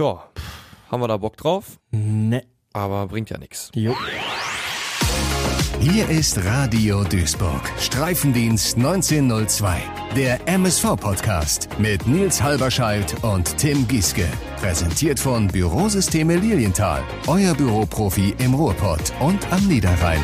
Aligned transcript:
Ja, 0.00 0.24
haben 0.90 1.02
wir 1.02 1.08
da 1.08 1.18
Bock 1.18 1.36
drauf? 1.36 1.78
Ne. 1.90 2.42
Aber 2.72 3.06
bringt 3.06 3.28
ja 3.28 3.36
nichts. 3.36 3.70
Jo. 3.74 3.94
Hier 5.78 6.08
ist 6.08 6.42
Radio 6.42 7.04
Duisburg. 7.04 7.60
Streifendienst 7.78 8.78
1902. 8.78 9.82
Der 10.16 10.48
MSV-Podcast 10.48 11.68
mit 11.78 12.06
Nils 12.06 12.42
Halberscheid 12.42 13.14
und 13.22 13.54
Tim 13.58 13.86
Gieske. 13.88 14.26
Präsentiert 14.56 15.20
von 15.20 15.48
Bürosysteme 15.48 16.36
Lilienthal. 16.36 17.02
Euer 17.26 17.54
Büroprofi 17.54 18.34
im 18.38 18.54
Ruhrpott 18.54 19.12
und 19.20 19.52
am 19.52 19.68
Niederrhein. 19.68 20.22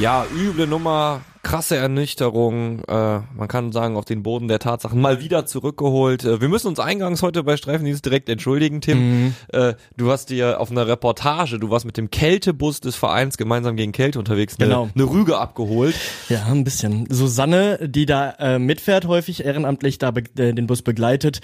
Ja, 0.00 0.26
üble 0.34 0.66
Nummer, 0.66 1.20
krasse 1.42 1.76
Ernüchterung. 1.76 2.80
Äh, 2.84 3.20
man 3.36 3.48
kann 3.48 3.72
sagen, 3.72 3.96
auf 3.96 4.04
den 4.04 4.22
Boden 4.22 4.48
der 4.48 4.58
Tatsachen 4.58 5.00
mal 5.00 5.20
wieder 5.20 5.44
zurückgeholt. 5.46 6.24
Äh, 6.24 6.40
wir 6.40 6.48
müssen 6.48 6.68
uns 6.68 6.78
eingangs 6.78 7.22
heute 7.22 7.42
bei 7.42 7.56
Streifendienst 7.56 8.04
direkt 8.04 8.28
entschuldigen, 8.28 8.80
Tim. 8.80 8.98
Mhm. 9.24 9.34
Äh, 9.52 9.74
du 9.96 10.10
hast 10.10 10.30
dir 10.30 10.60
auf 10.60 10.70
einer 10.70 10.86
Reportage, 10.86 11.58
du 11.58 11.70
warst 11.70 11.84
mit 11.84 11.96
dem 11.96 12.10
Kältebus 12.10 12.80
des 12.80 12.96
Vereins 12.96 13.36
gemeinsam 13.36 13.76
gegen 13.76 13.92
Kälte 13.92 14.18
unterwegs, 14.18 14.56
eine, 14.58 14.68
Genau. 14.68 14.88
eine 14.94 15.04
Rüge 15.04 15.38
abgeholt. 15.38 15.94
Ja, 16.28 16.44
ein 16.46 16.64
bisschen. 16.64 17.06
Susanne, 17.10 17.88
die 17.88 18.06
da 18.06 18.30
äh, 18.38 18.58
mitfährt, 18.58 19.06
häufig 19.06 19.44
ehrenamtlich 19.44 19.98
da 19.98 20.10
äh, 20.10 20.52
den 20.54 20.66
Bus 20.66 20.82
begleitet, 20.82 21.40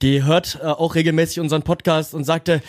die 0.00 0.24
hört 0.24 0.58
äh, 0.62 0.66
auch 0.66 0.94
regelmäßig 0.94 1.40
unseren 1.40 1.62
Podcast 1.62 2.14
und 2.14 2.24
sagte, 2.24 2.62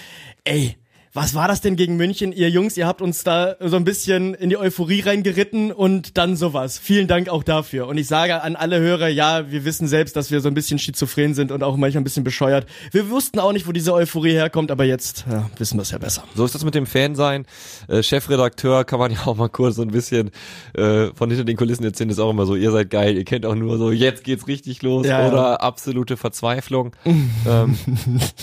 ey, 0.43 0.76
was 1.16 1.35
war 1.35 1.48
das 1.48 1.62
denn 1.62 1.76
gegen 1.76 1.95
München? 1.95 2.31
Ihr 2.31 2.49
Jungs, 2.49 2.76
ihr 2.76 2.88
habt 2.88 2.99
uns 2.99 3.23
da 3.23 3.55
so 3.59 3.76
ein 3.76 3.84
bisschen 3.84 4.34
in 4.34 4.49
die 4.49 4.58
Euphorie 4.58 5.02
reingeritten 5.02 5.71
und 5.71 6.17
dann 6.17 6.35
sowas. 6.35 6.80
Vielen 6.80 7.08
Dank 7.08 7.30
auch 7.30 7.44
dafür. 7.44 7.88
Und 7.88 7.99
ich 7.99 8.08
sage 8.08 8.41
an 8.41 8.55
alle 8.55 8.80
Hörer, 8.80 9.09
ja, 9.09 9.52
wir 9.52 9.63
wissen 9.63 9.88
selbst, 9.88 10.16
dass 10.16 10.31
wir 10.31 10.41
so 10.41 10.48
ein 10.48 10.55
bisschen 10.55 10.80
schizophren 10.80 11.35
sind 11.35 11.52
und 11.52 11.62
auch 11.62 11.77
manchmal 11.77 12.02
ein 12.02 12.04
bisschen 12.04 12.23
bescheuert. 12.23 12.66
Wir 12.91 13.12
wussten 13.12 13.38
auch 13.40 13.54
nicht, 13.54 13.68
wo 13.68 13.71
diese 13.71 13.94
Euphorie 13.94 14.31
herkommt, 14.31 14.71
aber 14.71 14.85
jetzt 14.85 15.26
ja, 15.30 15.48
wissen 15.59 15.77
wir 15.77 15.84
es 15.84 15.91
ja 15.91 15.99
besser. 15.99 16.24
So 16.34 16.46
ist 16.46 16.55
das 16.55 16.65
mit 16.65 16.74
dem 16.74 16.87
Fan 16.87 17.13
sein. 17.13 17.46
Äh, 17.87 18.02
Chefredakteur 18.02 18.84
kann 18.84 18.98
man 18.98 19.12
ja 19.12 19.27
auch 19.27 19.35
mal 19.35 19.49
kurz 19.49 19.76
so 19.76 19.84
ein 19.84 19.90
bisschen 19.90 20.32
äh, 20.74 21.09
von 21.13 21.30
hinter 21.30 21.46
den 21.46 21.57
Kulissen 21.57 21.84
erzählen, 21.84 22.09
ist 22.09 22.18
auch 22.18 22.32
immer 22.32 22.48
so, 22.48 22.55
ihr 22.55 22.71
seid 22.71 22.90
geil, 22.90 23.15
ihr 23.15 23.24
kennt 23.24 23.46
auch 23.46 23.54
nur 23.54 23.77
so, 23.77 23.91
jetzt 23.91 24.24
geht's 24.24 24.48
richtig 24.48 24.82
los 24.82 25.05
Ja, 25.05 25.21
ja. 25.21 25.32
oder 25.32 25.62
absolute 25.62 26.18
Verzweiflung. 26.18 26.96
ähm, 27.05 27.77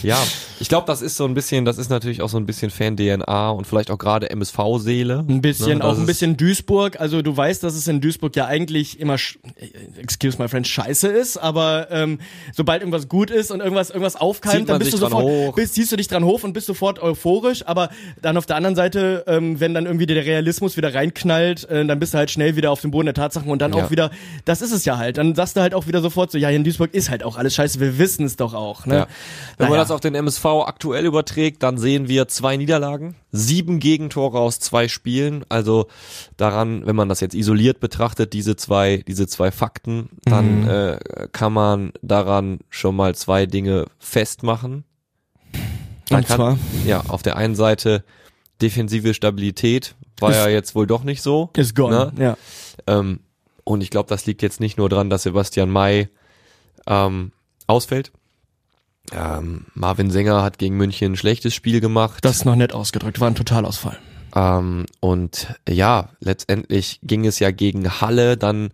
ja, 0.04 0.18
ich 0.60 0.68
glaube, 0.68 0.86
das 0.86 1.02
ist 1.02 1.16
so 1.16 1.24
ein 1.24 1.34
bisschen, 1.34 1.64
das 1.64 1.76
ist 1.76 1.90
natürlich 1.90 2.22
auch 2.22 2.28
so 2.28 2.36
ein 2.36 2.46
bisschen 2.46 2.59
Fan-DNA 2.68 3.48
und 3.50 3.66
vielleicht 3.66 3.90
auch 3.90 3.96
gerade 3.96 4.28
MSV-Seele. 4.28 5.24
Ein 5.26 5.40
bisschen, 5.40 5.78
Ne, 5.78 5.84
auch 5.84 5.96
ein 5.96 6.04
bisschen 6.04 6.36
Duisburg. 6.36 7.00
Also 7.00 7.22
du 7.22 7.34
weißt, 7.34 7.62
dass 7.62 7.74
es 7.74 7.88
in 7.88 8.02
Duisburg 8.02 8.36
ja 8.36 8.44
eigentlich 8.46 9.00
immer, 9.00 9.16
excuse 9.98 10.36
my 10.40 10.48
friend, 10.48 10.66
scheiße 10.66 11.08
ist, 11.08 11.36
aber 11.38 11.88
ähm, 11.90 12.18
sobald 12.54 12.82
irgendwas 12.82 13.08
gut 13.08 13.30
ist 13.30 13.50
und 13.50 13.60
irgendwas 13.60 13.90
irgendwas 13.90 14.16
aufkeimt, 14.16 14.68
dann 14.68 14.74
man 14.74 14.78
bist 14.80 14.92
du 14.92 14.98
sofort, 14.98 15.54
bist, 15.56 15.74
ziehst 15.74 15.92
du 15.92 15.96
dich 15.96 16.08
dran 16.08 16.24
hoch 16.24 16.42
und 16.44 16.52
bist 16.52 16.66
sofort 16.66 17.00
euphorisch. 17.00 17.66
Aber 17.66 17.88
dann 18.20 18.36
auf 18.36 18.46
der 18.46 18.56
anderen 18.56 18.76
Seite, 18.76 19.24
ähm, 19.26 19.60
wenn 19.60 19.72
dann 19.74 19.86
irgendwie 19.86 20.06
der 20.06 20.24
Realismus 20.24 20.76
wieder 20.76 20.92
reinknallt, 20.94 21.68
äh, 21.70 21.86
dann 21.86 21.98
bist 22.00 22.14
du 22.14 22.18
halt 22.18 22.30
schnell 22.30 22.56
wieder 22.56 22.70
auf 22.70 22.80
dem 22.80 22.90
Boden 22.90 23.06
der 23.06 23.14
Tatsachen 23.14 23.50
und 23.50 23.60
dann 23.62 23.72
Ja. 23.72 23.84
auch 23.84 23.90
wieder, 23.90 24.10
das 24.44 24.62
ist 24.62 24.72
es 24.72 24.84
ja 24.84 24.98
halt. 24.98 25.16
Dann 25.18 25.34
sagst 25.34 25.56
du 25.56 25.60
halt 25.60 25.74
auch 25.74 25.86
wieder 25.86 26.00
sofort 26.00 26.32
so, 26.32 26.38
ja, 26.38 26.48
hier 26.48 26.56
in 26.56 26.64
Duisburg 26.64 26.92
ist 26.94 27.10
halt 27.10 27.22
auch 27.22 27.36
alles 27.36 27.54
scheiße. 27.54 27.78
Wir 27.80 27.98
wissen 27.98 28.26
es 28.26 28.36
doch 28.36 28.54
auch. 28.54 28.86
Ne? 28.86 28.94
Ja. 28.94 29.06
Wenn 29.58 29.66
man 29.66 29.72
Naja. 29.74 29.82
das 29.82 29.90
auf 29.92 30.00
den 30.00 30.14
MSV 30.14 30.44
aktuell 30.66 31.04
überträgt, 31.06 31.62
dann 31.62 31.78
sehen 31.78 32.08
wir 32.08 32.26
zwei 32.28 32.49
Niederlagen, 32.56 33.16
sieben 33.32 33.78
Gegentore 33.80 34.38
aus 34.38 34.58
zwei 34.60 34.88
Spielen. 34.88 35.44
Also 35.48 35.86
daran, 36.36 36.86
wenn 36.86 36.96
man 36.96 37.08
das 37.08 37.20
jetzt 37.20 37.34
isoliert 37.34 37.80
betrachtet, 37.80 38.32
diese 38.32 38.56
zwei, 38.56 39.04
diese 39.06 39.26
zwei 39.26 39.50
Fakten, 39.50 40.08
dann 40.24 40.66
äh, 40.68 40.98
kann 41.32 41.52
man 41.52 41.92
daran 42.02 42.60
schon 42.68 42.96
mal 42.96 43.14
zwei 43.14 43.46
Dinge 43.46 43.86
festmachen. 43.98 44.84
Man 46.10 46.20
Und 46.20 46.26
kann, 46.28 46.36
zwar 46.36 46.58
ja, 46.86 47.02
auf 47.08 47.22
der 47.22 47.36
einen 47.36 47.54
Seite 47.54 48.04
defensive 48.60 49.14
Stabilität 49.14 49.94
war 50.18 50.30
Ist- 50.30 50.36
ja 50.36 50.48
jetzt 50.48 50.74
wohl 50.74 50.86
doch 50.86 51.04
nicht 51.04 51.22
so. 51.22 51.50
ist 51.56 51.74
gone. 51.74 52.12
Ne? 52.14 52.22
Ja. 52.22 52.36
Ähm, 52.86 53.20
und 53.64 53.82
ich 53.82 53.90
glaube, 53.90 54.08
das 54.08 54.26
liegt 54.26 54.42
jetzt 54.42 54.60
nicht 54.60 54.76
nur 54.78 54.88
dran, 54.88 55.10
dass 55.10 55.22
Sebastian 55.22 55.70
May 55.70 56.08
ähm, 56.86 57.32
ausfällt. 57.66 58.10
Ähm, 59.12 59.66
Marvin 59.74 60.10
Sänger 60.10 60.42
hat 60.42 60.58
gegen 60.58 60.76
München 60.76 61.12
ein 61.12 61.16
schlechtes 61.16 61.54
Spiel 61.54 61.80
gemacht. 61.80 62.24
Das 62.24 62.36
ist 62.36 62.44
noch 62.44 62.56
nett 62.56 62.72
ausgedrückt, 62.72 63.20
war 63.20 63.28
ein 63.28 63.34
Totalausfall. 63.34 63.98
Ähm, 64.34 64.86
und 65.00 65.54
ja, 65.68 66.10
letztendlich 66.20 67.00
ging 67.02 67.26
es 67.26 67.38
ja 67.38 67.50
gegen 67.50 68.00
Halle 68.00 68.36
dann, 68.36 68.70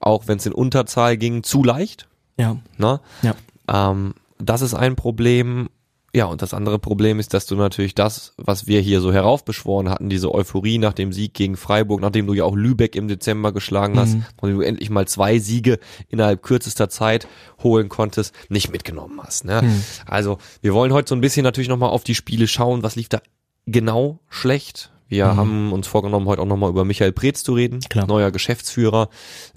auch 0.00 0.26
wenn 0.26 0.38
es 0.38 0.46
in 0.46 0.52
Unterzahl 0.52 1.16
ging, 1.16 1.42
zu 1.42 1.62
leicht. 1.62 2.08
Ja. 2.36 2.56
Ne? 2.76 3.00
Ja. 3.22 3.34
Ähm, 3.68 4.14
das 4.38 4.62
ist 4.62 4.74
ein 4.74 4.96
Problem. 4.96 5.68
Ja, 6.16 6.24
und 6.24 6.40
das 6.40 6.54
andere 6.54 6.78
Problem 6.78 7.20
ist, 7.20 7.34
dass 7.34 7.44
du 7.44 7.56
natürlich 7.56 7.94
das, 7.94 8.32
was 8.38 8.66
wir 8.66 8.80
hier 8.80 9.02
so 9.02 9.12
heraufbeschworen 9.12 9.90
hatten, 9.90 10.08
diese 10.08 10.32
Euphorie 10.34 10.78
nach 10.78 10.94
dem 10.94 11.12
Sieg 11.12 11.34
gegen 11.34 11.58
Freiburg, 11.58 12.00
nachdem 12.00 12.26
du 12.26 12.32
ja 12.32 12.44
auch 12.44 12.56
Lübeck 12.56 12.96
im 12.96 13.06
Dezember 13.06 13.52
geschlagen 13.52 13.98
hast, 13.98 14.14
Mhm. 14.14 14.24
und 14.40 14.50
du 14.52 14.60
endlich 14.62 14.88
mal 14.88 15.06
zwei 15.06 15.38
Siege 15.38 15.78
innerhalb 16.08 16.42
kürzester 16.42 16.88
Zeit 16.88 17.28
holen 17.62 17.90
konntest, 17.90 18.34
nicht 18.48 18.72
mitgenommen 18.72 19.20
hast. 19.22 19.44
Ne? 19.44 19.60
Mhm. 19.60 19.82
Also 20.06 20.38
wir 20.62 20.72
wollen 20.72 20.94
heute 20.94 21.10
so 21.10 21.14
ein 21.14 21.20
bisschen 21.20 21.44
natürlich 21.44 21.68
nochmal 21.68 21.90
auf 21.90 22.02
die 22.02 22.14
Spiele 22.14 22.48
schauen, 22.48 22.82
was 22.82 22.96
lief 22.96 23.10
da 23.10 23.20
genau 23.66 24.20
schlecht. 24.30 24.92
Wir 25.08 25.26
Mhm. 25.32 25.36
haben 25.36 25.72
uns 25.72 25.86
vorgenommen, 25.86 26.26
heute 26.26 26.42
auch 26.42 26.46
nochmal 26.46 26.70
über 26.70 26.84
Michael 26.84 27.12
Preetz 27.12 27.42
zu 27.44 27.54
reden, 27.54 27.80
Klar. 27.80 28.06
neuer 28.06 28.30
Geschäftsführer, 28.30 29.08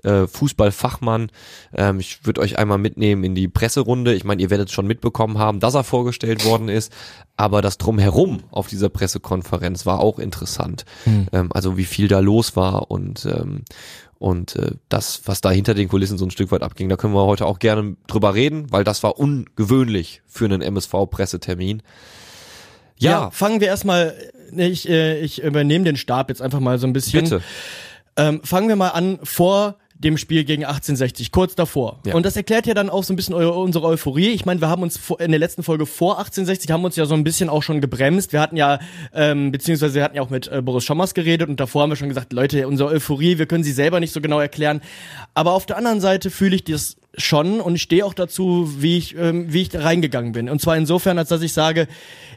äh, 0.04 0.28
Fußballfachmann. 0.28 1.32
Ähm, 1.74 2.00
ich 2.00 2.26
würde 2.26 2.42
euch 2.42 2.58
einmal 2.60 2.78
mitnehmen 2.78 3.24
in 3.24 3.34
die 3.36 3.48
Presserunde. 3.48 4.14
Ich 4.14 4.24
meine, 4.24 4.42
ihr 4.42 4.50
werdet 4.50 4.72
schon 4.72 4.86
mitbekommen 4.88 5.38
haben, 5.40 5.60
dass 5.60 5.74
er 5.74 5.84
vorgestellt 5.84 6.46
worden 6.46 6.70
ist, 6.70 6.92
aber 7.38 7.62
das 7.62 7.78
Drumherum 7.78 8.44
auf 8.52 8.68
dieser 8.68 8.90
Pressekonferenz 8.90 9.86
war 9.86 10.00
auch 10.00 10.20
interessant. 10.20 10.86
Mhm. 11.06 11.28
Ähm, 11.32 11.50
also 11.54 11.78
wie 11.78 11.86
viel 11.86 12.08
da 12.08 12.20
los 12.20 12.56
war 12.56 12.92
und 12.92 13.26
ähm, 13.26 13.64
und 14.20 14.58
äh, 14.58 14.72
das, 14.90 15.22
was 15.28 15.40
da 15.40 15.50
hinter 15.50 15.74
den 15.74 15.88
Kulissen 15.88 16.18
so 16.18 16.26
ein 16.26 16.32
Stück 16.32 16.52
weit 16.52 16.62
abging, 16.62 16.90
da 16.90 16.98
können 16.98 17.14
wir 17.14 17.26
heute 17.26 17.46
auch 17.46 17.58
gerne 17.58 17.96
drüber 18.08 18.36
reden, 18.36 18.68
weil 18.70 18.84
das 18.84 19.02
war 19.02 19.18
ungewöhnlich 19.18 20.22
für 20.28 20.44
einen 20.44 20.62
MSV-Pressetermin. 20.62 21.82
Ja, 23.00 23.32
fangen 23.32 23.62
wir 23.62 23.68
erstmal, 23.68 24.16
ich, 24.56 24.88
äh, 24.90 25.20
ich 25.20 25.42
übernehme 25.42 25.86
den 25.86 25.98
Stab 25.98 26.30
jetzt 26.30 26.42
einfach 26.42 26.60
mal 26.60 26.78
so 26.80 26.88
ein 26.88 26.94
bisschen. 26.94 27.24
bitte. 27.24 27.42
Ähm, 28.18 28.42
fangen 28.44 28.68
wir 28.68 28.76
mal 28.76 28.90
an 28.90 29.20
vor 29.24 29.78
dem 30.00 30.18
Spiel 30.18 30.46
gegen 30.46 30.64
1860, 30.64 31.32
kurz 31.32 31.56
davor. 31.56 32.00
Ja. 32.06 32.16
Und 32.16 32.26
das 32.26 32.38
erklärt 32.38 32.66
ja 32.68 32.74
dann 32.74 32.90
auch 32.90 33.04
so 33.04 33.12
ein 33.12 33.18
bisschen 33.18 33.36
eu 33.36 33.50
unsere 33.50 33.86
Euphorie. 33.86 34.30
Ich 34.30 34.46
meine, 34.46 34.62
wir 34.62 34.70
haben 34.70 34.82
uns 34.82 34.98
vor, 34.98 35.20
in 35.20 35.32
der 35.32 35.40
letzten 35.40 35.62
Folge 35.62 35.86
vor 35.86 36.18
1860 36.20 36.72
haben 36.72 36.86
uns 36.86 36.96
ja 36.96 37.06
so 37.06 37.16
ein 37.16 37.26
bisschen 37.26 37.50
auch 37.50 37.64
schon 37.64 37.82
gebremst. 37.82 38.32
Wir 38.32 38.40
hatten 38.40 38.56
ja, 38.56 38.80
ähm, 39.14 39.52
beziehungsweise 39.52 39.96
wir 39.96 40.04
hatten 40.04 40.16
ja 40.16 40.22
auch 40.22 40.30
mit 40.30 40.48
äh, 40.48 40.62
Boris 40.62 40.86
Schommers 40.86 41.14
geredet 41.14 41.50
und 41.50 41.60
davor 41.60 41.82
haben 41.84 41.90
wir 41.90 41.98
schon 41.98 42.08
gesagt, 42.08 42.32
Leute, 42.32 42.66
unsere 42.70 42.90
Euphorie, 42.90 43.38
wir 43.40 43.46
können 43.46 43.66
sie 43.66 43.74
selber 43.74 44.00
nicht 44.00 44.14
so 44.14 44.22
genau 44.22 44.40
erklären. 44.40 44.80
Aber 45.34 45.52
auf 45.52 45.66
der 45.66 45.76
anderen 45.76 46.00
Seite 46.00 46.30
fühle 46.30 46.56
ich 46.56 46.64
das 46.64 46.96
schon 47.18 47.60
und 47.60 47.76
ich 47.76 47.82
stehe 47.82 48.06
auch 48.06 48.14
dazu, 48.14 48.72
wie 48.78 48.98
ich, 48.98 49.18
ähm, 49.18 49.52
wie 49.52 49.64
ich 49.64 49.70
da 49.70 49.82
reingegangen 49.82 50.32
bin. 50.32 50.50
Und 50.50 50.62
zwar 50.62 50.78
insofern, 50.78 51.18
als 51.18 51.30
dass 51.30 51.42
ich 51.42 51.54
sage, 51.54 51.88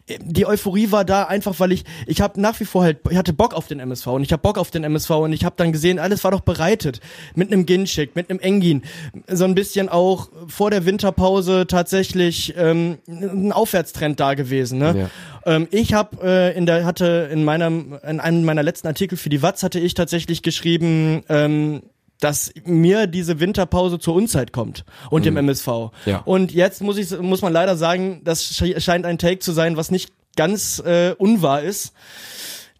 äh, 0.06 0.18
die 0.20 0.46
Euphorie 0.46 0.90
war 0.90 1.04
da 1.04 1.24
einfach, 1.24 1.60
weil 1.60 1.72
ich, 1.72 1.84
ich 2.06 2.20
habe 2.20 2.40
nach 2.40 2.58
wie 2.58 2.64
vor 2.64 2.82
halt, 2.82 2.98
ich 3.10 3.16
hatte 3.16 3.34
Bock 3.34 3.52
auf 3.54 3.66
den 3.66 3.80
MSV 3.80 4.06
und 4.08 4.22
ich 4.22 4.32
habe 4.32 4.40
Bock 4.40 4.56
auf 4.56 4.70
den 4.70 4.84
MSV 4.84 5.10
und 5.10 5.32
ich 5.32 5.44
habe 5.44 5.54
dann 5.58 5.72
gesehen, 5.72 5.98
alles 5.98 6.24
war 6.24 6.30
doch 6.30 6.40
bereitet. 6.40 7.00
Mit 7.34 7.52
einem 7.52 7.66
Ginchik, 7.66 8.16
mit 8.16 8.30
einem 8.30 8.40
Engin, 8.40 8.82
so 9.28 9.44
ein 9.44 9.54
bisschen 9.54 9.88
auch 9.88 10.30
vor 10.48 10.70
der 10.70 10.86
Winterpause 10.86 11.66
tatsächlich 11.66 12.54
ähm, 12.56 12.98
ein 13.06 13.52
Aufwärtstrend 13.52 14.18
da 14.18 14.34
gewesen. 14.34 14.78
Ne? 14.78 15.10
Ähm, 15.44 15.68
ich 15.70 15.92
habe 15.92 16.16
äh, 16.22 16.56
in 16.56 16.64
der 16.66 16.84
hatte 16.86 17.28
in 17.30 17.44
meinem 17.44 17.98
in 18.06 18.20
einem 18.20 18.44
meiner 18.44 18.62
letzten 18.62 18.88
Artikel 18.88 19.18
für 19.18 19.28
die 19.28 19.42
Watz 19.42 19.62
hatte 19.62 19.78
ich 19.78 19.94
tatsächlich 19.94 20.42
geschrieben. 20.42 21.22
Ähm, 21.28 21.82
dass 22.22 22.52
mir 22.64 23.06
diese 23.08 23.40
Winterpause 23.40 23.98
zur 23.98 24.14
Unzeit 24.14 24.52
kommt 24.52 24.84
und 25.10 25.24
dem 25.26 25.36
MSV. 25.36 25.66
Ja. 26.06 26.18
Und 26.24 26.52
jetzt 26.52 26.80
muss 26.80 26.96
ich 26.96 27.10
muss 27.20 27.42
man 27.42 27.52
leider 27.52 27.76
sagen, 27.76 28.20
das 28.24 28.44
sche- 28.44 28.80
scheint 28.80 29.04
ein 29.06 29.18
Take 29.18 29.40
zu 29.40 29.50
sein, 29.52 29.76
was 29.76 29.90
nicht 29.90 30.12
ganz 30.36 30.78
äh, 30.86 31.14
unwahr 31.18 31.62
ist. 31.62 31.92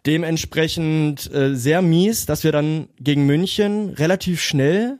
Dementsprechend 0.05 1.33
äh, 1.33 1.55
sehr 1.55 1.81
mies, 1.81 2.25
dass 2.25 2.43
wir 2.43 2.51
dann 2.51 2.87
gegen 2.99 3.25
München 3.25 3.89
relativ 3.91 4.41
schnell 4.41 4.97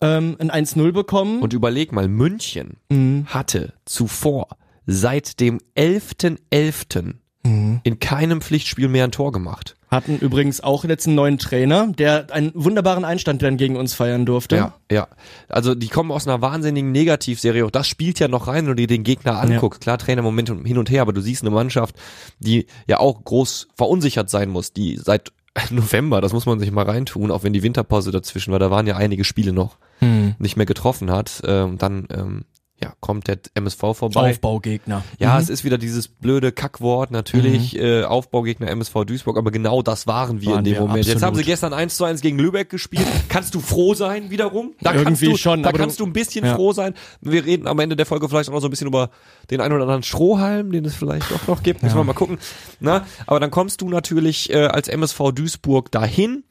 ähm, 0.00 0.36
ein 0.38 0.50
1-0 0.66 0.92
bekommen. 0.92 1.42
Und 1.42 1.52
überleg 1.52 1.92
mal, 1.92 2.08
München 2.08 2.76
Mhm. 2.88 3.26
hatte 3.26 3.72
zuvor 3.84 4.48
seit 4.86 5.40
dem 5.40 5.58
11.11. 5.76 7.14
Mhm. 7.44 7.80
in 7.84 7.98
keinem 8.00 8.40
Pflichtspiel 8.40 8.88
mehr 8.88 9.04
ein 9.04 9.12
Tor 9.12 9.30
gemacht. 9.32 9.76
Hatten 9.90 10.18
übrigens 10.18 10.60
auch 10.60 10.84
jetzt 10.84 11.06
einen 11.06 11.16
neuen 11.16 11.38
Trainer, 11.38 11.86
der 11.86 12.26
einen 12.32 12.50
wunderbaren 12.54 13.04
Einstand 13.06 13.40
dann 13.42 13.56
gegen 13.56 13.76
uns 13.76 13.94
feiern 13.94 14.26
durfte. 14.26 14.56
Ja, 14.56 14.74
ja. 14.90 15.08
Also 15.48 15.74
die 15.74 15.88
kommen 15.88 16.10
aus 16.10 16.26
einer 16.26 16.42
wahnsinnigen 16.42 16.92
Negativserie. 16.92 17.64
Auch 17.64 17.70
das 17.70 17.86
spielt 17.88 18.18
ja 18.18 18.28
noch 18.28 18.48
rein, 18.48 18.66
wenn 18.66 18.66
du 18.66 18.74
dir 18.74 18.86
den 18.86 19.02
Gegner 19.04 19.40
anguckst. 19.40 19.80
Klar, 19.80 19.96
Trainer 19.96 20.20
Moment 20.22 20.50
und 20.50 20.64
hin 20.66 20.76
und 20.76 20.90
her, 20.90 21.00
aber 21.02 21.12
du 21.14 21.22
siehst 21.22 21.42
eine 21.42 21.50
Mannschaft, 21.50 21.94
die 22.38 22.66
ja 22.86 22.98
auch 23.00 23.24
groß 23.24 23.68
verunsichert 23.76 24.28
sein 24.28 24.50
muss, 24.50 24.72
die 24.74 24.96
seit 24.96 25.32
November, 25.70 26.20
das 26.20 26.32
muss 26.34 26.44
man 26.44 26.58
sich 26.58 26.70
mal 26.70 26.84
reintun, 26.84 27.30
auch 27.30 27.42
wenn 27.42 27.52
die 27.54 27.62
Winterpause 27.62 28.10
dazwischen 28.10 28.52
war, 28.52 28.58
da 28.58 28.70
waren 28.70 28.86
ja 28.86 28.96
einige 28.96 29.24
Spiele 29.24 29.52
noch 29.52 29.78
Hm. 30.00 30.34
nicht 30.38 30.56
mehr 30.56 30.66
getroffen 30.66 31.10
hat. 31.10 31.40
Äh, 31.44 31.62
und 31.62 31.82
dann 31.82 32.06
ähm, 32.12 32.44
ja, 32.80 32.92
kommt 33.00 33.26
der 33.26 33.38
MSV 33.54 33.78
vorbei. 33.94 34.30
Aufbaugegner. 34.30 35.02
Ja, 35.18 35.34
Mhm. 35.34 35.40
es 35.40 35.48
ist 35.48 35.64
wieder 35.64 35.78
dieses 35.78 36.06
blöde 36.06 36.52
Kackwort, 36.52 37.10
natürlich, 37.10 37.76
äh, 37.76 38.04
Aufbaugegner 38.04 38.68
MSV 38.68 39.04
Duisburg, 39.04 39.36
aber 39.36 39.50
genau 39.50 39.82
das 39.82 40.06
waren 40.06 40.40
wir 40.40 40.50
Waren 40.50 40.58
in 40.60 40.64
dem 40.64 40.74
wir, 40.74 40.80
Moment. 40.82 40.98
Jetzt 40.98 41.08
absolut. 41.16 41.22
haben 41.26 41.36
sie 41.36 41.42
gestern 41.44 41.72
1 41.72 41.96
zu 41.96 42.04
1 42.04 42.20
gegen 42.20 42.38
Lübeck 42.38 42.70
gespielt. 42.70 43.06
Kannst 43.28 43.54
du 43.56 43.60
froh 43.60 43.94
sein 43.94 44.30
wiederum? 44.30 44.74
Da 44.80 44.92
kannst 44.92 45.06
Irgendwie 45.06 45.26
du, 45.30 45.36
schon, 45.36 45.62
Da 45.64 45.72
kannst 45.72 45.98
du- 45.98 46.06
ein 46.06 46.12
bisschen 46.12 46.44
ja. 46.44 46.54
froh 46.54 46.72
sein. 46.72 46.94
Wir 47.20 47.44
reden 47.44 47.66
am 47.66 47.78
Ende 47.80 47.96
der 47.96 48.06
Folge 48.06 48.28
vielleicht 48.28 48.48
auch 48.48 48.52
noch 48.54 48.60
so 48.60 48.68
ein 48.68 48.70
bisschen 48.70 48.86
über 48.86 49.10
den 49.50 49.60
einen 49.60 49.72
oder 49.74 49.82
anderen 49.82 50.04
Strohhalm, 50.04 50.70
den 50.70 50.84
es 50.84 50.94
vielleicht 50.94 51.30
doch 51.32 51.48
noch 51.48 51.62
gibt. 51.64 51.82
Müssen 51.82 51.96
wir 51.96 52.04
mal 52.04 52.12
gucken. 52.12 52.38
Na, 52.78 53.04
aber 53.26 53.40
dann 53.40 53.50
kommst 53.50 53.80
du 53.80 53.88
natürlich 53.88 54.50
äh, 54.52 54.66
als 54.66 54.86
MSV 54.88 55.32
Duisburg 55.32 55.90
dahin 55.90 56.44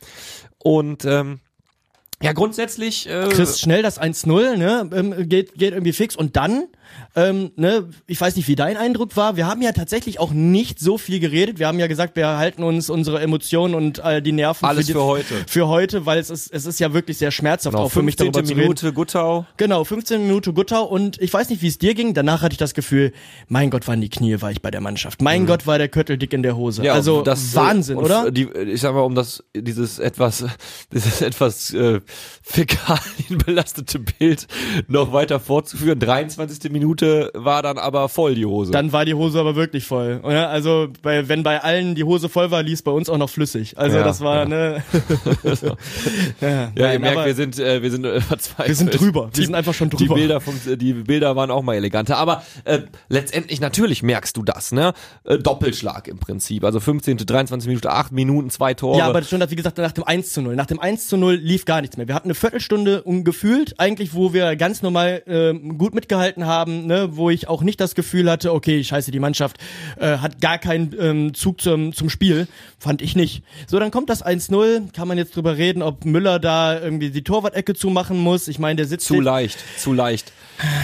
und 0.58 1.06
ähm, 1.06 1.40
ja, 2.22 2.34
grundsätzlich 2.34 3.08
äh, 3.08 3.30
kriegst 3.30 3.62
schnell 3.62 3.84
das 3.84 4.02
1-0, 4.02 4.58
ne, 4.58 4.90
ähm, 4.94 5.30
geht, 5.30 5.54
geht 5.54 5.74
irgendwie 5.74 5.94
fix. 5.94 6.16
Und 6.16 6.36
dann, 6.36 6.68
ähm, 7.16 7.52
ne, 7.56 7.90
ich 8.06 8.20
weiß 8.20 8.36
nicht, 8.36 8.48
wie 8.48 8.56
dein 8.56 8.78
Eindruck 8.78 9.16
war, 9.16 9.36
wir 9.38 9.48
haben 9.48 9.62
ja 9.62 9.72
tatsächlich 9.72 10.20
auch 10.20 10.32
nicht 10.32 10.80
so 10.80 10.98
viel 10.98 11.20
geredet, 11.20 11.60
wir 11.60 11.68
haben 11.68 11.80
ja 11.80 11.88
gesagt, 11.88 12.16
wir 12.16 12.38
halten 12.38 12.64
uns 12.64 12.90
unsere 12.90 13.20
Emotionen 13.22 13.76
und 13.76 14.00
äh, 14.00 14.22
die 14.22 14.32
Nerven 14.32 14.66
Alles 14.66 14.88
die, 14.88 14.94
für 14.94 15.04
heute. 15.04 15.36
für 15.48 15.68
heute, 15.68 16.06
weil 16.06 16.20
es 16.20 16.30
ist, 16.30 16.54
es 16.54 16.66
ist 16.66 16.80
ja 16.80 16.94
wirklich 16.94 17.18
sehr 17.18 17.32
schmerzhaft 17.32 17.76
genau, 17.76 17.86
auch 17.86 17.92
für 17.92 18.02
mich 18.02 18.16
15. 18.16 18.32
darüber 18.32 18.48
zu 18.48 18.54
reden. 18.54 18.62
Minute 18.62 18.94
Guttau. 18.94 19.46
Genau, 19.58 19.84
15 19.84 20.22
Minuten 20.22 20.54
Guttau 20.54 20.86
und 20.86 21.22
ich 21.22 21.34
weiß 21.34 21.50
nicht, 21.50 21.62
wie 21.62 21.68
es 21.68 21.78
dir 21.78 21.94
ging. 21.94 22.14
Danach 22.14 22.42
hatte 22.42 22.54
ich 22.54 22.60
das 22.60 22.74
Gefühl, 22.74 23.14
mein 23.48 23.70
Gott, 23.70 23.88
waren 23.88 24.02
die 24.02 24.10
Knie 24.10 24.42
weich 24.42 24.62
bei 24.62 24.72
der 24.72 24.82
Mannschaft. 24.82 25.22
Mein 25.22 25.46
Gott, 25.46 25.68
war 25.68 25.78
der 25.78 25.90
Köttel 25.90 26.18
dick 26.18 26.34
in 26.34 26.44
der 26.44 26.56
Hose. 26.56 26.92
also 26.92 27.22
das, 27.22 27.56
Wahnsinn, 27.56 27.98
oder? 27.98 28.32
Die, 28.32 28.50
ich 28.50 28.82
sag 28.82 28.94
mal, 28.94 29.02
um 29.02 29.16
das 29.16 29.44
dieses 29.56 30.00
etwas 30.00 30.46
dieses 30.94 31.22
etwas 31.22 31.74
äh, 31.74 32.02
fäkalienbelastete 32.42 34.00
Bild 34.20 34.48
noch 34.88 35.14
weiter 35.14 35.40
fortzuführen. 35.40 36.00
23. 36.00 36.72
Minute 36.72 36.77
war 36.82 37.62
dann 37.62 37.78
aber 37.78 38.10
voll 38.10 38.36
die 38.36 38.46
Hose. 38.46 38.72
Dann 38.72 38.92
war 38.92 39.06
die 39.06 39.14
Hose 39.14 39.40
aber 39.40 39.56
wirklich 39.56 39.86
voll. 39.86 40.20
Oder? 40.24 40.50
Also 40.50 40.88
bei, 41.02 41.28
wenn 41.30 41.44
bei 41.44 41.62
allen 41.62 41.96
die 41.96 42.04
Hose 42.04 42.30
voll 42.30 42.52
war, 42.52 42.64
lief 42.64 42.84
bei 42.84 42.92
uns 42.92 43.10
auch 43.10 43.18
noch 43.18 43.30
flüssig. 43.30 43.78
Also 43.78 43.98
Ja, 43.98 44.04
das 44.04 44.22
war 44.22 44.40
ja. 44.40 44.46
ne. 44.46 44.84
ja, 45.44 46.48
ja, 46.50 46.72
ihr 46.76 46.84
nein, 46.84 47.02
merkt, 47.02 47.18
aber 47.18 47.26
wir 47.26 47.36
sind 47.36 47.60
äh, 47.60 47.82
wir 47.82 47.92
sind 47.92 48.06
äh, 48.06 48.22
verzweifelt. 48.22 48.68
wir 48.68 48.76
sind 48.76 49.00
drüber. 49.00 49.30
Die, 49.34 49.40
Wir 49.40 49.46
sind 49.46 49.56
einfach 49.56 49.74
schon 49.74 49.90
die 49.90 49.98
drüber. 49.98 50.16
Bilder 50.16 50.42
vom, 50.42 50.60
die 50.66 50.94
Bilder 50.94 51.36
waren 51.36 51.52
auch 51.52 51.64
mal 51.64 51.76
eleganter, 51.76 52.18
aber 52.18 52.44
äh, 52.64 52.80
letztendlich 53.10 53.62
natürlich 53.62 54.04
merkst 54.04 54.36
du 54.38 54.44
das, 54.44 54.72
ne? 54.72 54.94
Äh, 55.24 55.38
Doppelschlag 55.38 56.08
im 56.08 56.20
Prinzip, 56.20 56.64
also 56.64 56.80
15. 56.80 57.18
23 57.18 57.68
Minuten, 57.68 57.88
8 57.88 58.12
Minuten, 58.12 58.50
zwei 58.50 58.74
Tore. 58.74 59.00
Ja, 59.00 59.08
aber 59.08 59.24
schon, 59.24 59.42
wie 59.50 59.56
gesagt, 59.56 59.78
nach 59.78 59.92
dem 59.92 60.04
1 60.04 60.34
zu 60.34 60.42
0. 60.42 60.56
Nach 60.56 60.66
dem 60.66 60.80
1 60.80 61.08
zu 61.08 61.18
0 61.18 61.36
lief 61.36 61.66
gar 61.66 61.82
nichts 61.82 61.98
mehr. 61.98 62.08
Wir 62.08 62.16
hatten 62.16 62.28
eine 62.28 62.36
Viertelstunde 62.36 63.04
ungefühlt, 63.04 63.80
eigentlich, 63.80 64.14
wo 64.14 64.34
wir 64.34 64.56
ganz 64.56 64.82
normal 64.82 65.24
ähm, 65.28 65.78
gut 65.78 65.94
mitgehalten 65.94 66.46
haben, 66.46 66.67
ne, 66.68 67.10
wo 67.14 67.30
ich 67.30 67.48
auch 67.48 67.64
nicht 67.64 67.80
das 67.80 67.96
Gefühl 67.96 68.30
hatte, 68.30 68.54
okay, 68.54 68.84
scheiße, 68.84 69.12
die 69.12 69.20
Mannschaft 69.20 69.58
äh, 70.00 70.18
hat 70.18 70.42
gar 70.42 70.58
keinen 70.58 70.96
ähm, 71.00 71.34
Zug 71.34 71.62
zum, 71.62 71.94
zum 71.94 72.10
Spiel. 72.10 72.48
Fand 72.80 73.02
ich 73.02 73.16
nicht. 73.16 73.44
So, 73.68 73.80
dann 73.80 73.90
kommt 73.92 74.10
das 74.10 74.24
1-0, 74.26 74.94
kann 74.94 75.08
man 75.08 75.18
jetzt 75.18 75.36
drüber 75.36 75.58
reden, 75.58 75.82
ob 75.82 76.06
Müller 76.06 76.40
da 76.40 76.80
irgendwie 76.80 77.10
die 77.10 77.24
Torwart-Ecke 77.24 77.74
zumachen 77.74 78.18
muss. 78.20 78.48
Ich 78.48 78.60
meine, 78.60 78.76
der 78.78 78.86
sitzt 78.86 79.08
zu 79.08 79.20
leicht, 79.20 79.58
zu 79.78 79.94
leicht. 79.94 80.32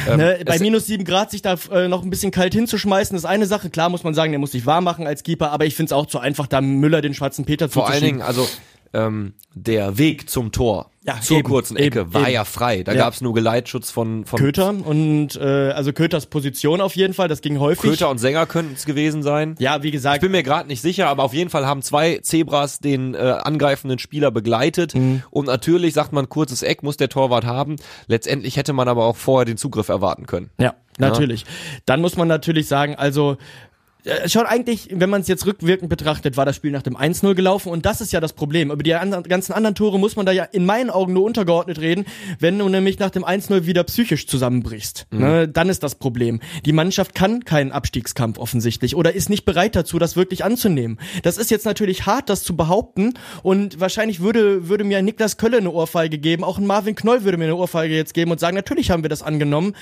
Ähm, 0.07 0.17
Ne, 0.17 0.39
bei 0.45 0.55
es- 0.55 0.61
minus 0.61 0.85
sieben 0.85 1.03
Grad 1.03 1.31
sich 1.31 1.41
da 1.41 1.55
äh, 1.71 1.87
noch 1.87 2.03
ein 2.03 2.09
bisschen 2.09 2.31
kalt 2.31 2.53
hinzuschmeißen, 2.53 3.15
ist 3.17 3.25
eine 3.25 3.45
Sache. 3.45 3.69
Klar 3.69 3.89
muss 3.89 4.03
man 4.03 4.13
sagen, 4.13 4.31
der 4.31 4.39
muss 4.39 4.51
sich 4.51 4.65
warm 4.65 4.83
machen 4.83 5.07
als 5.07 5.23
Keeper, 5.23 5.51
aber 5.51 5.65
ich 5.65 5.75
find's 5.75 5.91
auch 5.91 6.05
zu 6.05 6.19
einfach, 6.19 6.47
da 6.47 6.61
Müller 6.61 7.01
den 7.01 7.13
schwarzen 7.13 7.45
Peter 7.45 7.69
Vor 7.69 7.89
allen. 7.89 8.03
Dingen, 8.03 8.21
also 8.21 8.47
ähm, 8.93 9.33
der 9.55 9.97
Weg 9.99 10.29
zum 10.29 10.51
Tor, 10.51 10.89
Ja, 11.03 11.19
zur 11.21 11.37
eben, 11.37 11.47
kurzen 11.47 11.77
Ecke, 11.77 12.01
eben, 12.01 12.13
war 12.13 12.23
eben. 12.23 12.31
ja 12.31 12.43
frei. 12.45 12.81
Da 12.83 12.93
Ja. 12.93 13.03
gab's 13.03 13.21
nur 13.21 13.33
Geleitschutz 13.35 13.91
von, 13.91 14.25
von 14.25 14.39
Köter 14.39 14.69
und 14.69 15.35
äh, 15.35 15.71
also 15.71 15.93
Köters 15.93 16.25
Position 16.25 16.81
auf 16.81 16.95
jeden 16.95 17.13
Fall, 17.13 17.27
das 17.27 17.41
ging 17.41 17.59
häufig. 17.59 17.83
Köter 17.91 18.09
und 18.09 18.17
Sänger 18.17 18.45
könnten 18.47 18.73
es 18.75 18.85
gewesen 18.85 19.21
sein. 19.21 19.55
Ja, 19.59 19.83
wie 19.83 19.87
Ich 19.87 19.93
gesagt, 19.93 20.21
bin 20.21 20.31
mir 20.31 20.41
gerade 20.43 20.67
nicht 20.67 20.81
sicher, 20.81 21.07
aber 21.07 21.23
auf 21.23 21.33
jeden 21.33 21.49
Fall 21.51 21.65
haben 21.67 21.81
zwei 21.83 22.17
Zebras 22.23 22.79
den 22.79 23.13
äh, 23.13 23.17
angreifenden 23.17 23.99
Spieler 23.99 24.31
begleitet. 24.31 24.95
Mhm. 24.95 25.21
Und 25.29 25.45
natürlich 25.47 25.93
sagt 25.93 26.13
man, 26.13 26.29
kurzes 26.29 26.63
Eck 26.63 26.81
muss 26.81 26.97
der 26.97 27.09
Torwart 27.09 27.45
haben. 27.45 27.75
Letztendlich 28.07 28.57
hätte 28.57 28.73
man 28.73 28.87
aber 28.87 29.05
auch 29.05 29.17
vorher 29.17 29.45
den 29.45 29.57
Zugriff 29.57 29.89
erwarten 29.89 30.25
können. 30.25 30.49
ja, 30.59 30.73
natürlich. 30.97 31.45
Dann 31.85 32.01
muss 32.01 32.17
man 32.17 32.27
natürlich 32.27 32.67
sagen, 32.67 32.95
also 32.95 33.37
äh, 34.05 34.27
Schon 34.29 34.45
eigentlich, 34.45 34.89
wenn 34.91 35.09
man 35.09 35.21
es 35.21 35.27
jetzt 35.27 35.45
rückwirkend 35.45 35.89
betrachtet, 35.89 36.37
war 36.37 36.45
das 36.45 36.55
Spiel 36.55 36.71
nach 36.71 36.81
dem 36.81 36.97
1-0 36.97 37.33
gelaufen 37.35 37.69
und 37.69 37.85
das 37.85 38.01
ist 38.01 38.11
ja 38.11 38.19
das 38.19 38.33
Problem. 38.33 38.71
Über 38.71 38.83
die 38.83 38.93
anderen, 38.93 39.23
ganzen 39.23 39.53
anderen 39.53 39.75
Tore 39.75 39.99
muss 39.99 40.15
man 40.15 40.25
da 40.25 40.31
ja 40.31 40.43
in 40.43 40.65
meinen 40.65 40.89
Augen 40.89 41.13
nur 41.13 41.23
untergeordnet 41.23 41.79
reden, 41.79 42.05
wenn 42.39 42.57
du 42.59 42.67
nämlich 42.69 42.99
nach 42.99 43.09
dem 43.09 43.23
1-0 43.23 43.65
wieder 43.65 43.83
psychisch 43.83 44.27
zusammenbrichst. 44.27 45.07
Ne, 45.11 45.47
dann 45.47 45.69
ist 45.69 45.83
das 45.83 45.95
Problem. 45.95 46.41
Die 46.65 46.73
Mannschaft 46.73 47.15
kann 47.15 47.45
keinen 47.45 47.71
Abstiegskampf 47.71 48.37
offensichtlich 48.37 48.95
oder 48.95 49.13
ist 49.13 49.29
nicht 49.29 49.45
bereit 49.45 49.75
dazu, 49.75 49.99
das 49.99 50.15
wirklich 50.15 50.43
anzunehmen. 50.43 50.99
Das 51.23 51.37
ist 51.37 51.51
jetzt 51.51 51.65
natürlich 51.65 52.05
hart, 52.05 52.29
das 52.29 52.43
zu 52.43 52.55
behaupten 52.55 53.13
und 53.41 53.79
wahrscheinlich 53.79 54.19
würde, 54.19 54.67
würde 54.67 54.83
mir 54.83 55.01
Niklas 55.01 55.37
Kölle 55.37 55.57
eine 55.57 55.71
Ohrfeige 55.71 56.17
geben, 56.17 56.43
auch 56.43 56.57
ein 56.57 56.65
Marvin 56.65 56.95
Knoll 56.95 57.23
würde 57.23 57.37
mir 57.37 57.45
eine 57.45 57.55
Ohrfeige 57.55 57.95
jetzt 57.95 58.13
geben 58.13 58.31
und 58.31 58.39
sagen, 58.39 58.55
natürlich 58.55 58.91
haben 58.91 59.03
wir 59.03 59.09
das 59.09 59.21
angenommen. 59.21 59.75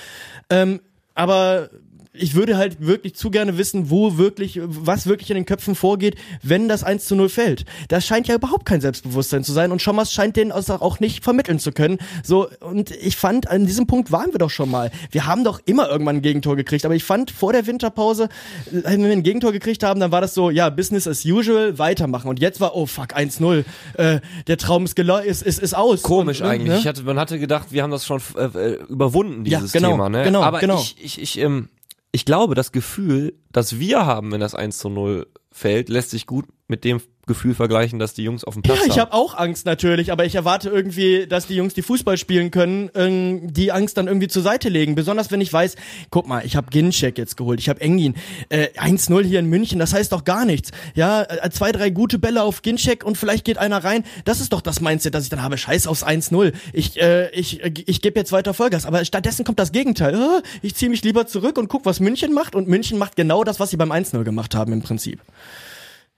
Ähm, 0.50 0.80
aber 1.14 1.70
ich 2.14 2.34
würde 2.34 2.56
halt 2.58 2.80
wirklich 2.80 3.14
zu 3.14 3.30
gerne 3.30 3.56
wissen, 3.56 3.88
wo 3.88 4.18
wirklich, 4.18 4.60
was 4.62 5.06
wirklich 5.06 5.30
in 5.30 5.36
den 5.36 5.46
Köpfen 5.46 5.74
vorgeht, 5.74 6.16
wenn 6.42 6.68
das 6.68 6.84
1 6.84 7.06
zu 7.06 7.16
0 7.16 7.30
fällt. 7.30 7.64
Das 7.88 8.06
scheint 8.06 8.28
ja 8.28 8.34
überhaupt 8.34 8.66
kein 8.66 8.82
Selbstbewusstsein 8.82 9.44
zu 9.44 9.52
sein 9.52 9.72
und 9.72 9.80
Schommers 9.80 10.12
scheint 10.12 10.36
den 10.36 10.52
auch 10.52 11.00
nicht 11.00 11.24
vermitteln 11.24 11.58
zu 11.58 11.72
können. 11.72 11.98
So, 12.22 12.48
und 12.60 12.90
ich 12.90 13.16
fand, 13.16 13.48
an 13.48 13.64
diesem 13.66 13.86
Punkt 13.86 14.12
waren 14.12 14.32
wir 14.32 14.38
doch 14.38 14.50
schon 14.50 14.70
mal. 14.70 14.90
Wir 15.10 15.26
haben 15.26 15.42
doch 15.42 15.60
immer 15.64 15.88
irgendwann 15.88 16.16
ein 16.16 16.22
Gegentor 16.22 16.56
gekriegt, 16.56 16.84
aber 16.84 16.94
ich 16.94 17.04
fand 17.04 17.30
vor 17.30 17.52
der 17.52 17.66
Winterpause, 17.66 18.28
wenn 18.70 19.02
wir 19.02 19.10
ein 19.10 19.22
Gegentor 19.22 19.52
gekriegt 19.52 19.82
haben, 19.82 19.98
dann 19.98 20.12
war 20.12 20.20
das 20.20 20.34
so, 20.34 20.50
ja, 20.50 20.68
Business 20.68 21.08
as 21.08 21.24
usual, 21.24 21.78
weitermachen. 21.78 22.28
Und 22.28 22.40
jetzt 22.40 22.60
war, 22.60 22.76
oh 22.76 22.84
fuck, 22.84 23.16
1-0, 23.16 23.64
äh, 23.94 24.20
der 24.46 24.58
Traum 24.58 24.84
ist, 24.84 24.98
ist, 24.98 25.42
ist, 25.42 25.58
ist 25.60 25.74
aus. 25.74 26.02
Komisch 26.02 26.42
und, 26.42 26.46
eigentlich. 26.46 26.68
Ne? 26.68 26.78
Ich 26.78 26.86
hatte, 26.86 27.02
man 27.04 27.18
hatte 27.18 27.38
gedacht, 27.38 27.68
wir 27.70 27.82
haben 27.82 27.90
das 27.90 28.04
schon 28.04 28.20
äh, 28.36 28.74
überwunden, 28.88 29.46
Ja, 29.46 29.58
dieses 29.58 29.72
genau, 29.72 29.92
Thema. 29.92 30.10
Ne? 30.10 30.24
genau, 30.24 30.42
Aber 30.42 30.58
genau. 30.58 30.78
ich, 30.78 30.96
ich, 31.02 31.20
ich, 31.20 31.38
ähm, 31.38 31.68
ich 32.12 32.24
glaube, 32.26 32.54
das 32.54 32.72
Gefühl, 32.72 33.34
das 33.50 33.78
wir 33.78 34.04
haben, 34.06 34.30
wenn 34.32 34.40
das 34.40 34.54
1 34.54 34.78
zu 34.78 34.90
0 34.90 35.26
fällt, 35.50 35.88
lässt 35.88 36.10
sich 36.10 36.26
gut 36.26 36.46
mit 36.68 36.84
dem 36.84 37.00
Gefühl 37.26 37.54
vergleichen, 37.54 37.98
dass 37.98 38.14
die 38.14 38.24
Jungs 38.24 38.42
auf 38.42 38.54
dem 38.54 38.62
Platz 38.62 38.80
Ja, 38.80 38.86
ich 38.86 38.98
habe 38.98 39.12
auch 39.12 39.36
Angst 39.36 39.64
natürlich, 39.64 40.10
aber 40.10 40.24
ich 40.24 40.34
erwarte 40.34 40.68
irgendwie, 40.68 41.26
dass 41.28 41.46
die 41.46 41.54
Jungs, 41.54 41.72
die 41.72 41.82
Fußball 41.82 42.18
spielen 42.18 42.50
können, 42.50 42.90
ähm, 42.94 43.52
die 43.52 43.70
Angst 43.70 43.96
dann 43.96 44.08
irgendwie 44.08 44.28
zur 44.28 44.42
Seite 44.42 44.68
legen. 44.68 44.96
Besonders 44.96 45.30
wenn 45.30 45.40
ich 45.40 45.52
weiß, 45.52 45.76
guck 46.10 46.26
mal, 46.26 46.44
ich 46.44 46.56
habe 46.56 46.68
Ginczek 46.70 47.18
jetzt 47.18 47.36
geholt, 47.36 47.60
ich 47.60 47.68
habe 47.68 47.80
Engin, 47.80 48.14
äh, 48.48 48.68
1-0 48.76 49.22
hier 49.24 49.38
in 49.38 49.46
München, 49.46 49.78
das 49.78 49.94
heißt 49.94 50.10
doch 50.12 50.24
gar 50.24 50.44
nichts. 50.44 50.72
Ja, 50.94 51.22
äh, 51.22 51.48
zwei, 51.50 51.70
drei 51.70 51.90
gute 51.90 52.18
Bälle 52.18 52.42
auf 52.42 52.62
Ginczek 52.62 53.04
und 53.04 53.16
vielleicht 53.16 53.44
geht 53.44 53.58
einer 53.58 53.84
rein. 53.84 54.04
Das 54.24 54.40
ist 54.40 54.52
doch 54.52 54.60
das 54.60 54.80
Mindset, 54.80 55.14
das 55.14 55.24
ich 55.24 55.30
dann 55.30 55.42
habe. 55.42 55.56
Scheiß 55.56 55.86
aufs 55.86 56.04
1-0. 56.04 56.52
Ich, 56.72 57.00
äh, 57.00 57.30
ich, 57.30 57.62
äh, 57.62 57.72
ich 57.86 58.02
gebe 58.02 58.18
jetzt 58.18 58.32
weiter 58.32 58.52
Vollgas. 58.52 58.84
Aber 58.84 59.04
stattdessen 59.04 59.44
kommt 59.44 59.58
das 59.58 59.70
Gegenteil. 59.72 60.14
Äh, 60.14 60.42
ich 60.62 60.74
ziehe 60.74 60.90
mich 60.90 61.02
lieber 61.04 61.26
zurück 61.26 61.56
und 61.58 61.68
guck, 61.68 61.86
was 61.86 62.00
München 62.00 62.32
macht. 62.32 62.54
Und 62.54 62.68
München 62.68 62.98
macht 62.98 63.14
genau 63.14 63.44
das, 63.44 63.60
was 63.60 63.70
sie 63.70 63.76
beim 63.76 63.92
1-0 63.92 64.24
gemacht 64.24 64.54
haben 64.54 64.72
im 64.72 64.82
Prinzip. 64.82 65.20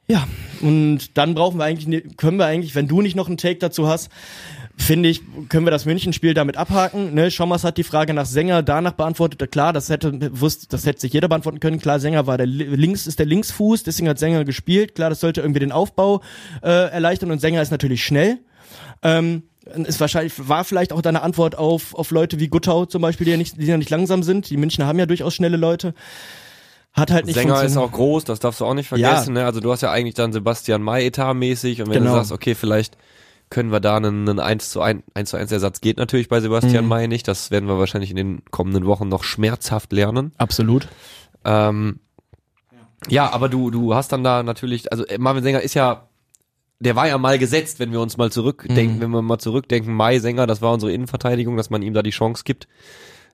Ja, 0.07 0.27
und 0.61 1.17
dann 1.17 1.35
brauchen 1.35 1.59
wir 1.59 1.65
eigentlich, 1.65 1.87
ne- 1.87 2.03
können 2.17 2.37
wir 2.39 2.47
eigentlich, 2.47 2.75
wenn 2.75 2.89
du 2.89 3.01
nicht 3.01 3.17
noch 3.17 3.27
einen 3.29 3.39
Take 3.39 3.59
dazu 3.59 3.89
hast, 3.89 4.11
finde 4.77 5.09
ich, 5.09 5.23
können 5.49 5.67
wir 5.67 5.71
das 5.71 5.87
Münchenspiel 5.87 6.35
damit 6.35 6.57
abhaken. 6.57 7.15
Ne? 7.15 7.31
Schommers 7.31 7.65
hat 7.65 7.79
die 7.79 7.85
Frage 7.85 8.13
nach 8.13 8.27
Sänger 8.27 8.63
danach 8.63 8.93
beantwortet. 8.93 9.51
Klar, 9.53 9.73
das 9.73 9.89
hätte 9.89 10.13
das 10.13 10.85
hätte 10.85 11.01
sich 11.01 11.13
jeder 11.13 11.29
beantworten 11.29 11.61
können. 11.61 11.79
Klar, 11.81 12.01
Sänger 12.01 12.27
war 12.27 12.37
der 12.37 12.47
Li- 12.47 12.65
links 12.65 13.07
ist 13.07 13.19
der 13.19 13.27
Linksfuß, 13.27 13.85
deswegen 13.85 14.09
hat 14.09 14.19
Sänger 14.19 14.45
gespielt. 14.45 14.95
Klar, 14.95 15.11
das 15.11 15.21
sollte 15.21 15.41
irgendwie 15.41 15.61
den 15.61 15.73
Aufbau 15.73 16.23
äh, 16.63 16.69
erleichtern 16.91 17.31
und 17.31 17.41
Sänger 17.41 17.63
ist 17.63 17.71
natürlich 17.71 18.05
schnell. 18.05 18.39
Ähm, 19.03 19.45
ist 19.87 20.01
wahrscheinlich 20.01 20.35
war 20.37 20.65
vielleicht 20.65 20.93
auch 20.93 21.01
deine 21.03 21.23
Antwort 21.23 21.57
auf 21.57 21.95
auf 21.95 22.11
Leute 22.11 22.39
wie 22.41 22.49
Guttau 22.49 22.85
zum 22.85 23.01
Beispiel, 23.01 23.25
die 23.25 23.31
ja 23.31 23.37
nicht 23.39 23.57
die 23.59 23.67
ja 23.67 23.79
nicht 23.79 23.91
langsam 23.91 24.23
sind. 24.23 24.51
Die 24.51 24.57
Münchner 24.59 24.87
haben 24.87 24.99
ja 24.99 25.07
durchaus 25.07 25.35
schnelle 25.35 25.57
Leute. 25.57 25.95
Hat 26.95 27.11
halt 27.11 27.27
nicht 27.27 27.35
Sänger 27.35 27.63
ist 27.65 27.77
auch 27.77 27.91
groß, 27.91 28.25
das 28.25 28.39
darfst 28.41 28.61
du 28.61 28.65
auch 28.65 28.75
nicht 28.75 28.89
vergessen. 28.89 29.35
Ne? 29.35 29.45
Also 29.45 29.59
du 29.61 29.71
hast 29.73 29.81
ja 29.83 29.91
eigentlich 29.91 30.15
dann 30.15 30.33
Sebastian 30.33 30.81
May 30.81 31.05
etatmäßig 31.07 31.83
und 31.83 31.89
wenn 31.89 31.95
Genau. 31.99 32.11
du 32.13 32.17
sagst, 32.19 32.31
okay, 32.33 32.55
vielleicht 32.55 32.97
können 33.51 33.71
wir 33.73 33.81
da 33.81 33.97
einen, 33.97 34.29
einen 34.29 34.39
1 34.41 34.71
zu 34.71 34.81
1, 34.81 35.03
1 35.13 35.31
zu 35.31 35.37
1 35.37 35.51
Ersatz 35.53 35.81
geht 35.81 35.97
natürlich 35.99 36.29
bei 36.29 36.41
Sebastian 36.41 36.85
Mhm. 36.85 36.89
May 36.89 37.09
nicht. 37.09 37.27
Das 37.29 37.51
werden 37.51 37.69
wir 37.69 37.79
wahrscheinlich 37.79 38.11
in 38.11 38.17
den 38.17 38.43
kommenden 38.51 38.87
Wochen 38.87 39.09
noch 39.09 39.25
schmerzhaft 39.25 39.93
lernen. 39.93 40.33
Absolut. 40.39 40.89
Ähm, 41.45 41.99
ja, 43.09 43.31
aber 43.33 43.49
du, 43.49 43.71
du 43.71 43.95
hast 43.95 44.13
dann 44.13 44.25
da 44.25 44.43
natürlich, 44.43 44.91
also 44.93 45.05
äh, 45.07 45.19
Marvin 45.19 45.43
Sänger 45.43 45.61
ist 45.61 45.75
ja, 45.75 46.09
der 46.81 46.97
war 46.97 47.07
ja 47.09 47.19
mal 47.19 47.39
gesetzt, 47.39 47.81
wenn 47.81 47.93
wir 47.93 48.01
uns 48.01 48.17
mal 48.17 48.31
zurückdenken, 48.31 48.97
Mhm. 48.97 49.01
wenn 49.01 49.11
wir 49.11 49.23
mal 49.23 49.39
zurückdenken, 49.39 49.93
Mai 49.95 50.21
Sänger, 50.21 50.47
das 50.47 50.63
war 50.63 50.73
unsere 50.73 50.93
Innenverteidigung, 50.93 51.57
dass 51.57 51.71
man 51.71 51.83
ihm 51.83 51.93
da 51.95 52.03
die 52.03 52.11
Chance 52.11 52.45
gibt, 52.45 52.67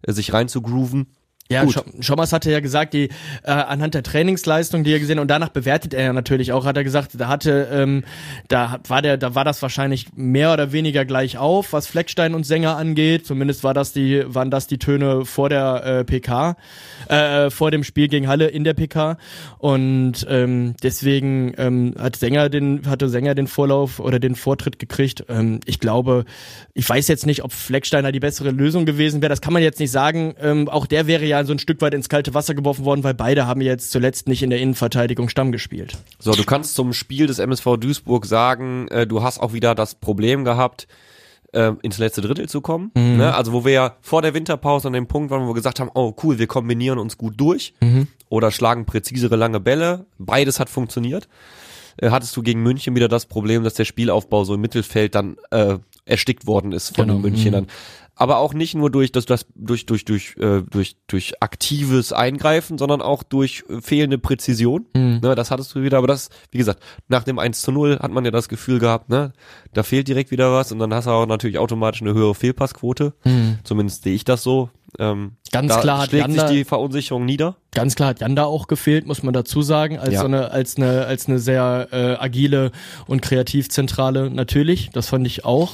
äh, 0.03 0.13
sich 0.13 0.33
rein 0.33 0.49
zu 0.49 0.63
grooven. 0.63 1.09
Ja, 1.51 1.65
Gut. 1.65 1.75
Sch- 1.77 2.03
Schommers 2.05 2.33
hatte 2.33 2.51
ja 2.51 2.61
gesagt, 2.61 2.95
die 2.95 3.09
äh, 3.43 3.51
anhand 3.51 3.95
der 3.95 4.03
Trainingsleistung, 4.05 4.85
die 4.85 4.93
er 4.93 5.01
gesehen 5.01 5.17
hat, 5.19 5.23
und 5.23 5.29
danach 5.31 5.49
bewertet 5.49 5.93
er 5.95 6.05
ja 6.05 6.13
natürlich 6.13 6.53
auch, 6.53 6.65
hat 6.65 6.77
er 6.77 6.85
gesagt, 6.85 7.11
da 7.19 7.27
hatte, 7.29 7.69
ähm, 7.73 8.05
da 8.49 8.79
war 8.87 9.03
der, 9.03 9.17
da 9.17 9.35
war 9.35 9.45
das 9.45 9.61
wahrscheinlich 9.61 10.07
mehr 10.15 10.53
oder 10.53 10.71
weniger 10.73 11.05
gleich 11.05 11.39
auf, 11.39 11.73
was 11.73 11.87
Fleckstein 11.89 12.35
und 12.35 12.47
Sänger 12.47 12.77
angeht. 12.77 13.27
Zumindest 13.27 13.65
war 13.65 13.75
das 13.75 13.93
die, 13.93 14.23
waren 14.27 14.51
das 14.51 14.69
die 14.69 14.79
Töne 14.79 15.25
vor 15.25 15.49
der 15.49 15.85
äh, 15.85 16.05
PK, 16.05 16.57
äh, 17.09 17.51
vor 17.51 17.71
dem 17.73 17.83
Spiel 17.83 18.07
gegen 18.09 18.29
Halle 18.29 18.47
in 18.47 18.63
der 18.63 18.75
PK. 18.75 19.19
Und 19.59 20.25
ähm, 20.29 20.75
deswegen 20.83 21.53
ähm, 21.59 21.95
hat 21.99 22.15
Sänger 22.17 22.49
den, 22.49 22.83
hatte 22.87 23.09
Sänger 23.09 23.35
den 23.35 23.49
Vorlauf 23.49 23.99
oder 23.99 24.21
den 24.21 24.37
Vortritt 24.37 24.79
gekriegt. 24.79 25.25
Ähm, 25.29 25.61
ich 25.67 25.81
glaube, 25.81 26.25
ich 26.75 26.89
weiß 26.89 27.09
jetzt 27.09 27.27
nicht, 27.27 27.43
ob 27.43 27.53
Flecksteiner 27.53 28.13
die 28.13 28.21
bessere 28.21 28.53
Lösung 28.53 28.87
gewesen 28.87 29.21
wäre. 29.21 29.31
Das 29.31 29.41
kann 29.41 29.53
man 29.53 29.63
jetzt 29.63 29.81
nicht 29.81 29.91
sagen. 29.91 30.35
Ähm, 30.41 30.69
auch 30.69 30.87
der 30.87 31.07
wäre 31.07 31.25
ja 31.25 31.40
so 31.47 31.53
ein 31.53 31.59
Stück 31.59 31.81
weit 31.81 31.95
ins 31.95 32.09
kalte 32.09 32.35
Wasser 32.35 32.55
geworfen 32.55 32.85
worden, 32.85 33.05
weil 33.05 33.15
beide 33.15 33.47
haben 33.47 33.61
jetzt 33.61 33.91
zuletzt 33.91 34.29
nicht 34.29 34.43
in 34.43 34.51
der 34.51 34.61
Innenverteidigung 34.61 35.29
Stamm 35.29 35.53
gespielt. 35.53 35.97
So, 36.19 36.33
du 36.33 36.45
kannst 36.45 36.75
zum 36.75 36.93
Spiel 36.93 37.27
des 37.27 37.39
MSV 37.39 37.77
Duisburg 37.79 38.27
sagen, 38.27 38.89
äh, 38.89 39.07
du 39.07 39.23
hast 39.23 39.39
auch 39.41 39.53
wieder 39.53 39.75
das 39.75 39.95
Problem 39.95 40.45
gehabt, 40.45 40.87
äh, 41.53 41.73
ins 41.83 41.99
letzte 41.99 42.21
Drittel 42.21 42.49
zu 42.49 42.61
kommen. 42.61 42.93
Ne? 42.95 43.35
Also 43.35 43.53
wo 43.53 43.65
wir 43.65 43.73
ja 43.73 43.97
vor 44.03 44.23
der 44.23 44.35
Winterpause 44.35 44.87
an 44.87 44.93
dem 44.95 45.07
Punkt 45.09 45.31
waren, 45.33 45.43
wo 45.43 45.49
wir 45.49 45.55
gesagt 45.55 45.81
haben, 45.81 45.91
oh 45.95 46.15
cool, 46.23 46.39
wir 46.39 46.47
kombinieren 46.47 46.99
uns 46.99 47.19
gut 47.19 47.35
durch 47.39 47.75
oder 48.29 48.51
schlagen 48.53 48.85
präzisere 48.87 49.35
lange 49.37 49.59
Bälle. 49.59 50.07
Beides 50.19 50.61
hat 50.61 50.71
funktioniert. 50.71 51.29
Äh, 51.97 52.11
hattest 52.11 52.37
du 52.37 52.43
gegen 52.43 52.63
München 52.63 52.95
wieder 52.95 53.09
das 53.09 53.27
Problem, 53.27 53.65
dass 53.65 53.75
der 53.75 53.85
Spielaufbau 53.85 54.45
so 54.45 54.55
im 54.55 54.61
Mittelfeld 54.61 55.15
dann 55.17 55.37
äh, 55.51 55.79
erstickt 56.05 56.47
worden 56.47 56.71
ist 56.73 56.95
von 56.95 57.07
Genau. 57.09 57.19
den 57.19 57.23
Münchnern. 57.33 57.67
Aber 58.21 58.37
auch 58.37 58.53
nicht 58.53 58.75
nur 58.75 58.91
durch 58.91 59.13
das, 59.13 59.25
das 59.25 59.47
durch 59.55 59.87
durch 59.87 60.05
durch 60.05 60.37
äh, 60.37 60.61
durch 60.71 60.97
durch 61.07 61.43
aktives 61.43 62.13
Eingreifen, 62.13 62.77
sondern 62.77 63.01
auch 63.01 63.23
durch 63.23 63.65
äh, 63.71 63.81
fehlende 63.81 64.19
Präzision. 64.19 64.85
Ne, 64.95 65.35
das 65.35 65.51
hattest 65.51 65.75
du 65.75 65.83
wieder, 65.83 65.97
aber 65.97 66.07
das, 66.07 66.29
wie 66.51 66.59
gesagt, 66.59 66.83
nach 67.09 67.25
dem 67.25 67.39
1 67.39 67.63
zu 67.63 67.73
0 67.73 67.99
hat 67.99 68.11
man 68.11 68.25
ja 68.27 68.31
das 68.31 68.51
Gefühl 68.51 68.79
gehabt, 68.79 69.09
ne, 69.09 69.33
da 69.73 69.83
fehlt 69.83 70.07
direkt 70.07 70.31
wieder 70.31 70.53
was 70.53 70.71
und 70.71 70.79
dann 70.81 70.93
hast 70.93 71.07
du 71.07 71.11
auch 71.13 71.25
natürlich 71.25 71.57
automatisch 71.59 72.03
eine 72.03 72.13
höhere 72.13 72.35
Fehlpassquote. 72.35 73.15
Zumindest 73.65 74.03
sehe 74.05 74.15
ich 74.15 74.25
das 74.25 74.43
so. 74.43 74.69
Ähm, 74.99 75.37
Ganz 75.53 75.73
da 75.73 75.81
klar 75.81 75.99
hat 76.01 76.11
schlägt 76.11 76.27
sich 76.29 76.37
Janda- 76.37 76.53
die 76.53 76.65
Verunsicherung 76.65 77.25
nieder. 77.25 77.57
Ganz 77.73 77.95
klar 77.95 78.11
hat 78.11 78.21
Jan 78.21 78.37
da 78.37 78.45
auch 78.45 78.67
gefehlt, 78.67 79.07
muss 79.07 79.23
man 79.23 79.33
dazu 79.33 79.63
sagen, 79.63 79.99
als 79.99 80.13
Ja. 80.13 80.21
so 80.21 80.27
eine, 80.27 80.51
als 80.51 80.77
eine, 80.77 81.07
als 81.07 81.27
eine 81.27 81.39
sehr 81.39 81.89
äh, 81.93 82.17
agile 82.23 82.71
und 83.07 83.23
Kreativzentrale 83.23 84.31
natürlich. 84.31 84.91
Das 84.93 85.09
fand 85.09 85.27
ich 85.27 85.45
auch. 85.45 85.73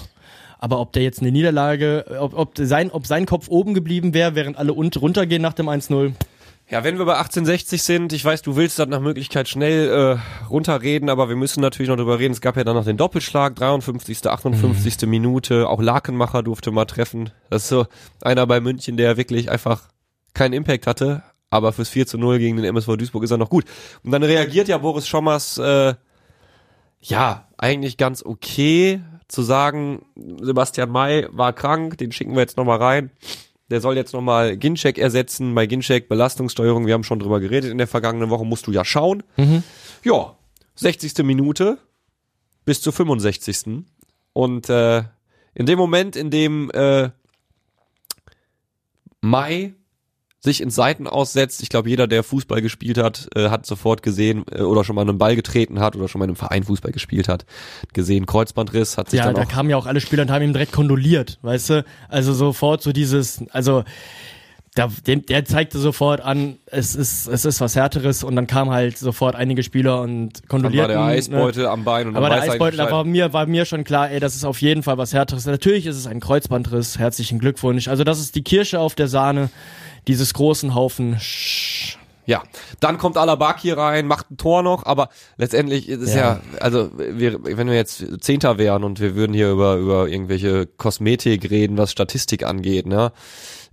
Aber 0.58 0.80
ob 0.80 0.92
der 0.92 1.02
jetzt 1.02 1.20
eine 1.20 1.30
Niederlage, 1.30 2.06
ob, 2.18 2.34
ob 2.34 2.52
sein, 2.56 2.90
ob 2.90 3.06
sein 3.06 3.26
Kopf 3.26 3.48
oben 3.48 3.75
geblieben 3.75 4.14
wäre, 4.14 4.34
während 4.34 4.56
alle 4.56 4.72
unten 4.72 4.98
runtergehen 4.98 5.42
nach 5.42 5.52
dem 5.52 5.68
1-0, 5.68 6.12
Ja, 6.68 6.82
wenn 6.82 6.98
wir 6.98 7.04
bei 7.04 7.16
1860 7.16 7.82
sind, 7.82 8.12
ich 8.12 8.25
weiß, 8.25 8.42
du 8.42 8.56
willst 8.56 8.78
das 8.78 8.88
nach 8.88 9.00
Möglichkeit 9.00 9.48
schnell 9.48 10.18
äh, 10.18 10.46
runterreden, 10.48 11.10
aber 11.10 11.28
wir 11.28 11.36
müssen 11.36 11.60
natürlich 11.60 11.88
noch 11.88 11.96
drüber 11.96 12.18
reden. 12.18 12.32
Es 12.32 12.40
gab 12.40 12.56
ja 12.56 12.64
dann 12.64 12.75
noch 12.75 12.84
den 12.84 12.96
Doppelschlag, 12.96 13.54
53., 13.54 14.26
58. 14.26 15.06
Minute. 15.06 15.68
Auch 15.68 15.80
Lakenmacher 15.80 16.42
durfte 16.42 16.72
mal 16.72 16.86
treffen. 16.86 17.30
Das 17.50 17.64
ist 17.64 17.68
so 17.68 17.86
einer 18.22 18.46
bei 18.46 18.60
München, 18.60 18.96
der 18.96 19.16
wirklich 19.16 19.50
einfach 19.50 19.82
keinen 20.34 20.54
Impact 20.54 20.86
hatte. 20.86 21.22
Aber 21.50 21.72
fürs 21.72 21.88
4 21.88 22.08
zu 22.08 22.18
0 22.18 22.40
gegen 22.40 22.56
den 22.56 22.64
MSV 22.64 22.96
Duisburg 22.96 23.22
ist 23.22 23.30
er 23.30 23.38
noch 23.38 23.50
gut. 23.50 23.64
Und 24.02 24.10
dann 24.10 24.25
reagiert 24.25 24.66
ja 24.66 24.78
Boris 24.78 25.06
Schommers, 25.06 25.58
äh, 25.58 25.94
ja, 27.00 27.46
eigentlich 27.56 27.96
ganz 27.96 28.25
okay 28.25 29.00
zu 29.28 29.42
sagen, 29.42 30.06
Sebastian 30.40 30.90
May 30.90 31.26
war 31.30 31.52
krank, 31.52 31.99
den 31.99 32.12
schicken 32.12 32.35
wir 32.35 32.40
jetzt 32.40 32.56
nochmal 32.56 32.78
rein. 32.78 33.11
Der 33.71 33.80
soll 33.80 33.97
jetzt 33.97 34.12
nochmal 34.12 34.56
Ginczek 34.56 34.97
ersetzen. 34.97 35.54
Bei 35.54 35.66
Ginczek 35.66 36.09
Belastungssteuerung, 36.09 36.87
wir 36.87 36.95
haben 36.95 37.02
schon 37.02 37.18
drüber 37.18 37.40
geredet 37.40 37.71
in 37.71 37.78
der 37.78 37.88
vergangenen 37.88 38.30
Woche, 38.30 38.45
musst 38.45 38.66
du 38.68 38.73
ja 38.73 38.85
schauen. 38.85 39.25
Ja, 40.04 40.37
60. 40.76 41.18
Minute 41.25 41.78
bis 42.64 42.80
zur 42.80 42.92
65. 42.92 43.85
Und 44.33 44.68
äh, 44.68 45.02
in 45.54 45.66
dem 45.66 45.78
Moment, 45.78 46.14
in 46.14 46.30
dem 46.30 46.71
äh, 46.73 47.11
Mai 49.21 49.75
sich 50.46 50.62
ins 50.62 50.74
Seiten 50.74 51.06
aussetzt, 51.06 51.62
ich 51.62 51.68
glaube, 51.68 51.90
jeder, 51.90 52.06
der 52.06 52.22
Fußball 52.22 52.62
gespielt 52.62 52.98
hat, 52.98 53.28
äh, 53.34 53.50
hat 53.50 53.66
sofort 53.66 54.02
gesehen 54.02 54.44
äh, 54.50 54.62
oder 54.62 54.84
schon 54.84 54.94
mal 54.94 55.02
einen 55.02 55.18
Ball 55.18 55.36
getreten 55.36 55.80
hat 55.80 55.96
oder 55.96 56.08
schon 56.08 56.20
mal 56.20 56.24
in 56.24 56.30
einem 56.30 56.36
Verein 56.36 56.62
Fußball 56.62 56.92
gespielt 56.92 57.28
hat, 57.28 57.44
gesehen, 57.92 58.26
Kreuzbandriss, 58.26 58.96
hat 58.96 59.10
sich 59.10 59.18
ja, 59.18 59.26
dann 59.26 59.34
da 59.34 59.42
auch 59.42 59.48
kamen 59.48 59.68
ja 59.68 59.76
auch 59.76 59.86
alle 59.86 60.00
Spieler 60.00 60.22
und 60.22 60.30
haben 60.30 60.42
ihm 60.42 60.52
direkt 60.52 60.72
kondoliert, 60.72 61.38
weißt 61.42 61.70
du? 61.70 61.84
Also 62.08 62.32
sofort 62.32 62.82
so 62.82 62.92
dieses, 62.92 63.42
also 63.50 63.84
dem, 65.06 65.24
der 65.24 65.44
zeigte 65.44 65.78
sofort 65.78 66.20
an, 66.20 66.58
es 66.66 66.94
ist, 66.94 67.26
es 67.26 67.44
ist 67.44 67.60
was 67.60 67.74
Härteres 67.74 68.22
und 68.22 68.36
dann 68.36 68.46
kamen 68.46 68.70
halt 68.70 68.98
sofort 68.98 69.34
einige 69.34 69.62
Spieler 69.62 70.00
und 70.02 70.32
dann 70.34 70.42
war 70.42 70.48
kondolierten. 70.48 70.88
der 70.90 71.00
ne? 71.00 71.06
Eisbeutel 71.06 71.66
am 71.66 71.84
Bein 71.84 72.08
und 72.08 72.16
Aber 72.16 72.28
der 72.28 72.38
er 72.38 72.52
Eisbeutel, 72.52 72.76
da 72.76 72.90
war 72.90 73.04
mir, 73.04 73.32
war 73.32 73.46
mir 73.46 73.64
schon 73.64 73.84
klar, 73.84 74.10
ey, 74.10 74.20
das 74.20 74.36
ist 74.36 74.44
auf 74.44 74.60
jeden 74.60 74.82
Fall 74.82 74.98
was 74.98 75.14
Härteres. 75.14 75.46
Natürlich 75.46 75.86
ist 75.86 75.96
es 75.96 76.06
ein 76.06 76.20
Kreuzbandriss. 76.20 76.98
Herzlichen 76.98 77.38
Glückwunsch. 77.38 77.88
Also 77.88 78.04
das 78.04 78.20
ist 78.20 78.34
die 78.34 78.42
Kirsche 78.42 78.78
auf 78.78 78.94
der 78.94 79.08
Sahne 79.08 79.48
dieses 80.08 80.34
großen 80.34 80.75
Haufen. 80.75 81.18
Sch 81.20 81.98
Ja, 82.26 82.42
dann 82.80 82.98
kommt 82.98 83.16
Alabak 83.16 83.60
hier 83.60 83.78
rein, 83.78 84.06
macht 84.08 84.30
ein 84.32 84.36
Tor 84.36 84.62
noch, 84.64 84.84
aber 84.84 85.10
letztendlich 85.36 85.88
ist 85.88 86.02
es 86.02 86.14
ja, 86.14 86.34
Ja. 86.34 86.40
also 86.60 86.90
wir, 86.96 87.38
wenn 87.44 87.68
wir 87.68 87.75
jetzt 87.76 88.04
Zehnter 88.20 88.58
wären 88.58 88.82
und 88.82 88.98
wir 89.00 89.14
würden 89.14 89.32
hier 89.32 89.50
über 89.52 89.76
über 89.76 90.08
irgendwelche 90.08 90.66
Kosmetik 90.66 91.48
reden, 91.50 91.78
was 91.78 91.92
Statistik 91.92 92.44
angeht, 92.44 92.86
ne, 92.86 93.12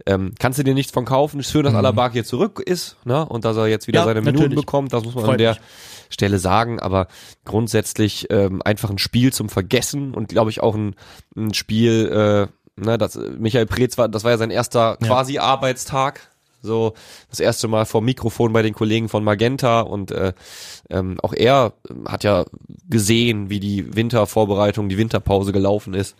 ähm, 0.05 0.33
kannst 0.37 0.59
du 0.59 0.63
dir 0.63 0.73
nichts 0.75 0.91
von 0.91 1.05
kaufen. 1.05 1.41
Schön, 1.43 1.63
dass 1.63 1.73
Alabak 1.73 2.13
hier 2.13 2.25
zurück 2.25 2.59
ist, 2.63 2.97
ne, 3.05 3.25
und 3.25 3.43
dass 3.45 3.57
er 3.57 3.67
jetzt 3.67 3.87
wieder 3.87 4.01
Ja, 4.01 4.05
seine 4.05 4.21
Minuten 4.21 4.43
natürlich. 4.43 4.65
bekommt. 4.65 4.93
Das 4.93 5.03
muss 5.03 5.15
man 5.15 5.23
an 5.23 5.29
Freut 5.31 5.39
der 5.39 5.51
mich. 5.53 5.61
Stelle 6.09 6.37
sagen, 6.37 6.79
aber 6.79 7.07
grundsätzlich 7.45 8.27
ähm, 8.29 8.61
einfach 8.63 8.91
ein 8.91 8.99
Spiel 8.99 9.33
zum 9.33 9.49
Vergessen 9.49 10.13
und 10.13 10.29
glaube 10.29 10.51
ich 10.51 10.61
auch 10.61 10.75
ein, 10.75 10.95
ein 11.35 11.53
Spiel, 11.55 12.47
äh, 12.49 12.62
ne, 12.75 12.97
das 12.97 13.15
Michael 13.15 13.65
Preetz 13.65 13.97
war, 13.97 14.09
das 14.09 14.23
war 14.23 14.31
ja 14.31 14.37
sein 14.37 14.51
erster 14.51 14.97
Ja. 15.01 15.07
quasi 15.07 15.37
Arbeitstag. 15.39 16.29
So 16.65 16.93
das 17.29 17.41
erste 17.41 17.67
Mal 17.67 17.85
vor 17.85 18.01
Mikrofon 18.01 18.53
bei 18.53 18.61
den 18.61 18.73
Kollegen 18.73 19.09
von 19.09 19.21
Magenta 19.21 19.81
und 19.81 20.11
äh, 20.11 20.31
ähm, 20.89 21.17
auch 21.21 21.33
er 21.33 21.73
hat 22.07 22.23
ja 22.23 22.45
gesehen, 22.89 23.49
wie 23.49 23.59
die 23.59 23.95
Wintervorbereitung, 23.97 24.87
die 24.87 24.97
Winterpause 24.97 25.51
gelaufen 25.51 25.93
ist. 25.93 26.15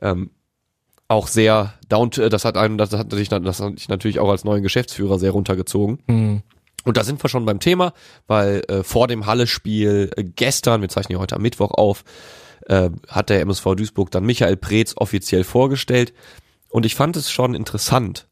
Ähm, 0.00 0.30
auch 1.08 1.26
sehr 1.26 1.74
down, 1.88 2.10
das 2.10 2.44
hat 2.44 2.56
einen, 2.56 2.78
das 2.78 2.92
hat 2.92 3.10
sich, 3.12 3.28
das 3.28 3.60
hat 3.60 3.78
sich 3.78 3.88
natürlich 3.88 4.20
auch 4.20 4.30
als 4.30 4.44
neuen 4.44 4.62
Geschäftsführer 4.62 5.18
sehr 5.18 5.32
runtergezogen. 5.32 5.98
Und 6.84 6.96
da 6.96 7.02
sind 7.04 7.22
wir 7.22 7.28
schon 7.28 7.44
beim 7.44 7.58
Thema, 7.58 7.92
weil 8.28 8.62
äh, 8.68 8.84
vor 8.84 9.08
dem 9.08 9.26
Halle-Spiel 9.26 10.10
äh, 10.16 10.22
gestern, 10.24 10.80
wir 10.80 10.88
zeichnen 10.90 11.16
ja 11.16 11.20
heute 11.20 11.34
am 11.36 11.42
Mittwoch 11.42 11.72
auf, 11.72 12.04
äh, 12.66 12.90
hat 13.08 13.30
der 13.30 13.40
MSV 13.40 13.74
Duisburg 13.76 14.10
dann 14.10 14.24
Michael 14.24 14.56
Preetz 14.56 14.94
offiziell 14.96 15.44
vorgestellt. 15.44 16.12
Und 16.68 16.86
ich 16.86 16.94
fand 16.94 17.16
es 17.16 17.30
schon 17.30 17.54
interessant, 17.54 18.28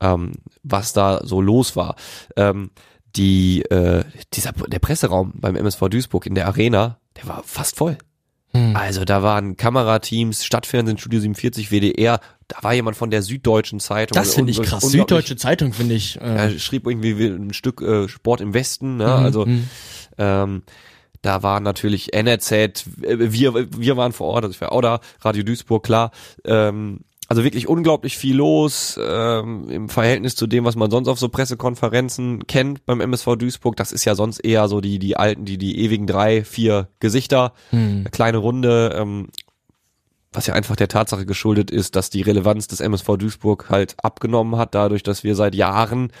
ähm, 0.00 0.32
was 0.62 0.92
da 0.92 1.20
so 1.24 1.40
los 1.40 1.76
war. 1.76 1.96
Ähm, 2.36 2.70
die, 3.16 3.62
äh, 3.62 4.04
dieser, 4.34 4.52
der 4.52 4.78
Presseraum 4.78 5.32
beim 5.36 5.56
MSV 5.56 5.88
Duisburg 5.88 6.26
in 6.26 6.34
der 6.34 6.46
Arena, 6.46 6.98
der 7.16 7.26
war 7.28 7.42
fast 7.44 7.76
voll. 7.76 7.96
Also 8.74 9.04
da 9.04 9.22
waren 9.22 9.56
Kamerateams, 9.56 10.44
Stadtfernsehen, 10.44 10.98
Studio 10.98 11.20
47, 11.20 11.70
WDR, 11.70 12.20
da 12.48 12.56
war 12.62 12.72
jemand 12.72 12.96
von 12.96 13.10
der 13.10 13.22
Süddeutschen 13.22 13.80
Zeitung. 13.80 14.14
das 14.14 14.34
finde 14.34 14.52
ich 14.52 14.62
krass. 14.62 14.82
Süddeutsche 14.82 15.36
Zeitung 15.36 15.72
finde 15.72 15.94
ich. 15.94 16.20
Äh, 16.20 16.24
er 16.24 16.58
schrieb 16.58 16.86
irgendwie 16.86 17.18
wie 17.18 17.26
ein 17.26 17.52
Stück 17.52 17.82
äh, 17.82 18.08
Sport 18.08 18.40
im 18.40 18.54
Westen, 18.54 18.96
ne? 18.96 19.04
Mhm, 19.04 19.10
also 19.10 19.46
ähm, 20.16 20.62
da 21.22 21.42
war 21.42 21.60
natürlich 21.60 22.12
NRZ, 22.12 22.52
äh, 22.52 22.82
wir, 23.02 23.54
wir 23.54 23.96
waren 23.96 24.12
vor 24.12 24.28
Ort, 24.28 24.44
also 24.44 24.54
ich 24.54 24.60
war 24.60 24.72
auch 24.72 24.82
da, 24.82 25.00
Radio 25.20 25.42
Duisburg, 25.42 25.82
klar. 25.82 26.10
Ähm, 26.44 27.00
also 27.28 27.42
wirklich 27.42 27.66
unglaublich 27.66 28.16
viel 28.16 28.36
los 28.36 29.00
ähm, 29.02 29.68
im 29.68 29.88
Verhältnis 29.88 30.36
zu 30.36 30.46
dem, 30.46 30.64
was 30.64 30.76
man 30.76 30.92
sonst 30.92 31.08
auf 31.08 31.18
so 31.18 31.28
Pressekonferenzen 31.28 32.46
kennt 32.46 32.86
beim 32.86 33.00
MSV 33.00 33.34
Duisburg. 33.36 33.76
Das 33.76 33.90
ist 33.90 34.04
ja 34.04 34.14
sonst 34.14 34.38
eher 34.38 34.68
so 34.68 34.80
die 34.80 35.00
die 35.00 35.16
alten, 35.16 35.44
die 35.44 35.58
die 35.58 35.80
ewigen 35.80 36.06
drei, 36.06 36.44
vier 36.44 36.88
Gesichter, 37.00 37.52
eine 37.72 38.10
kleine 38.10 38.38
Runde. 38.38 38.94
Ähm, 38.96 39.26
was 40.36 40.46
ja 40.46 40.54
einfach 40.54 40.76
der 40.76 40.88
Tatsache 40.88 41.24
geschuldet 41.24 41.70
ist, 41.70 41.96
dass 41.96 42.10
die 42.10 42.20
Relevanz 42.20 42.68
des 42.68 42.80
MSV 42.80 43.16
Duisburg 43.16 43.70
halt 43.70 43.96
abgenommen 44.02 44.56
hat, 44.56 44.74
dadurch, 44.74 45.02
dass 45.02 45.24
wir 45.24 45.34
seit 45.34 45.54
Jahren 45.54 46.12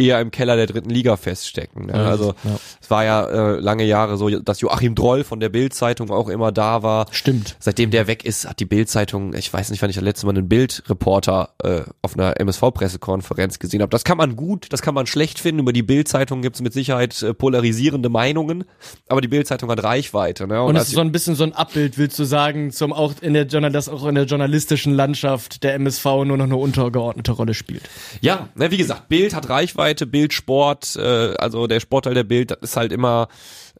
eher 0.00 0.20
im 0.20 0.30
Keller 0.30 0.56
der 0.56 0.66
dritten 0.66 0.90
Liga 0.90 1.16
feststecken. 1.16 1.86
Ne? 1.86 1.94
Also 1.94 2.34
ja. 2.44 2.58
es 2.80 2.90
war 2.90 3.04
ja 3.04 3.24
äh, 3.24 3.60
lange 3.60 3.84
Jahre 3.84 4.16
so, 4.16 4.28
dass 4.28 4.60
Joachim 4.60 4.94
Droll 4.94 5.24
von 5.24 5.40
der 5.40 5.48
Bild-Zeitung 5.48 6.10
auch 6.10 6.28
immer 6.28 6.52
da 6.52 6.82
war. 6.82 7.06
Stimmt. 7.10 7.56
Seitdem 7.58 7.90
der 7.90 8.06
weg 8.06 8.24
ist, 8.24 8.48
hat 8.48 8.60
die 8.60 8.64
Bild-Zeitung, 8.64 9.34
ich 9.34 9.52
weiß 9.52 9.70
nicht, 9.70 9.82
wann 9.82 9.90
ich 9.90 9.96
das 9.96 10.04
letzte 10.04 10.26
Mal 10.26 10.36
einen 10.36 10.48
Bildreporter 10.48 11.50
äh, 11.62 11.82
auf 12.02 12.16
einer 12.16 12.38
MSV-Pressekonferenz 12.40 13.58
gesehen 13.58 13.82
habe. 13.82 13.90
Das 13.90 14.04
kann 14.04 14.16
man 14.16 14.36
gut, 14.36 14.66
das 14.70 14.82
kann 14.82 14.94
man 14.94 15.06
schlecht 15.06 15.38
finden. 15.38 15.60
Über 15.60 15.72
die 15.72 15.82
Bild-Zeitung 15.82 16.42
gibt 16.42 16.56
es 16.56 16.62
mit 16.62 16.72
Sicherheit 16.72 17.22
äh, 17.22 17.34
polarisierende 17.34 18.08
Meinungen, 18.08 18.64
aber 19.08 19.20
die 19.20 19.28
Bild-Zeitung 19.28 19.70
hat 19.70 19.82
Reichweite. 19.82 20.46
Ne? 20.46 20.62
Und 20.62 20.76
es 20.76 20.80
als- 20.80 20.88
ist 20.88 20.94
so 20.94 21.00
ein 21.00 21.12
bisschen 21.12 21.34
so 21.34 21.44
ein 21.44 21.52
Abbild, 21.52 21.98
willst 21.98 22.18
du 22.18 22.24
sagen, 22.24 22.72
zum 22.72 22.92
auch 22.92 23.14
in 23.20 23.34
der 23.34 23.46
Journal 23.46 23.70
dass 23.70 23.88
auch 23.88 24.06
in 24.06 24.14
der 24.14 24.24
journalistischen 24.24 24.94
Landschaft 24.94 25.62
der 25.62 25.74
MSV 25.74 26.04
nur 26.04 26.36
noch 26.36 26.44
eine 26.44 26.56
untergeordnete 26.56 27.32
Rolle 27.32 27.54
spielt. 27.54 27.82
Ja, 28.20 28.48
ne, 28.54 28.70
wie 28.70 28.76
gesagt, 28.76 29.08
Bild 29.08 29.34
hat 29.34 29.48
Reichweite, 29.48 29.89
Bild 29.94 30.32
Sport, 30.32 30.96
äh, 30.96 31.34
also 31.38 31.66
der 31.66 31.80
Sportteil 31.80 32.14
der 32.14 32.24
Bild, 32.24 32.50
das 32.50 32.58
ist 32.62 32.76
halt 32.76 32.92
immer 32.92 33.28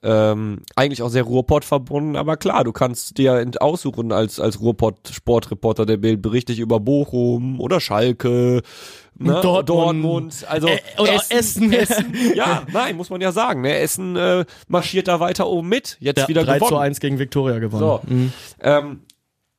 ähm, 0.02 0.60
eigentlich 0.76 1.02
auch 1.02 1.10
sehr 1.10 1.24
Ruhrpott 1.24 1.64
verbunden, 1.64 2.16
aber 2.16 2.36
klar, 2.38 2.64
du 2.64 2.72
kannst 2.72 3.18
dir 3.18 3.46
aussuchen 3.60 4.12
als 4.12 4.40
als 4.40 4.58
Ruhrpott 4.60 4.96
Sportreporter 5.12 5.84
der 5.84 5.98
Bild 5.98 6.22
berichte 6.22 6.52
ich 6.54 6.58
über 6.58 6.80
Bochum 6.80 7.60
oder 7.60 7.80
Schalke, 7.80 8.62
ne? 9.18 9.40
Dortmund. 9.42 9.68
Dortmund, 9.68 10.46
also 10.48 10.68
Ä- 10.68 10.80
oder 10.98 11.20
Essen. 11.28 11.70
Essen, 11.72 12.14
ja, 12.34 12.62
nein, 12.72 12.96
muss 12.96 13.10
man 13.10 13.20
ja 13.20 13.30
sagen, 13.30 13.60
ne? 13.60 13.76
Essen 13.78 14.16
äh, 14.16 14.46
marschiert 14.68 15.06
da 15.06 15.20
weiter 15.20 15.46
oben 15.48 15.68
mit, 15.68 15.98
jetzt 16.00 16.20
Ja, 16.20 16.28
wieder 16.28 16.44
3 16.44 16.54
gewonnen. 16.54 16.68
zu 16.70 16.78
1 16.78 17.00
gegen 17.00 17.18
Viktoria 17.18 17.58
gewonnen. 17.58 17.80
So. 17.82 18.00
Mhm. 18.06 18.32
Ähm, 18.62 19.00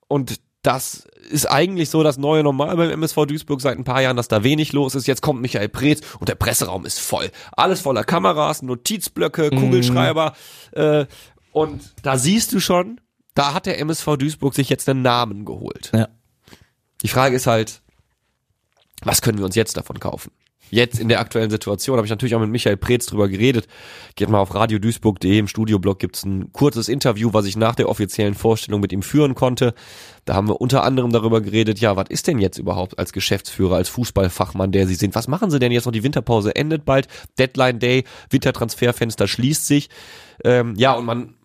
und 0.07 0.39
das 0.61 1.07
ist 1.29 1.49
eigentlich 1.49 1.89
so 1.89 2.03
das 2.03 2.17
neue 2.17 2.43
Normal 2.43 2.75
beim 2.75 2.91
MSV 2.91 3.25
Duisburg 3.25 3.61
seit 3.61 3.77
ein 3.77 3.83
paar 3.83 4.01
Jahren, 4.01 4.17
dass 4.17 4.27
da 4.27 4.43
wenig 4.43 4.73
los 4.73 4.95
ist. 4.95 5.07
Jetzt 5.07 5.21
kommt 5.21 5.41
Michael 5.41 5.69
Preetz 5.69 6.01
und 6.19 6.29
der 6.29 6.35
Presseraum 6.35 6.85
ist 6.85 6.99
voll. 6.99 7.31
Alles 7.53 7.81
voller 7.81 8.03
Kameras, 8.03 8.61
Notizblöcke, 8.61 9.49
Kugelschreiber. 9.49 10.33
Äh, 10.71 11.05
und 11.51 11.81
da 12.03 12.17
siehst 12.17 12.53
du 12.53 12.59
schon, 12.59 13.01
da 13.33 13.53
hat 13.53 13.65
der 13.65 13.79
MSV 13.79 14.17
Duisburg 14.17 14.53
sich 14.53 14.69
jetzt 14.69 14.87
einen 14.87 15.01
Namen 15.01 15.45
geholt. 15.45 15.91
Ja. 15.93 16.09
Die 17.01 17.07
Frage 17.07 17.35
ist 17.35 17.47
halt, 17.47 17.81
was 19.03 19.21
können 19.21 19.39
wir 19.39 19.45
uns 19.45 19.55
jetzt 19.55 19.77
davon 19.77 19.99
kaufen? 19.99 20.31
Jetzt 20.71 20.99
in 20.99 21.09
der 21.09 21.19
aktuellen 21.19 21.49
Situation 21.49 21.97
habe 21.97 22.07
ich 22.07 22.09
natürlich 22.09 22.33
auch 22.33 22.39
mit 22.39 22.49
Michael 22.49 22.77
Preetz 22.77 23.05
drüber 23.05 23.27
geredet. 23.27 23.67
Geht 24.15 24.29
mal 24.29 24.39
auf 24.39 24.55
radioduisburg.de, 24.55 25.37
im 25.37 25.47
Studioblog 25.47 25.99
gibt's 25.99 26.23
ein 26.23 26.51
kurzes 26.53 26.87
Interview, 26.87 27.33
was 27.33 27.45
ich 27.45 27.57
nach 27.57 27.75
der 27.75 27.89
offiziellen 27.89 28.33
Vorstellung 28.33 28.79
mit 28.79 28.93
ihm 28.93 29.01
führen 29.01 29.35
konnte. 29.35 29.73
Da 30.23 30.35
haben 30.35 30.47
wir 30.47 30.61
unter 30.61 30.83
anderem 30.83 31.11
darüber 31.11 31.41
geredet, 31.41 31.79
ja, 31.79 31.97
was 31.97 32.05
ist 32.09 32.27
denn 32.27 32.39
jetzt 32.39 32.57
überhaupt 32.57 32.97
als 32.97 33.11
Geschäftsführer, 33.11 33.75
als 33.75 33.89
Fußballfachmann, 33.89 34.71
der 34.71 34.87
Sie 34.87 34.95
sind? 34.95 35.13
Was 35.13 35.27
machen 35.27 35.51
Sie 35.51 35.59
denn 35.59 35.73
jetzt 35.73 35.85
noch? 35.85 35.91
Die 35.91 36.03
Winterpause 36.03 36.55
endet 36.55 36.85
bald, 36.85 37.07
Deadline 37.37 37.79
Day, 37.79 38.05
Wintertransferfenster 38.29 39.27
schließt 39.27 39.67
sich. 39.67 39.89
Ähm, 40.45 40.75
ja, 40.77 40.93
und 40.93 41.05
man, 41.05 41.35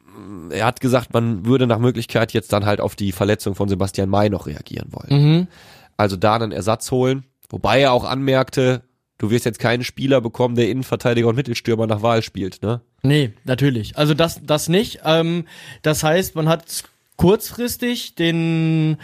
er 0.51 0.67
hat 0.67 0.81
gesagt, 0.81 1.13
man 1.13 1.47
würde 1.47 1.67
nach 1.67 1.79
Möglichkeit 1.81 2.33
jetzt 2.33 2.53
dann 2.53 2.65
halt 2.65 2.81
auf 2.81 2.95
die 2.95 3.11
Verletzung 3.11 3.57
von 3.57 3.69
Sebastian 3.69 4.09
May 4.09 4.31
noch 4.31 4.47
reagieren 4.47 4.93
wollen. 4.93 5.23
Mhm. 5.23 5.49
Also 5.97 6.17
da 6.17 6.37
einen 6.37 6.53
Ersatz 6.53 6.91
holen. 6.91 7.25
Wobei 7.49 7.81
er 7.81 7.93
auch 7.93 8.05
anmerkte, 8.05 8.83
du 9.19 9.31
wirst 9.31 9.45
jetzt 9.45 9.59
keinen 9.59 9.85
Spieler 9.85 10.21
bekommen, 10.21 10.55
der 10.57 10.69
Innenverteidiger 10.69 11.29
und 11.29 11.37
Mittelstürmer 11.37 11.87
nach 11.87 12.03
Wahl 12.03 12.23
spielt, 12.23 12.63
ne? 12.63 12.81
Nee, 13.03 13.33
natürlich. 13.45 13.97
Also 13.97 14.15
das, 14.15 14.41
das 14.45 14.69
nicht. 14.69 15.01
Ähm, 15.05 15.45
das 15.83 16.03
heißt, 16.03 16.35
man 16.35 16.49
hat 16.49 16.85
kurzfristig 17.17 18.15
den, 18.15 18.99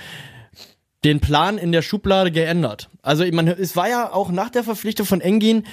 den 1.05 1.19
Plan 1.21 1.59
in 1.59 1.73
der 1.73 1.83
Schublade 1.83 2.31
geändert. 2.31 2.89
Also 3.05 3.25
ich 3.25 3.33
meine, 3.33 3.59
es 3.59 3.75
war 3.75 3.89
ja 3.89 4.13
auch 4.13 4.31
nach 4.31 4.51
der 4.51 4.63
Verpflichtung 4.63 5.05
von 5.05 5.21
Engin, 5.21 5.65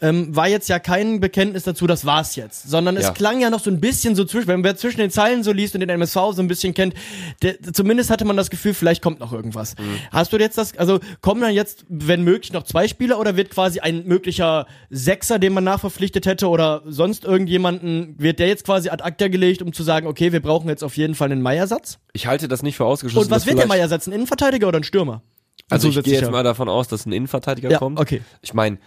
ähm, 0.00 0.34
war 0.34 0.48
jetzt 0.48 0.70
ja 0.70 0.78
kein 0.78 1.20
Bekenntnis 1.20 1.64
dazu, 1.64 1.86
das 1.86 2.06
war's 2.06 2.36
jetzt. 2.36 2.70
Sondern 2.70 2.96
es 2.96 3.04
Ja. 3.04 3.10
klang 3.12 3.40
ja 3.40 3.50
noch 3.50 3.60
so 3.60 3.68
ein 3.70 3.78
bisschen 3.80 4.14
so 4.14 4.24
zwischen, 4.24 4.48
wenn 4.48 4.64
wer 4.64 4.76
zwischen 4.76 4.98
den 5.00 5.10
Zeilen 5.10 5.42
so 5.42 5.52
liest 5.52 5.74
und 5.74 5.80
den 5.80 5.90
MSV 5.90 6.14
so 6.32 6.40
ein 6.40 6.48
bisschen 6.48 6.72
kennt, 6.72 6.94
der, 7.42 7.60
zumindest 7.74 8.08
hatte 8.08 8.24
man 8.24 8.38
das 8.38 8.48
Gefühl, 8.48 8.72
vielleicht 8.72 9.02
kommt 9.02 9.20
noch 9.20 9.34
irgendwas. 9.34 9.74
Hast 10.10 10.32
du 10.32 10.38
jetzt 10.38 10.56
das, 10.56 10.74
also 10.78 11.00
kommen 11.20 11.42
dann 11.42 11.52
jetzt, 11.52 11.84
wenn 11.90 12.22
möglich, 12.24 12.54
noch 12.54 12.62
zwei 12.62 12.88
Spieler 12.88 13.18
oder 13.20 13.36
wird 13.36 13.50
quasi 13.50 13.80
ein 13.80 14.06
möglicher 14.06 14.66
Sechser, 14.88 15.38
den 15.38 15.52
man 15.52 15.64
nachverpflichtet 15.64 16.24
hätte 16.24 16.48
oder 16.48 16.82
sonst 16.86 17.24
irgendjemanden, 17.24 18.14
wird 18.18 18.38
der 18.38 18.48
jetzt 18.48 18.64
quasi 18.64 18.88
ad 18.88 19.02
acta 19.04 19.28
gelegt, 19.28 19.60
um 19.60 19.74
zu 19.74 19.82
sagen, 19.82 20.06
okay, 20.06 20.32
wir 20.32 20.40
brauchen 20.40 20.70
jetzt 20.70 20.82
auf 20.82 20.96
jeden 20.96 21.14
Fall 21.14 21.30
einen 21.30 21.42
Meiersatz? 21.42 21.98
Ich 22.14 22.26
halte 22.26 22.48
das 22.48 22.62
nicht 22.62 22.76
für 22.78 22.86
ausgeschlossen. 22.86 23.26
Und 23.26 23.30
was 23.30 23.44
wird 23.44 23.58
der 23.58 23.64
vielleicht- 23.66 23.80
Meier 23.80 23.88
setzen? 23.88 24.10
Ein 24.10 24.14
Innenverteidiger 24.14 24.68
oder 24.68 24.77
ein 24.78 24.84
Stürmer? 24.84 25.22
Also 25.70 25.88
ich 25.88 26.02
gehe 26.02 26.14
jetzt 26.14 26.30
mal 26.30 26.42
davon 26.42 26.68
aus, 26.68 26.88
dass 26.88 27.04
ein 27.06 27.12
Innenverteidiger 27.12 27.70
Ja, 27.70 27.78
kommt. 27.78 27.98
okay. 28.00 28.22
Ich 28.40 28.54
meine, 28.54 28.78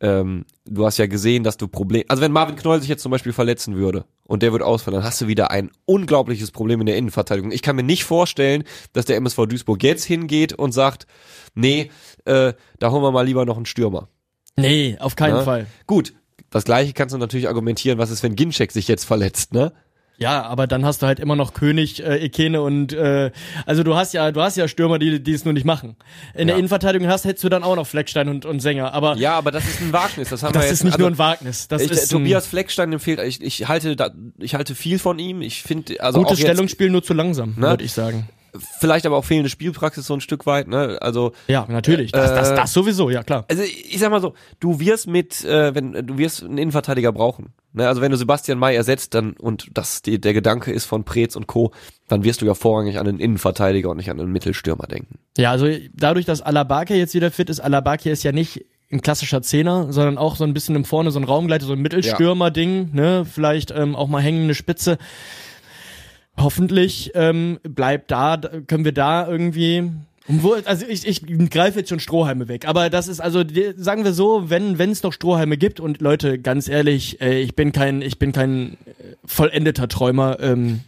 ähm, 0.00 0.44
du 0.64 0.84
hast 0.84 0.98
ja 0.98 1.06
gesehen, 1.06 1.44
dass 1.44 1.56
du 1.56 1.68
Problem, 1.68 2.02
also 2.08 2.20
wenn 2.22 2.32
Marvin 2.32 2.56
Knoll 2.56 2.80
sich 2.80 2.88
jetzt 2.88 3.02
zum 3.02 3.12
Beispiel 3.12 3.32
verletzen 3.32 3.76
würde 3.76 4.04
und 4.24 4.42
der 4.42 4.52
wird 4.52 4.62
ausfallen, 4.62 4.96
dann 4.96 5.04
hast 5.04 5.20
du 5.20 5.28
wieder 5.28 5.52
ein 5.52 5.70
unglaubliches 5.84 6.50
Problem 6.50 6.80
in 6.80 6.86
der 6.86 6.96
Innenverteidigung. 6.96 7.52
Ich 7.52 7.62
kann 7.62 7.76
mir 7.76 7.84
nicht 7.84 8.02
vorstellen, 8.04 8.64
dass 8.92 9.04
der 9.04 9.16
MSV 9.16 9.46
Duisburg 9.46 9.82
jetzt 9.84 10.04
hingeht 10.04 10.52
und 10.52 10.72
sagt, 10.72 11.06
nee, 11.54 11.90
äh, 12.24 12.52
da 12.80 12.90
holen 12.90 13.02
wir 13.02 13.12
mal 13.12 13.24
lieber 13.24 13.44
noch 13.44 13.56
einen 13.56 13.66
Stürmer. 13.66 14.08
Nee, 14.56 14.96
auf 14.98 15.14
keinen 15.14 15.36
Ne? 15.36 15.42
Fall. 15.44 15.66
Gut, 15.86 16.14
das 16.50 16.64
gleiche 16.64 16.92
kannst 16.92 17.14
du 17.14 17.18
natürlich 17.18 17.48
argumentieren, 17.48 17.98
was 17.98 18.10
ist, 18.10 18.22
wenn 18.24 18.34
Ginczek 18.36 18.72
sich 18.72 18.88
jetzt 18.88 19.04
verletzt, 19.04 19.52
ne? 19.54 19.72
Ja, 20.16 20.42
aber 20.44 20.66
dann 20.68 20.84
hast 20.84 21.02
du 21.02 21.06
halt 21.06 21.18
immer 21.18 21.34
noch 21.34 21.54
König, 21.54 22.00
äh, 22.02 22.18
Ekene 22.18 22.62
und 22.62 22.92
äh, 22.92 23.32
also 23.66 23.82
du 23.82 23.96
hast 23.96 24.14
ja, 24.14 24.30
du 24.30 24.40
hast 24.42 24.56
ja 24.56 24.68
Stürmer, 24.68 24.98
die 25.00 25.20
die 25.20 25.32
es 25.32 25.44
nur 25.44 25.52
nicht 25.54 25.64
machen. 25.66 25.96
In 26.34 26.46
der 26.46 26.54
Ja. 26.54 26.58
Innenverteidigung 26.60 27.08
hast, 27.08 27.24
hättest 27.24 27.42
du 27.42 27.48
dann 27.48 27.64
auch 27.64 27.74
noch 27.74 27.86
Fleckstein 27.86 28.28
und, 28.28 28.46
und 28.46 28.60
Sänger. 28.60 28.94
Aber 28.94 29.16
Ja, 29.16 29.34
aber 29.36 29.50
das 29.50 29.64
ist 29.66 29.80
ein 29.80 29.92
Wagnis, 29.92 30.28
das 30.28 30.42
haben 30.44 30.52
das 30.52 30.62
wir 30.62 30.66
jetzt. 30.68 30.72
ist 30.78 30.84
nicht 30.84 30.92
also, 30.94 31.02
nur 31.02 31.10
ein 31.10 31.18
Wagnis. 31.18 31.66
Das 31.66 31.82
ich, 31.82 31.90
ist 31.90 32.08
Tobias 32.10 32.46
Fleckstein 32.46 32.92
empfiehlt, 32.92 33.18
ich, 33.20 33.42
ich 33.42 33.66
halte 33.66 33.96
da, 33.96 34.10
ich 34.38 34.54
halte 34.54 34.76
viel 34.76 35.00
von 35.00 35.18
ihm. 35.18 35.42
Ich 35.42 35.62
finde, 35.64 36.00
also 36.00 36.20
gutes 36.20 36.38
jetzt, 36.38 36.48
Stellungsspiel 36.48 36.90
nur 36.90 37.02
zu 37.02 37.12
langsam, 37.12 37.54
Ne? 37.56 37.68
würde 37.70 37.84
ich 37.84 37.92
sagen. 37.92 38.28
Vielleicht 38.58 39.06
aber 39.06 39.16
auch 39.16 39.24
fehlende 39.24 39.50
Spielpraxis 39.50 40.06
so 40.06 40.14
ein 40.14 40.20
Stück 40.20 40.46
weit, 40.46 40.68
ne? 40.68 40.98
Also 41.00 41.32
Ja, 41.48 41.66
natürlich. 41.68 42.12
Das, 42.12 42.32
das, 42.34 42.50
Äh, 42.50 42.56
das 42.56 42.72
sowieso, 42.72 43.10
ja 43.10 43.22
klar. 43.22 43.44
also 43.48 43.62
ich 43.62 43.98
sag 43.98 44.10
mal 44.10 44.20
so, 44.20 44.34
du 44.60 44.80
wirst 44.80 45.06
mit, 45.06 45.44
äh, 45.44 45.74
wenn 45.74 45.92
du 45.92 46.18
wirst 46.18 46.42
einen 46.42 46.58
Innenverteidiger 46.58 47.12
brauchen. 47.12 47.52
Ne? 47.72 47.88
Also 47.88 48.00
wenn 48.00 48.10
du 48.10 48.16
Sebastian 48.16 48.58
May 48.58 48.76
ersetzt, 48.76 49.14
dann 49.14 49.32
und 49.32 49.68
das 49.74 50.02
die, 50.02 50.20
der 50.20 50.32
Gedanke 50.32 50.72
ist 50.72 50.84
von 50.84 51.04
Preetz 51.04 51.36
und 51.36 51.46
Co., 51.46 51.72
dann 52.08 52.22
wirst 52.24 52.42
du 52.42 52.46
ja 52.46 52.54
vorrangig 52.54 52.98
an 52.98 53.08
einen 53.08 53.18
Innenverteidiger 53.18 53.90
und 53.90 53.96
nicht 53.96 54.10
an 54.10 54.20
einen 54.20 54.30
Mittelstürmer 54.32 54.86
denken. 54.86 55.18
Ja, 55.36 55.50
also 55.50 55.66
dadurch, 55.92 56.26
dass 56.26 56.42
Alabake 56.42 56.94
jetzt 56.94 57.14
wieder 57.14 57.30
fit 57.30 57.50
ist, 57.50 57.60
Alabake 57.60 58.10
ist 58.10 58.22
ja 58.22 58.32
nicht 58.32 58.64
ein 58.92 59.00
klassischer 59.00 59.42
Zehner, 59.42 59.92
sondern 59.92 60.18
auch 60.18 60.36
so 60.36 60.44
ein 60.44 60.54
bisschen 60.54 60.76
im 60.76 60.84
Vorne 60.84 61.10
so 61.10 61.18
ein 61.18 61.24
Raumgleiter, 61.24 61.66
so 61.66 61.72
ein 61.72 61.80
Mittelstürmer-Ding, 61.80 62.90
ne? 62.94 63.24
Vielleicht 63.24 63.70
ähm, 63.72 63.96
auch 63.96 64.06
mal 64.08 64.22
hängende 64.22 64.54
Spitze. 64.54 64.98
Hoffentlich 66.36 67.12
ähm, 67.14 67.58
bleibt 67.62 68.10
da, 68.10 68.40
können 68.66 68.84
wir 68.84 68.92
da 68.92 69.28
irgendwie. 69.28 69.90
Wo, 70.26 70.54
also 70.64 70.86
ich, 70.88 71.06
ich 71.06 71.50
greife 71.50 71.80
jetzt 71.80 71.90
schon 71.90 72.00
Strohhalme 72.00 72.48
weg, 72.48 72.66
aber 72.66 72.88
das 72.88 73.08
ist 73.08 73.20
also 73.20 73.44
sagen 73.76 74.04
wir 74.04 74.14
so, 74.14 74.48
wenn 74.48 74.78
wenn 74.78 74.90
es 74.90 75.02
noch 75.02 75.12
Strohhalme 75.12 75.58
gibt 75.58 75.80
und 75.80 76.00
Leute, 76.00 76.38
ganz 76.38 76.66
ehrlich, 76.66 77.20
äh, 77.20 77.40
ich 77.40 77.54
bin 77.54 77.72
kein 77.72 78.00
ich 78.00 78.18
bin 78.18 78.32
kein 78.32 78.72
äh, 78.86 79.16
vollendeter 79.24 79.86
Träumer. 79.86 80.40
Ähm, 80.40 80.80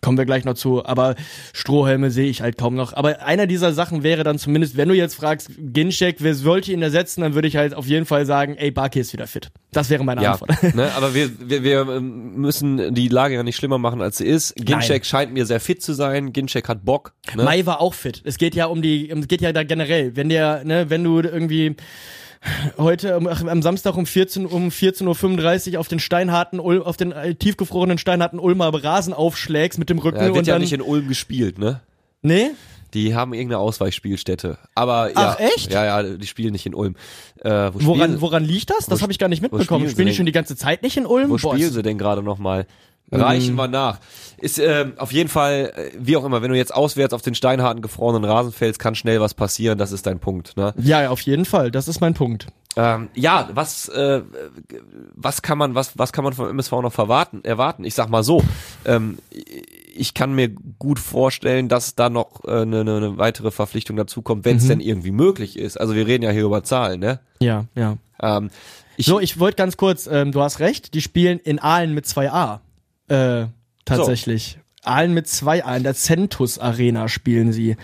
kommen 0.00 0.16
wir 0.18 0.24
gleich 0.24 0.44
noch 0.44 0.54
zu, 0.54 0.84
aber 0.84 1.14
Strohhelme 1.52 2.10
sehe 2.10 2.28
ich 2.28 2.40
halt 2.42 2.56
kaum 2.58 2.74
noch. 2.74 2.92
Aber 2.92 3.22
einer 3.22 3.46
dieser 3.46 3.72
Sachen 3.72 4.02
wäre 4.02 4.24
dann 4.24 4.38
zumindest, 4.38 4.76
wenn 4.76 4.88
du 4.88 4.94
jetzt 4.94 5.14
fragst, 5.14 5.50
Ginchek, 5.58 6.16
wer 6.20 6.34
sollte 6.34 6.72
ihn 6.72 6.82
ersetzen, 6.82 7.20
dann 7.22 7.34
würde 7.34 7.48
ich 7.48 7.56
halt 7.56 7.74
auf 7.74 7.86
jeden 7.86 8.06
Fall 8.06 8.26
sagen, 8.26 8.56
ey, 8.56 8.70
Barkey 8.70 9.00
ist 9.00 9.12
wieder 9.12 9.26
fit. 9.26 9.48
Das 9.72 9.90
wäre 9.90 10.04
meine 10.04 10.22
Ja, 10.22 10.32
Antwort. 10.32 10.74
ne? 10.74 10.90
aber 10.96 11.14
wir, 11.14 11.30
wir, 11.40 11.62
wir 11.62 11.80
ähm, 11.88 12.36
müssen 12.36 12.94
die 12.94 13.08
Lage 13.08 13.34
ja 13.34 13.42
nicht 13.42 13.56
schlimmer 13.56 13.78
machen, 13.78 14.00
als 14.00 14.18
sie 14.18 14.26
ist. 14.26 14.54
Ginczek 14.56 14.88
Nein. 15.02 15.04
scheint 15.04 15.32
mir 15.32 15.46
sehr 15.46 15.60
fit 15.60 15.82
zu 15.82 15.92
sein. 15.92 16.32
Ginczek 16.32 16.68
hat 16.68 16.84
Bock. 16.84 17.12
Ne? 17.34 17.42
Mai 17.44 17.66
war 17.66 17.80
auch 17.80 17.94
fit. 17.94 18.22
Es 18.24 18.38
geht 18.38 18.54
ja 18.54 18.66
um 18.66 18.82
die, 18.82 19.10
es 19.10 19.28
geht 19.28 19.40
ja 19.40 19.52
da 19.52 19.64
generell. 19.64 20.16
Wenn 20.16 20.28
der, 20.28 20.64
ne, 20.64 20.88
wenn 20.90 21.04
du 21.04 21.20
irgendwie 21.20 21.76
heute 22.78 23.14
am- 23.14 23.26
am 23.26 23.62
Samstag 23.62 23.96
um 23.96 24.06
14 24.06 24.46
um 24.46 24.68
14:35 24.70 25.74
Uhr 25.74 25.80
auf 25.80 25.88
den 25.88 26.00
steinharten 26.00 26.60
Ulm, 26.60 26.82
auf 26.82 26.96
den 26.96 27.12
äh, 27.12 27.34
tiefgefrorenen 27.34 27.98
steinharten 27.98 28.38
Ulmer 28.38 28.72
Rasen 28.82 29.12
aufschlägst 29.12 29.78
mit 29.78 29.90
dem 29.90 29.98
Rücken 29.98 30.18
Ja, 30.18 30.26
wird 30.26 30.36
und 30.38 30.46
ja 30.46 30.54
dann 30.54 30.62
nicht 30.62 30.72
in 30.72 30.82
Ulm 30.82 31.08
gespielt, 31.08 31.58
ne? 31.58 31.80
nee 32.22 32.50
Die 32.94 33.14
haben 33.14 33.34
irgendeine 33.34 33.58
Ausweichspielstätte. 33.58 34.58
Aber 34.74 35.10
Ach, 35.14 35.38
ja, 35.38 35.46
echt? 35.46 35.72
Ja, 35.72 35.84
ja, 35.84 36.02
die 36.16 36.26
spielen 36.26 36.52
nicht 36.52 36.66
in 36.66 36.74
Ulm. 36.74 36.96
Äh, 37.42 37.70
wo 37.74 37.94
woran 37.94 38.20
woran 38.20 38.44
liegt 38.44 38.70
das? 38.70 38.86
Das 38.86 39.02
habe 39.02 39.12
ich 39.12 39.18
gar 39.18 39.28
nicht 39.28 39.42
mitbekommen. 39.42 39.66
spielen 39.82 39.90
Spielen 39.90 40.08
die 40.08 40.14
schon 40.14 40.26
die 40.26 40.32
ganze 40.32 40.56
Zeit 40.56 40.82
nicht 40.82 40.96
in 40.96 41.06
Ulm? 41.06 41.30
wo 41.30 41.36
Boah, 41.36 41.54
spielen 41.54 41.72
sie 41.72 41.82
denn 41.82 41.98
gerade 41.98 42.22
nochmal? 42.22 42.66
Reichen 43.10 43.54
wir 43.56 43.68
nach. 43.68 43.98
Ist 44.38 44.58
ähm, 44.58 44.92
auf 44.98 45.12
jeden 45.12 45.28
Fall, 45.28 45.72
äh, 45.74 45.90
wie 45.98 46.16
auch 46.16 46.24
immer, 46.24 46.42
wenn 46.42 46.50
du 46.50 46.56
jetzt 46.56 46.72
auswärts 46.74 47.12
auf 47.14 47.22
den 47.22 47.34
steinharten, 47.34 47.82
gefrorenen 47.82 48.24
Rasen 48.24 48.52
fällst, 48.52 48.78
kann 48.78 48.94
schnell 48.94 49.20
was 49.20 49.34
passieren, 49.34 49.78
das 49.78 49.90
ist 49.92 50.06
dein 50.06 50.20
Punkt. 50.20 50.56
Ne? 50.56 50.74
Ja, 50.78 51.02
ja, 51.02 51.10
auf 51.10 51.20
jeden 51.22 51.44
Fall. 51.44 51.70
Das 51.70 51.88
ist 51.88 52.00
mein 52.00 52.14
Punkt. 52.14 52.46
Ähm, 52.76 53.08
ja, 53.14 53.48
was, 53.54 53.88
äh, 53.88 54.22
was 55.14 55.42
kann 55.42 55.58
man, 55.58 55.74
was, 55.74 55.98
was 55.98 56.12
kann 56.12 56.22
man 56.22 56.32
vom 56.32 56.48
MSV 56.50 56.70
noch 56.82 56.92
verwarten, 56.92 57.42
erwarten? 57.42 57.82
Ich 57.84 57.94
sag 57.94 58.08
mal 58.08 58.22
so, 58.22 58.42
ähm, 58.84 59.18
ich 59.94 60.14
kann 60.14 60.32
mir 60.34 60.50
gut 60.78 61.00
vorstellen, 61.00 61.68
dass 61.68 61.96
da 61.96 62.08
noch 62.08 62.44
äh, 62.44 62.50
eine, 62.62 62.80
eine 62.82 62.96
eine 62.98 63.18
weitere 63.18 63.50
Verpflichtung 63.50 63.96
dazukommt, 63.96 64.44
wenn 64.44 64.58
es 64.58 64.64
Mhm. 64.64 64.68
denn 64.68 64.80
irgendwie 64.80 65.10
möglich 65.10 65.58
ist. 65.58 65.80
Also 65.80 65.94
wir 65.96 66.06
reden 66.06 66.22
ja 66.22 66.30
hier 66.30 66.44
über 66.44 66.62
Zahlen, 66.62 67.00
ne? 67.00 67.18
Ja, 67.40 67.64
ja. 67.74 67.96
Ähm, 68.22 68.50
ich, 68.96 69.06
So, 69.06 69.18
ich 69.18 69.40
wollte 69.40 69.56
ganz 69.56 69.76
kurz, 69.76 70.06
ähm, 70.06 70.30
du 70.30 70.40
hast 70.42 70.60
recht, 70.60 70.94
die 70.94 71.00
spielen 71.00 71.38
in 71.40 71.58
Aalen 71.58 71.94
mit 71.94 72.06
2a. 72.06 72.60
Äh, 73.08 73.46
tatsächlich. 73.84 74.58
Aalen 74.82 75.12
mit 75.12 75.26
2a, 75.26 75.76
in 75.76 75.82
der 75.82 75.94
Centus 75.94 76.58
Arena 76.58 77.08
spielen 77.08 77.52
sie. 77.52 77.76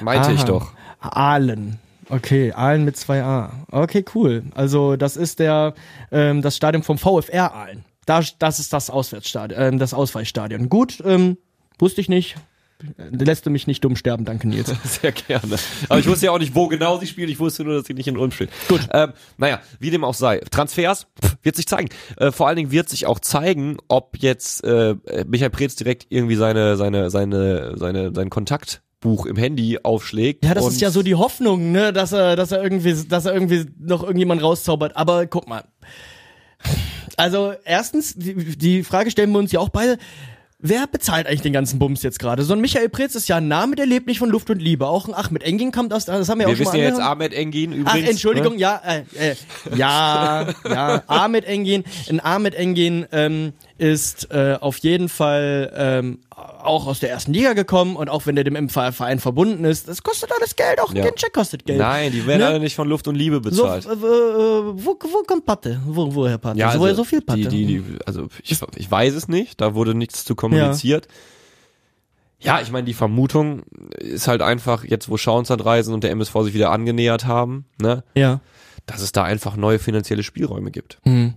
meinte 0.00 0.32
ich 0.32 0.40
Aha. 0.40 0.46
doch. 0.46 0.72
Aalen. 1.00 1.78
Okay, 2.08 2.52
Aalen 2.52 2.84
mit 2.84 2.96
2a. 2.96 3.50
Okay, 3.70 4.04
cool. 4.14 4.42
Also 4.54 4.96
das 4.96 5.16
ist 5.16 5.38
der 5.38 5.74
ähm, 6.10 6.42
das 6.42 6.56
Stadion 6.56 6.82
vom 6.82 6.98
VfR 6.98 7.54
Aalen. 7.54 7.84
Da, 8.06 8.22
das 8.38 8.58
ist 8.58 8.72
das 8.72 8.90
Auswärtsstadion, 8.90 9.60
ähm, 9.60 9.78
das 9.78 9.94
Ausweichstadion. 9.94 10.68
Gut, 10.68 11.00
ähm, 11.04 11.36
wusste 11.78 12.00
ich 12.00 12.08
nicht. 12.08 12.36
Lässt 13.10 13.46
du 13.46 13.50
mich 13.50 13.66
nicht 13.66 13.84
dumm 13.84 13.96
sterben, 13.96 14.24
danke 14.24 14.48
Nils. 14.48 14.72
Sehr 14.84 15.12
gerne. 15.12 15.56
Aber 15.88 15.98
ich 15.98 16.06
wusste 16.06 16.26
ja 16.26 16.32
auch 16.32 16.38
nicht, 16.38 16.54
wo 16.54 16.68
genau 16.68 16.98
sie 16.98 17.06
spielt. 17.06 17.30
Ich 17.30 17.38
wusste 17.38 17.64
nur, 17.64 17.74
dass 17.74 17.86
sie 17.86 17.94
nicht 17.94 18.08
in 18.08 18.16
Ulm 18.16 18.30
spielt. 18.30 18.50
Gut. 18.68 18.88
Ähm, 18.92 19.12
naja, 19.38 19.60
wie 19.78 19.90
dem 19.90 20.04
auch 20.04 20.14
sei. 20.14 20.40
Transfers 20.50 21.06
pff, 21.22 21.36
wird 21.42 21.56
sich 21.56 21.66
zeigen. 21.66 21.88
Äh, 22.16 22.32
vor 22.32 22.46
allen 22.48 22.56
Dingen 22.56 22.70
wird 22.70 22.88
sich 22.88 23.06
auch 23.06 23.20
zeigen, 23.20 23.76
ob 23.88 24.16
jetzt 24.18 24.64
äh, 24.64 24.96
Michael 25.26 25.50
Preetz 25.50 25.76
direkt 25.76 26.06
irgendwie 26.10 26.36
seine, 26.36 26.76
seine, 26.76 27.10
seine, 27.10 27.76
seine, 27.76 28.14
seinen 28.14 28.30
Kontaktbuch 28.30 29.26
im 29.26 29.36
Handy 29.36 29.78
aufschlägt. 29.82 30.44
Ja, 30.44 30.54
das 30.54 30.66
ist 30.66 30.80
ja 30.80 30.90
so 30.90 31.02
die 31.02 31.14
Hoffnung, 31.14 31.72
ne, 31.72 31.92
dass 31.92 32.12
er, 32.12 32.36
dass 32.36 32.52
er 32.52 32.62
irgendwie, 32.62 32.94
dass 33.08 33.26
er 33.26 33.34
irgendwie 33.34 33.66
noch 33.78 34.02
irgendjemand 34.02 34.42
rauszaubert. 34.42 34.96
Aber 34.96 35.26
guck 35.26 35.48
mal. 35.48 35.64
Also 37.16 37.52
erstens, 37.64 38.14
die, 38.14 38.34
die 38.56 38.82
Frage 38.82 39.10
stellen 39.10 39.30
wir 39.32 39.38
uns 39.38 39.52
ja 39.52 39.60
auch 39.60 39.68
beide. 39.68 39.98
Wer 40.62 40.86
bezahlt 40.86 41.26
eigentlich 41.26 41.40
den 41.40 41.54
ganzen 41.54 41.78
Bums 41.78 42.02
jetzt 42.02 42.18
gerade? 42.18 42.42
So 42.42 42.52
ein 42.52 42.60
Michael 42.60 42.90
Preetz 42.90 43.14
ist 43.14 43.28
ja 43.28 43.36
ein 43.36 43.48
Name, 43.48 43.76
der 43.76 43.86
lebt 43.86 44.06
nicht 44.06 44.18
von 44.18 44.28
Luft 44.28 44.50
und 44.50 44.60
Liebe. 44.60 44.86
Auch 44.86 45.08
ein 45.08 45.14
Ahmed 45.14 45.42
Engin 45.42 45.72
kommt 45.72 45.92
aus, 45.94 46.04
das 46.04 46.28
haben 46.28 46.38
wir, 46.38 46.46
Wir 46.46 46.52
auch 46.52 46.56
schon 46.56 46.66
wissen 46.66 46.76
mal 46.76 46.82
ja 46.82 46.88
jetzt. 46.90 47.00
Ahmed 47.00 47.32
Engin 47.32 47.72
übrigens. 47.72 48.04
Ach, 48.06 48.10
Entschuldigung, 48.10 48.54
Ne? 48.54 48.60
ja, 48.60 48.82
äh, 48.84 49.30
äh, 49.30 49.34
ja, 49.74 50.46
ja, 50.68 51.02
Ahmed 51.06 51.44
Engin. 51.46 51.84
Ein 52.10 52.20
Ahmed 52.20 52.54
Engin 52.54 53.06
ähm, 53.12 53.52
ist 53.80 54.30
äh, 54.30 54.58
auf 54.60 54.76
jeden 54.78 55.08
Fall 55.08 55.72
ähm, 55.74 56.18
auch 56.30 56.86
aus 56.86 57.00
der 57.00 57.08
ersten 57.10 57.32
Liga 57.32 57.54
gekommen 57.54 57.96
und 57.96 58.10
auch 58.10 58.26
wenn 58.26 58.34
der 58.34 58.44
dem 58.44 58.68
Verein 58.68 59.18
verbunden 59.20 59.64
ist, 59.64 59.88
das 59.88 60.02
kostet 60.02 60.30
alles 60.36 60.54
Geld, 60.54 60.78
auch 60.80 60.92
Ja. 60.92 61.04
ein 61.04 61.14
Check 61.14 61.32
kostet 61.32 61.64
Geld. 61.64 61.78
Nein, 61.78 62.12
die 62.12 62.26
werden 62.26 62.40
Ne? 62.40 62.46
alle 62.46 62.60
nicht 62.60 62.74
von 62.76 62.86
Luft 62.88 63.08
und 63.08 63.14
Liebe 63.14 63.36
So, 63.50 63.62
bezahlt. 63.62 63.86
äh, 63.86 63.90
äh, 63.92 63.94
wo, 63.96 64.98
wo 65.00 65.22
kommt 65.26 65.46
Patte? 65.46 65.80
Wo, 65.86 66.14
woher 66.14 66.36
Patte? 66.36 66.58
ja, 66.58 66.72
so, 66.72 66.80
woher 66.80 66.94
so 66.94 67.04
viel 67.04 67.22
Patte? 67.22 67.40
Die, 67.40 67.48
die, 67.48 67.66
die, 67.80 67.84
also 68.04 68.28
ich, 68.42 68.58
ich 68.76 68.90
weiß 68.90 69.14
es 69.14 69.28
nicht, 69.28 69.60
da 69.62 69.74
wurde 69.74 69.94
nichts 69.94 70.26
zu 70.26 70.34
kommuniziert. 70.34 71.08
Ja, 72.38 72.60
ich 72.60 72.70
meine, 72.70 72.84
die 72.84 72.94
Vermutung 72.94 73.62
ist 73.98 74.28
halt 74.28 74.42
einfach, 74.42 74.84
jetzt 74.84 75.08
wo 75.08 75.16
Schauenslandreisen 75.16 75.92
und 75.94 76.04
der 76.04 76.10
MSV 76.10 76.34
sich 76.44 76.54
wieder 76.54 76.70
angenähert 76.70 77.26
haben, 77.26 77.64
ne, 77.80 78.02
ja. 78.14 78.40
dass 78.86 79.00
es 79.00 79.12
da 79.12 79.24
einfach 79.24 79.56
neue 79.56 79.78
finanzielle 79.78 80.22
Spielräume 80.22 80.70
gibt. 80.70 80.98
Hm. 81.04 81.34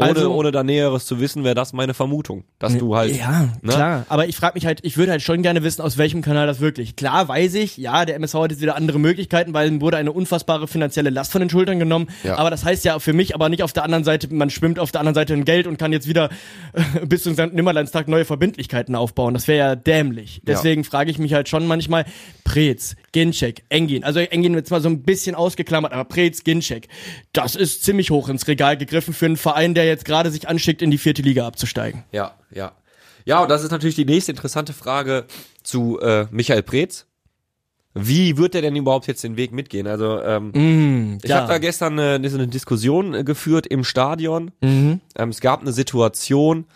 Ohne, 0.00 0.10
Also- 0.10 0.32
ohne 0.32 0.52
da 0.52 0.62
Näheres 0.62 1.06
zu 1.06 1.18
wissen, 1.18 1.42
wäre 1.42 1.56
das 1.56 1.72
meine 1.72 1.92
Vermutung. 1.92 2.44
Dass 2.60 2.78
du 2.78 2.94
halt. 2.94 3.16
Ja, 3.16 3.48
ne? 3.62 3.72
klar. 3.72 4.06
Aber 4.08 4.28
ich 4.28 4.36
frage 4.36 4.54
mich 4.54 4.64
halt, 4.64 4.78
ich 4.84 4.96
würde 4.96 5.10
halt 5.10 5.22
schon 5.22 5.42
gerne 5.42 5.64
wissen, 5.64 5.82
aus 5.82 5.98
welchem 5.98 6.22
Kanal 6.22 6.46
das 6.46 6.60
wirklich. 6.60 6.94
Klar 6.94 7.26
weiß 7.26 7.54
ich, 7.54 7.76
ja, 7.78 8.04
der 8.04 8.14
MSV 8.14 8.34
hat 8.34 8.52
jetzt 8.52 8.60
wieder 8.60 8.76
andere 8.76 9.00
Möglichkeiten, 9.00 9.54
weil 9.54 9.66
ihm 9.66 9.80
wurde 9.80 9.96
eine 9.96 10.12
unfassbare 10.12 10.68
finanzielle 10.68 11.10
Last 11.10 11.32
von 11.32 11.40
den 11.40 11.50
Schultern 11.50 11.80
genommen. 11.80 12.06
Ja. 12.22 12.36
Aber 12.38 12.48
das 12.50 12.64
heißt 12.64 12.84
ja 12.84 13.00
für 13.00 13.12
mich 13.12 13.34
aber 13.34 13.48
nicht 13.48 13.64
auf 13.64 13.72
der 13.72 13.82
anderen 13.82 14.04
Seite, 14.04 14.32
man 14.32 14.50
schwimmt 14.50 14.78
auf 14.78 14.92
der 14.92 15.00
anderen 15.00 15.16
Seite 15.16 15.34
in 15.34 15.44
Geld 15.44 15.66
und 15.66 15.78
kann 15.78 15.90
jetzt 15.92 16.06
wieder 16.06 16.30
äh, 16.74 17.04
bis 17.04 17.24
zum 17.24 17.34
St. 17.34 17.52
Nimmerleinstag 17.52 18.06
neue 18.06 18.24
Verbindlichkeiten 18.24 18.94
aufbauen. 18.94 19.34
Das 19.34 19.48
wäre 19.48 19.58
ja 19.58 19.74
dämlich. 19.74 20.42
Deswegen 20.44 20.84
frage 20.84 21.10
ich 21.10 21.18
mich 21.18 21.34
halt 21.34 21.48
schon 21.48 21.66
manchmal, 21.66 22.04
Preetz, 22.44 22.94
Ginczek, 23.12 23.64
Engin. 23.68 24.04
Also 24.04 24.20
Engin 24.20 24.54
wird 24.54 24.66
zwar 24.66 24.80
so 24.80 24.88
ein 24.88 25.02
bisschen 25.02 25.34
ausgeklammert, 25.34 25.92
aber 25.92 26.04
Preetz, 26.04 26.44
Ginczek, 26.44 26.88
das 27.32 27.56
ist 27.56 27.84
ziemlich 27.84 28.10
hoch 28.10 28.28
ins 28.28 28.46
Regal 28.48 28.76
gegriffen 28.76 29.14
für 29.14 29.26
einen 29.26 29.36
Verein, 29.36 29.74
der 29.74 29.86
jetzt 29.86 30.04
gerade 30.04 30.30
sich 30.30 30.48
anschickt, 30.48 30.82
in 30.82 30.90
die 30.90 30.98
vierte 30.98 31.22
Liga 31.22 31.46
abzusteigen. 31.46 32.04
Ja, 32.12 32.34
ja. 32.50 32.72
Ja, 33.24 33.42
und 33.42 33.50
das 33.50 33.62
ist 33.62 33.70
natürlich 33.70 33.96
die 33.96 34.06
nächste 34.06 34.32
interessante 34.32 34.72
Frage 34.72 35.26
zu 35.62 36.00
äh, 36.00 36.26
Michael 36.30 36.62
Preetz. 36.62 37.06
Wie 37.94 38.36
wird 38.36 38.54
er 38.54 38.62
denn 38.62 38.76
überhaupt 38.76 39.06
jetzt 39.06 39.24
den 39.24 39.36
Weg 39.36 39.52
mitgehen? 39.52 39.86
Also 39.86 40.22
ähm, 40.22 40.52
Mm, 40.52 41.18
ich 41.22 41.30
ja. 41.30 41.38
habe 41.38 41.48
da 41.48 41.58
gestern 41.58 41.98
eine, 41.98 42.14
eine 42.26 42.48
Diskussion 42.48 43.14
äh, 43.14 43.24
geführt 43.24 43.66
im 43.66 43.84
Stadion. 43.84 44.52
Mhm. 44.60 45.00
Ähm, 45.16 45.28
es 45.30 45.40
gab 45.40 45.60
eine 45.60 45.72
Situation. 45.72 46.66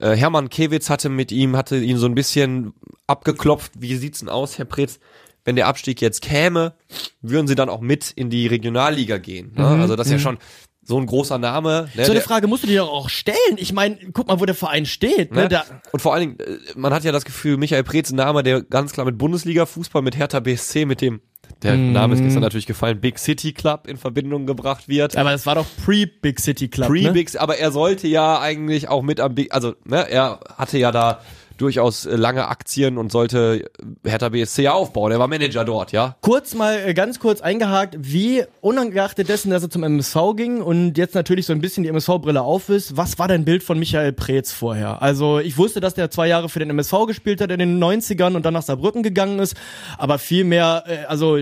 Äh, 0.00 0.16
Hermann 0.16 0.48
Kewitz 0.48 0.90
hatte 0.90 1.08
mit 1.08 1.32
ihm, 1.32 1.56
hatte 1.56 1.76
ihn 1.76 1.98
so 1.98 2.06
ein 2.06 2.14
bisschen 2.14 2.72
abgeklopft. 3.06 3.72
Wie 3.78 3.94
sieht's 3.96 4.20
denn 4.20 4.28
aus, 4.28 4.58
Herr 4.58 4.64
Preetz? 4.64 4.98
Wenn 5.44 5.56
der 5.56 5.66
Abstieg 5.66 6.00
jetzt 6.00 6.22
käme, 6.22 6.74
würden 7.20 7.46
sie 7.46 7.54
dann 7.54 7.68
auch 7.68 7.80
mit 7.80 8.10
in 8.10 8.30
die 8.30 8.46
Regionalliga 8.46 9.18
gehen? 9.18 9.52
Ne? 9.56 9.66
Also 9.66 9.94
das 9.96 10.06
ist 10.06 10.12
ja 10.14 10.18
schon 10.18 10.38
so 10.86 10.98
ein 10.98 11.06
großer 11.06 11.38
Name. 11.38 11.88
Ne? 11.94 12.02
Mhm. 12.02 12.06
So 12.06 12.12
eine 12.12 12.20
Frage 12.20 12.46
musst 12.46 12.62
du 12.62 12.66
dir 12.66 12.80
doch 12.80 12.90
auch 12.90 13.08
stellen. 13.08 13.36
Ich 13.56 13.72
meine, 13.72 13.96
guck 14.12 14.28
mal, 14.28 14.38
wo 14.40 14.44
der 14.44 14.54
Verein 14.54 14.84
steht. 14.86 15.32
Ne? 15.32 15.48
Ne? 15.48 15.62
Und 15.92 16.00
vor 16.00 16.12
allen 16.14 16.36
Dingen, 16.36 16.40
äh, 16.40 16.58
man 16.76 16.92
hat 16.92 17.04
ja 17.04 17.12
das 17.12 17.24
Gefühl, 17.24 17.56
Michael 17.56 17.84
Preetz, 17.84 18.10
ein 18.10 18.16
Name, 18.16 18.42
der 18.42 18.62
ganz 18.62 18.92
klar 18.92 19.06
mit 19.06 19.16
Bundesliga-Fußball, 19.18 20.02
mit 20.02 20.16
Hertha 20.16 20.40
BSC, 20.40 20.84
mit 20.84 21.00
dem, 21.00 21.20
der 21.62 21.74
Mhm. 21.76 21.92
Name 21.92 22.14
ist 22.14 22.22
gestern 22.22 22.42
natürlich 22.42 22.66
gefallen, 22.66 23.00
Big 23.00 23.18
City 23.18 23.52
Club 23.52 23.86
in 23.86 23.96
Verbindung 23.96 24.44
gebracht 24.46 24.86
wird. 24.88 25.16
aber 25.16 25.30
das 25.30 25.46
war 25.46 25.54
doch 25.54 25.66
pre-Big 25.86 26.38
City 26.40 26.68
Club. 26.68 26.90
ne? 26.90 27.02
Pre-Bigs, 27.02 27.36
aber 27.36 27.56
er 27.58 27.72
sollte 27.72 28.06
ja 28.08 28.38
eigentlich 28.40 28.88
auch 28.88 29.02
mit 29.02 29.20
am 29.20 29.34
Big, 29.34 29.54
also, 29.54 29.74
ne, 29.84 30.06
er 30.10 30.40
hatte 30.56 30.76
ja 30.78 30.90
da 30.92 31.20
durchaus 31.58 32.06
äh, 32.06 32.16
lange 32.16 32.48
Aktien 32.48 32.98
und 32.98 33.12
sollte 33.12 33.70
Hertha 34.04 34.28
BSC 34.28 34.62
ja 34.62 34.72
aufbauen. 34.72 35.12
Er 35.12 35.18
war 35.18 35.28
Manager 35.28 35.64
dort, 35.64 35.92
ja. 35.92 36.16
Kurz 36.20 36.54
mal, 36.54 36.78
äh, 36.86 36.94
ganz 36.94 37.18
kurz 37.18 37.40
eingehakt, 37.40 37.96
wie 37.98 38.44
unangeachtet 38.60 39.28
dessen, 39.28 39.50
dass 39.50 39.62
er 39.62 39.70
zum 39.70 39.82
MSV 39.82 40.16
ging 40.36 40.60
und 40.60 40.98
jetzt 40.98 41.14
natürlich 41.14 41.46
so 41.46 41.52
ein 41.52 41.60
bisschen 41.60 41.82
die 41.82 41.88
MSV-Brille 41.90 42.42
auf 42.42 42.68
ist, 42.68 42.96
was 42.96 43.18
war 43.18 43.28
dein 43.28 43.44
Bild 43.44 43.62
von 43.62 43.78
Michael 43.78 44.12
Preetz 44.12 44.52
vorher? 44.52 45.02
Also 45.02 45.38
ich 45.38 45.56
wusste, 45.58 45.80
dass 45.80 45.94
der 45.94 46.10
zwei 46.10 46.28
Jahre 46.28 46.48
für 46.48 46.58
den 46.58 46.70
MSV 46.70 47.06
gespielt 47.06 47.40
hat 47.40 47.50
in 47.50 47.58
den 47.58 47.82
90ern 47.82 48.34
und 48.34 48.44
dann 48.44 48.54
nach 48.54 48.62
Saarbrücken 48.62 49.02
gegangen 49.02 49.38
ist, 49.38 49.56
aber 49.98 50.18
viel 50.18 50.44
mehr, 50.44 50.84
äh, 50.86 51.04
also 51.06 51.38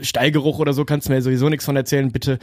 St- 0.00 0.04
Steigeruch 0.04 0.58
oder 0.58 0.72
so 0.72 0.84
kannst 0.84 1.08
du 1.08 1.12
mir 1.12 1.22
sowieso 1.22 1.48
nichts 1.48 1.64
von 1.64 1.74
erzählen, 1.76 2.12
bitte. 2.12 2.38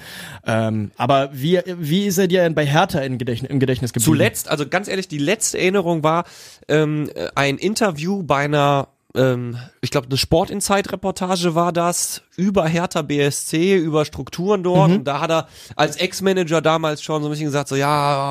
Ähm, 0.45 0.91
aber 0.97 1.30
wie, 1.34 1.60
wie 1.65 2.06
ist 2.06 2.17
er 2.17 2.28
dir 2.28 2.41
denn 2.43 2.56
bei 2.56 2.65
Hertha 2.65 2.99
im 2.99 3.17
Gedächtnis, 3.17 3.49
im 3.52 3.60
Gedächtnis 3.60 3.93
geblieben? 3.93 4.06
Zuletzt, 4.17 4.49
also 4.49 4.67
ganz 4.67 4.88
ehrlich, 4.88 5.08
die 5.08 5.17
letzte 5.19 5.60
Erinnerung 5.60 6.04
war 6.04 6.25
ähm, 6.67 7.10
äh, 7.15 7.28
ein 7.36 7.58
Interview 7.58 8.23
bei 8.23 8.38
einer, 8.45 8.89
ähm, 9.15 9.58
ich 9.82 9.91
glaube, 9.91 10.08
eine 10.08 10.17
Sport 10.17 10.49
Insight 10.49 10.91
Reportage 10.91 11.56
war 11.56 11.71
das 11.71 12.21
über 12.36 12.67
Hertha 12.67 13.02
BSC, 13.02 13.75
über 13.78 14.06
Strukturen 14.06 14.63
dort. 14.63 14.91
Und 14.91 15.04
da 15.06 15.19
hat 15.21 15.32
er 15.32 15.47
als 15.75 15.95
Ex-Manager 15.97 16.62
damals 16.62 17.02
schon 17.02 17.21
so 17.21 17.28
ein 17.28 17.32
bisschen 17.32 17.45
gesagt, 17.47 17.69
so 17.69 17.75
ja, 17.75 17.88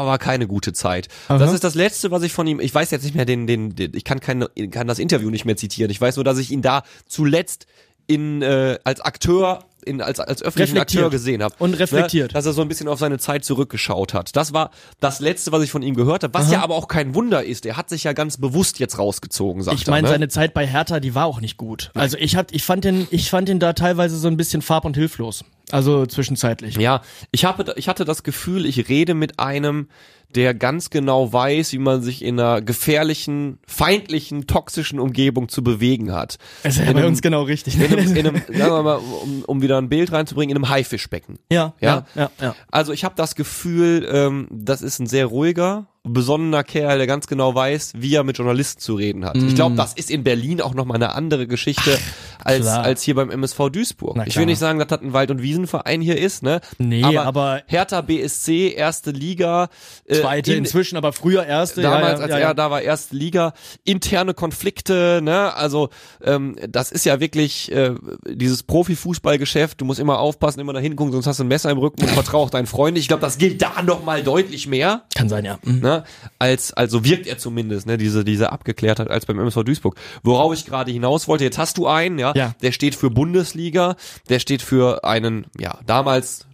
war 0.06 0.18
keine 0.18 0.46
gute 0.46 0.72
Zeit. 0.72 1.08
Das 1.28 1.52
ist 1.52 1.64
das 1.64 1.74
letzte, 1.74 2.10
was 2.10 2.22
ich 2.22 2.32
von 2.32 2.46
ihm. 2.46 2.60
Ich 2.60 2.74
weiß 2.74 2.90
jetzt 2.90 3.04
nicht 3.04 3.14
mehr 3.14 3.24
den, 3.24 3.46
den, 3.46 3.74
den 3.74 3.92
ich 3.94 4.04
kann 4.04 4.20
kein, 4.20 4.44
kann 4.70 4.86
das 4.86 4.98
Interview 4.98 5.30
nicht 5.30 5.44
mehr 5.44 5.56
zitieren. 5.56 5.90
Ich 5.90 6.00
weiß 6.00 6.16
nur, 6.16 6.24
dass 6.24 6.38
ich 6.38 6.50
ihn 6.50 6.62
da 6.62 6.82
zuletzt 7.06 7.66
in 8.08 8.42
äh, 8.42 8.78
als 8.82 9.00
Akteur 9.00 9.60
in, 9.84 10.02
als, 10.02 10.20
als 10.20 10.42
öffentlichen. 10.42 10.78
Akteur 10.78 11.10
gesehen 11.10 11.42
habe. 11.42 11.54
Und 11.58 11.74
reflektiert. 11.74 12.30
Ne? 12.30 12.34
Dass 12.34 12.46
er 12.46 12.52
so 12.52 12.62
ein 12.62 12.68
bisschen 12.68 12.88
auf 12.88 12.98
seine 12.98 13.18
Zeit 13.18 13.44
zurückgeschaut 13.44 14.12
hat. 14.12 14.36
Das 14.36 14.52
war 14.52 14.70
das 15.00 15.20
Letzte, 15.20 15.52
was 15.52 15.62
ich 15.62 15.70
von 15.70 15.82
ihm 15.82 15.94
gehört 15.94 16.24
habe, 16.24 16.34
was 16.34 16.50
ja 16.50 16.62
aber 16.62 16.74
auch 16.74 16.88
kein 16.88 17.14
Wunder 17.14 17.44
ist. 17.44 17.64
Er 17.64 17.76
hat 17.76 17.88
sich 17.88 18.04
ja 18.04 18.12
ganz 18.12 18.36
bewusst 18.36 18.78
jetzt 18.78 18.98
rausgezogen, 18.98 19.62
sagt 19.62 19.80
Ich 19.80 19.86
meine. 19.86 20.08
Ne? 20.08 20.12
seine 20.12 20.28
Zeit 20.28 20.52
bei 20.52 20.66
Hertha, 20.66 21.00
die 21.00 21.14
war 21.14 21.26
auch 21.26 21.40
nicht 21.40 21.56
gut. 21.56 21.90
Also 21.94 22.16
ich 22.18 22.36
hab, 22.36 22.52
ich 22.52 22.64
fand 22.64 22.84
den, 22.84 23.08
ich 23.10 23.30
fand 23.30 23.48
den 23.48 23.60
da 23.60 23.72
teilweise 23.72 24.16
so 24.18 24.28
ein 24.28 24.36
bisschen 24.36 24.62
farb 24.62 24.84
und 24.84 24.96
hilflos. 24.96 25.44
Also 25.70 26.06
zwischenzeitlich. 26.06 26.76
Ja, 26.76 27.02
ich, 27.30 27.44
habe, 27.44 27.74
ich 27.76 27.88
hatte 27.88 28.04
das 28.04 28.22
Gefühl, 28.22 28.64
ich 28.66 28.88
rede 28.88 29.14
mit 29.14 29.38
einem, 29.38 29.88
der 30.34 30.54
ganz 30.54 30.90
genau 30.90 31.32
weiß, 31.32 31.72
wie 31.72 31.78
man 31.78 32.02
sich 32.02 32.22
in 32.22 32.38
einer 32.38 32.60
gefährlichen, 32.60 33.58
feindlichen, 33.66 34.46
toxischen 34.46 35.00
Umgebung 35.00 35.48
zu 35.48 35.64
bewegen 35.64 36.12
hat. 36.12 36.38
Das 36.62 36.74
ist 36.74 36.80
ja 36.80 36.92
bei 36.92 36.98
einem, 36.98 37.08
uns 37.08 37.22
genau 37.22 37.42
richtig. 37.42 37.76
in 37.76 37.84
einem, 37.84 38.16
in 38.16 38.26
einem 38.26 38.36
sagen 38.48 38.72
wir 38.72 38.82
mal, 38.82 38.96
um, 38.96 39.42
um 39.46 39.62
wieder 39.62 39.78
ein 39.78 39.88
Bild 39.88 40.12
reinzubringen, 40.12 40.56
in 40.56 40.62
einem 40.62 40.68
Haifischbecken. 40.68 41.38
ja, 41.50 41.72
Ja? 41.80 42.06
ja, 42.14 42.22
ja, 42.22 42.30
ja. 42.40 42.54
Also 42.70 42.92
ich 42.92 43.04
habe 43.04 43.14
das 43.16 43.34
Gefühl, 43.34 44.06
ähm, 44.10 44.48
das 44.50 44.82
ist 44.82 44.98
ein 44.98 45.06
sehr 45.06 45.26
ruhiger, 45.26 45.86
besonnener 46.04 46.64
Kerl, 46.64 46.98
der 46.98 47.06
ganz 47.06 47.26
genau 47.26 47.54
weiß, 47.54 47.92
wie 47.96 48.14
er 48.14 48.24
mit 48.24 48.38
Journalisten 48.38 48.80
zu 48.80 48.94
reden 48.94 49.24
hat. 49.24 49.36
Ich 49.36 49.54
glaube, 49.54 49.76
das 49.76 49.92
ist 49.94 50.10
in 50.10 50.24
Berlin 50.24 50.60
auch 50.60 50.74
nochmal 50.74 50.96
eine 50.96 51.14
andere 51.14 51.46
Geschichte 51.46 51.98
als, 52.44 52.60
klar. 52.62 52.82
als 52.84 53.02
hier 53.02 53.14
beim 53.14 53.30
MSV 53.30 53.70
Duisburg. 53.70 54.18
Ich 54.26 54.36
will 54.36 54.46
nicht 54.46 54.58
sagen, 54.58 54.78
dass 54.78 54.88
das 54.88 55.00
ein 55.00 55.12
Wald- 55.12 55.30
und 55.30 55.42
Wiesenverein 55.42 56.00
hier 56.00 56.18
ist, 56.18 56.42
ne? 56.42 56.60
Nee, 56.78 57.02
aber, 57.04 57.24
aber- 57.24 57.62
Hertha 57.66 58.00
BSC, 58.00 58.68
erste 58.72 59.10
Liga. 59.10 59.68
Äh, 60.06 60.20
Zweite 60.20 60.52
in- 60.52 60.58
inzwischen, 60.58 60.96
aber 60.96 61.12
früher 61.12 61.44
erste. 61.46 61.82
Damals, 61.82 62.02
ja, 62.02 62.16
ja, 62.16 62.22
als 62.22 62.30
ja, 62.30 62.38
er 62.48 62.54
da 62.54 62.70
war, 62.70 62.82
erste 62.82 63.16
Liga, 63.16 63.52
interne 63.84 64.34
Konflikte, 64.34 65.20
ne, 65.22 65.54
also 65.54 65.88
ähm, 66.24 66.56
das 66.68 66.92
ist 66.92 67.04
ja 67.04 67.20
wirklich 67.20 67.70
äh, 67.72 67.94
dieses 68.26 68.62
Profifußballgeschäft, 68.62 69.80
du 69.80 69.84
musst 69.84 70.00
immer 70.00 70.18
aufpassen, 70.18 70.60
immer 70.60 70.72
da 70.72 70.80
hingucken, 70.80 71.12
sonst 71.12 71.26
hast 71.26 71.38
du 71.40 71.44
ein 71.44 71.48
Messer 71.48 71.70
im 71.70 71.78
Rücken 71.78 72.02
und 72.02 72.10
vertrau 72.10 72.42
auch 72.42 72.50
deinen 72.50 72.66
Freunden. 72.66 72.98
Ich 72.98 73.08
glaube, 73.08 73.20
das 73.20 73.38
gilt 73.38 73.62
da 73.62 73.82
noch 73.82 74.04
mal 74.04 74.22
deutlich 74.22 74.66
mehr, 74.66 75.02
Kann 75.14 75.28
sein, 75.28 75.44
ja. 75.44 75.58
Mhm. 75.64 75.80
ne, 75.80 76.04
als, 76.38 76.72
also 76.72 77.04
wirkt 77.04 77.26
er 77.26 77.38
zumindest, 77.38 77.86
ne, 77.86 77.96
diese, 77.98 78.24
diese 78.24 78.52
Abgeklärtheit 78.52 79.10
als 79.10 79.26
beim 79.26 79.38
MSV 79.38 79.62
Duisburg. 79.64 79.96
Worauf 80.22 80.52
ich 80.54 80.64
gerade 80.66 80.90
hinaus 80.90 81.28
wollte, 81.28 81.44
jetzt 81.44 81.58
hast 81.58 81.78
du 81.78 81.86
einen, 81.86 82.18
ja, 82.18 82.27
Ja. 82.36 82.54
der 82.62 82.72
steht 82.72 82.94
für 82.94 83.10
Bundesliga, 83.10 83.96
der 84.28 84.38
steht 84.38 84.62
für 84.62 85.04
einen, 85.04 85.46
ja, 85.58 85.78
damals 85.86 86.46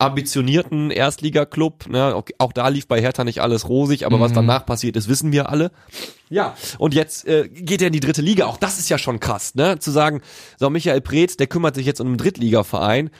ambitionierten 0.00 0.90
Erstligaklub. 0.90 1.88
Ne? 1.88 2.14
Auch, 2.14 2.24
auch 2.38 2.52
da 2.52 2.68
lief 2.68 2.88
bei 2.88 3.00
Hertha 3.00 3.22
nicht 3.22 3.42
alles 3.42 3.68
rosig, 3.68 4.06
aber 4.06 4.18
was 4.18 4.32
danach 4.32 4.64
passiert 4.64 4.96
ist, 4.96 5.08
wissen 5.08 5.30
wir 5.30 5.50
alle. 5.50 5.70
Ja, 6.30 6.54
und 6.78 6.94
jetzt 6.94 7.26
äh, 7.28 7.48
geht 7.48 7.82
er 7.82 7.88
in 7.88 7.92
die 7.92 8.00
dritte 8.00 8.22
Liga. 8.22 8.46
Auch 8.46 8.56
das 8.56 8.78
ist 8.78 8.88
ja 8.88 8.96
schon 8.96 9.20
krass, 9.20 9.54
ne? 9.54 9.78
Zu 9.78 9.90
sagen, 9.90 10.22
so 10.58 10.70
Michael 10.70 11.02
Preetz, 11.02 11.36
der 11.36 11.48
kümmert 11.48 11.74
sich 11.74 11.84
jetzt 11.84 12.00
um 12.00 12.06
einen 12.06 12.16
Drittligaverein. 12.16 13.10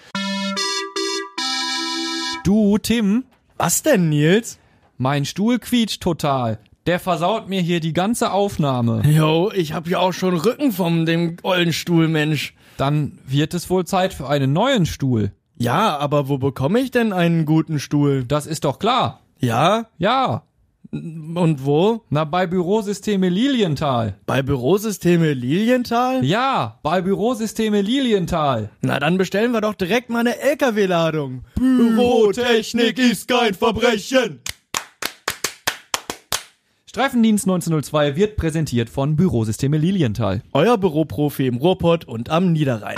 Du, 2.45 2.79
Tim, 2.79 3.25
Was 3.59 3.83
denn, 3.83 4.09
Nils? 4.09 4.59
Mein 4.97 5.27
Stuhl 5.27 5.59
quietscht 5.59 6.03
total. 6.03 6.59
Der 6.91 6.99
versaut 6.99 7.49
mir 7.49 7.61
hier 7.61 7.79
die 7.79 7.93
ganze 7.93 8.33
Aufnahme. 8.33 9.03
Jo, 9.07 9.53
ich 9.55 9.75
hab 9.75 9.87
ja 9.87 10.01
auch 10.01 10.11
schon 10.11 10.37
Rücken 10.37 10.73
vom 10.73 11.07
dem 11.07 11.37
ollen 11.45 11.73
Stuhl, 11.73 12.09
Mensch. 12.09 12.53
Dann 12.79 13.21
wird 13.29 13.55
es 13.55 13.71
wohl 13.71 13.85
Zeit 13.85 14.13
für 14.13 14.29
einen 14.29 14.53
neuen 14.53 14.87
Stuhl. 14.87 15.31
Ja, 15.57 15.97
aber 15.99 16.29
wo 16.29 16.39
bekomme 16.39 16.81
ich 16.81 16.91
denn 16.91 17.13
einen 17.13 17.47
guten 17.47 17.79
Stuhl? 17.79 18.25
Das 18.25 18.45
ist 18.45 18.65
doch 18.65 18.81
klar. 18.81 19.21
Ja? 19.39 19.87
Ja. 19.99 20.43
Und 20.91 21.65
wo? 21.65 22.03
Na, 22.11 22.25
bei 22.25 22.49
Bürosysteme 22.49 23.29
Lilienthal. 23.29 24.17
Bei 24.27 24.43
Bürosysteme 24.43 25.33
Lilienthal? 25.33 26.25
Ja, 26.25 26.81
bei 26.83 27.03
Bürosysteme 27.03 27.83
Lilienthal. 27.83 28.71
Na, 28.81 28.99
dann 28.99 29.17
bestellen 29.17 29.53
wir 29.53 29.61
doch 29.61 29.75
direkt 29.75 30.11
mal 30.11 30.27
eine 30.27 30.41
LKW-Ladung. 30.41 31.45
Bürotechnik 31.55 32.99
ist 32.99 33.29
kein 33.29 33.55
Verbrechen. 33.55 34.41
Streifendienst 36.91 37.45
1902 37.45 38.17
wird 38.17 38.37
präsentiert 38.37 38.91
von 38.91 39.15
Bürosysteme 39.15 39.79
Lilienthal. 39.79 40.43
Euer 40.53 40.77
Büroprofi 40.77 41.47
im 41.47 41.59
Ruhrpott 41.59 42.05
und 42.05 42.31
am 42.31 42.53
Niederrhein. 42.53 42.97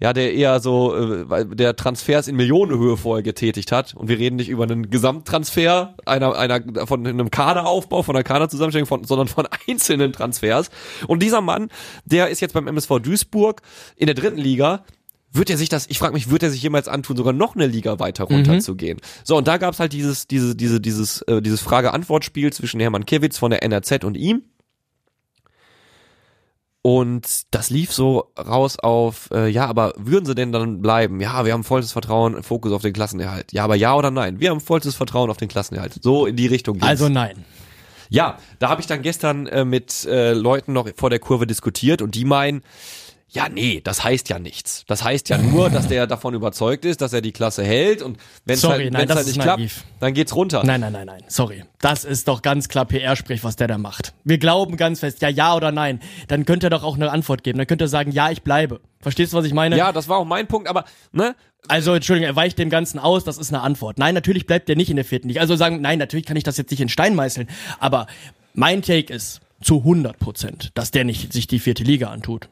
ja, 0.00 0.12
der 0.12 0.34
eher 0.34 0.60
so, 0.60 0.94
äh, 0.94 1.46
der 1.46 1.76
Transfers 1.76 2.28
in 2.28 2.36
Millionenhöhe 2.36 2.98
vorher 2.98 3.22
getätigt 3.22 3.72
hat. 3.72 3.94
Und 3.94 4.08
wir 4.08 4.18
reden 4.18 4.36
nicht 4.36 4.50
über 4.50 4.64
einen 4.64 4.90
Gesamttransfer 4.90 5.94
einer, 6.04 6.36
einer, 6.36 6.86
von 6.86 7.06
einem 7.06 7.30
Kaderaufbau, 7.30 8.02
von 8.02 8.16
einer 8.16 8.22
Kaderzusammenstellung, 8.22 8.86
von, 8.86 9.04
sondern 9.04 9.28
von 9.28 9.48
einzelnen 9.66 10.12
Transfers. 10.12 10.70
Und 11.06 11.22
dieser 11.22 11.40
Mann, 11.40 11.70
der 12.04 12.28
ist 12.28 12.40
jetzt 12.40 12.52
beim 12.52 12.68
MSV 12.68 12.98
Duisburg 12.98 13.62
in 13.96 14.04
der 14.04 14.14
dritten 14.14 14.38
Liga. 14.38 14.84
Wird 15.32 15.48
er 15.48 15.56
sich 15.56 15.68
das, 15.68 15.86
ich 15.88 15.98
frage 15.98 16.12
mich, 16.12 16.30
wird 16.30 16.42
er 16.42 16.50
sich 16.50 16.62
jemals 16.62 16.88
antun, 16.88 17.16
sogar 17.16 17.32
noch 17.32 17.54
eine 17.54 17.66
Liga 17.66 18.00
weiter 18.00 18.24
runterzugehen? 18.24 18.98
So, 19.22 19.36
und 19.36 19.46
da 19.46 19.58
gab's 19.58 19.78
halt 19.78 19.92
dieses, 19.92 20.26
diese, 20.26 20.56
diese, 20.56 20.80
dieses, 20.80 21.22
äh, 21.22 21.40
dieses 21.40 21.60
Frage-Antwort-Spiel 21.60 22.52
zwischen 22.52 22.80
Hermann 22.80 23.06
Kiewitz 23.06 23.38
von 23.38 23.50
der 23.50 23.62
NRZ 23.62 24.04
und 24.04 24.16
ihm. 24.16 24.42
Und 26.82 27.42
das 27.50 27.68
lief 27.68 27.92
so 27.92 28.32
raus 28.38 28.78
auf, 28.78 29.28
äh, 29.32 29.48
ja, 29.48 29.66
aber 29.66 29.92
würden 29.98 30.24
sie 30.24 30.34
denn 30.34 30.50
dann 30.50 30.80
bleiben? 30.80 31.20
Ja, 31.20 31.44
wir 31.44 31.52
haben 31.52 31.62
vollstes 31.62 31.92
Vertrauen, 31.92 32.42
Fokus 32.42 32.72
auf 32.72 32.80
den 32.80 32.94
Klassenerhalt. 32.94 33.52
Ja, 33.52 33.64
aber 33.64 33.76
ja 33.76 33.94
oder 33.94 34.10
nein? 34.10 34.40
Wir 34.40 34.50
haben 34.50 34.60
vollstes 34.60 34.94
Vertrauen 34.94 35.30
auf 35.30 35.36
den 35.36 35.48
Klassenerhalt. 35.48 36.02
So 36.02 36.24
in 36.24 36.36
die 36.36 36.46
Richtung 36.46 36.78
ging's. 36.78 36.88
Also 36.88 37.08
nein. 37.10 37.44
Ja, 38.08 38.38
da 38.58 38.70
habe 38.70 38.80
ich 38.80 38.86
dann 38.86 39.02
gestern 39.02 39.46
äh, 39.46 39.64
mit 39.64 40.04
äh, 40.06 40.32
Leuten 40.32 40.72
noch 40.72 40.88
vor 40.96 41.10
der 41.10 41.20
Kurve 41.20 41.46
diskutiert 41.46 42.02
und 42.02 42.14
die 42.14 42.24
meinen, 42.24 42.62
ja, 43.32 43.48
nee, 43.48 43.80
das 43.82 44.02
heißt 44.02 44.28
ja 44.28 44.40
nichts. 44.40 44.84
Das 44.88 45.04
heißt 45.04 45.28
ja 45.28 45.38
nur, 45.38 45.70
dass 45.70 45.86
der 45.86 46.06
davon 46.08 46.34
überzeugt 46.34 46.84
ist, 46.84 47.00
dass 47.00 47.12
er 47.12 47.20
die 47.20 47.30
Klasse 47.30 47.62
hält 47.62 48.02
und 48.02 48.18
wenn 48.44 48.56
es 48.56 48.64
halt, 48.64 48.92
nein, 48.92 49.08
halt 49.08 49.26
nicht 49.26 49.40
klappt, 49.40 49.60
naiv. 49.60 49.84
dann 50.00 50.14
geht's 50.14 50.34
runter. 50.34 50.62
Nein, 50.64 50.80
nein, 50.80 50.92
nein, 50.92 51.06
nein. 51.06 51.22
Sorry. 51.28 51.64
Das 51.80 52.04
ist 52.04 52.26
doch 52.26 52.42
ganz 52.42 52.68
klar 52.68 52.86
PR-Sprech, 52.86 53.44
was 53.44 53.54
der 53.54 53.68
da 53.68 53.78
macht. 53.78 54.14
Wir 54.24 54.38
glauben 54.38 54.76
ganz 54.76 55.00
fest, 55.00 55.22
ja, 55.22 55.28
ja 55.28 55.54
oder 55.54 55.70
nein. 55.70 56.00
Dann 56.26 56.44
könnte 56.44 56.66
er 56.66 56.70
doch 56.70 56.82
auch 56.82 56.96
eine 56.96 57.10
Antwort 57.10 57.44
geben. 57.44 57.58
Dann 57.58 57.68
könnte 57.68 57.84
er 57.84 57.88
sagen, 57.88 58.10
ja, 58.10 58.30
ich 58.30 58.42
bleibe. 58.42 58.80
Verstehst 59.00 59.32
du, 59.32 59.36
was 59.36 59.44
ich 59.44 59.54
meine? 59.54 59.76
Ja, 59.76 59.92
das 59.92 60.08
war 60.08 60.18
auch 60.18 60.24
mein 60.24 60.48
Punkt, 60.48 60.68
aber 60.68 60.84
ne, 61.12 61.36
Also, 61.68 61.94
Entschuldigung, 61.94 62.28
er 62.28 62.36
weicht 62.36 62.58
dem 62.58 62.68
Ganzen 62.68 62.98
aus, 62.98 63.22
das 63.22 63.38
ist 63.38 63.52
eine 63.52 63.62
Antwort. 63.62 63.98
Nein, 63.98 64.14
natürlich 64.14 64.46
bleibt 64.46 64.68
er 64.68 64.76
nicht 64.76 64.90
in 64.90 64.96
der 64.96 65.04
vierten 65.04 65.28
Liga. 65.28 65.40
Also 65.40 65.54
sagen, 65.54 65.80
nein, 65.80 65.98
natürlich 66.00 66.26
kann 66.26 66.36
ich 66.36 66.44
das 66.44 66.56
jetzt 66.56 66.70
nicht 66.72 66.80
in 66.80 66.88
Stein 66.88 67.14
meißeln. 67.14 67.48
Aber 67.78 68.08
mein 68.54 68.82
Take 68.82 69.12
ist 69.12 69.40
zu 69.62 69.78
100 69.78 70.18
Prozent, 70.18 70.70
dass 70.74 70.90
der 70.90 71.04
nicht 71.04 71.32
sich 71.32 71.46
die 71.46 71.60
vierte 71.60 71.84
Liga 71.84 72.08
antut. 72.08 72.48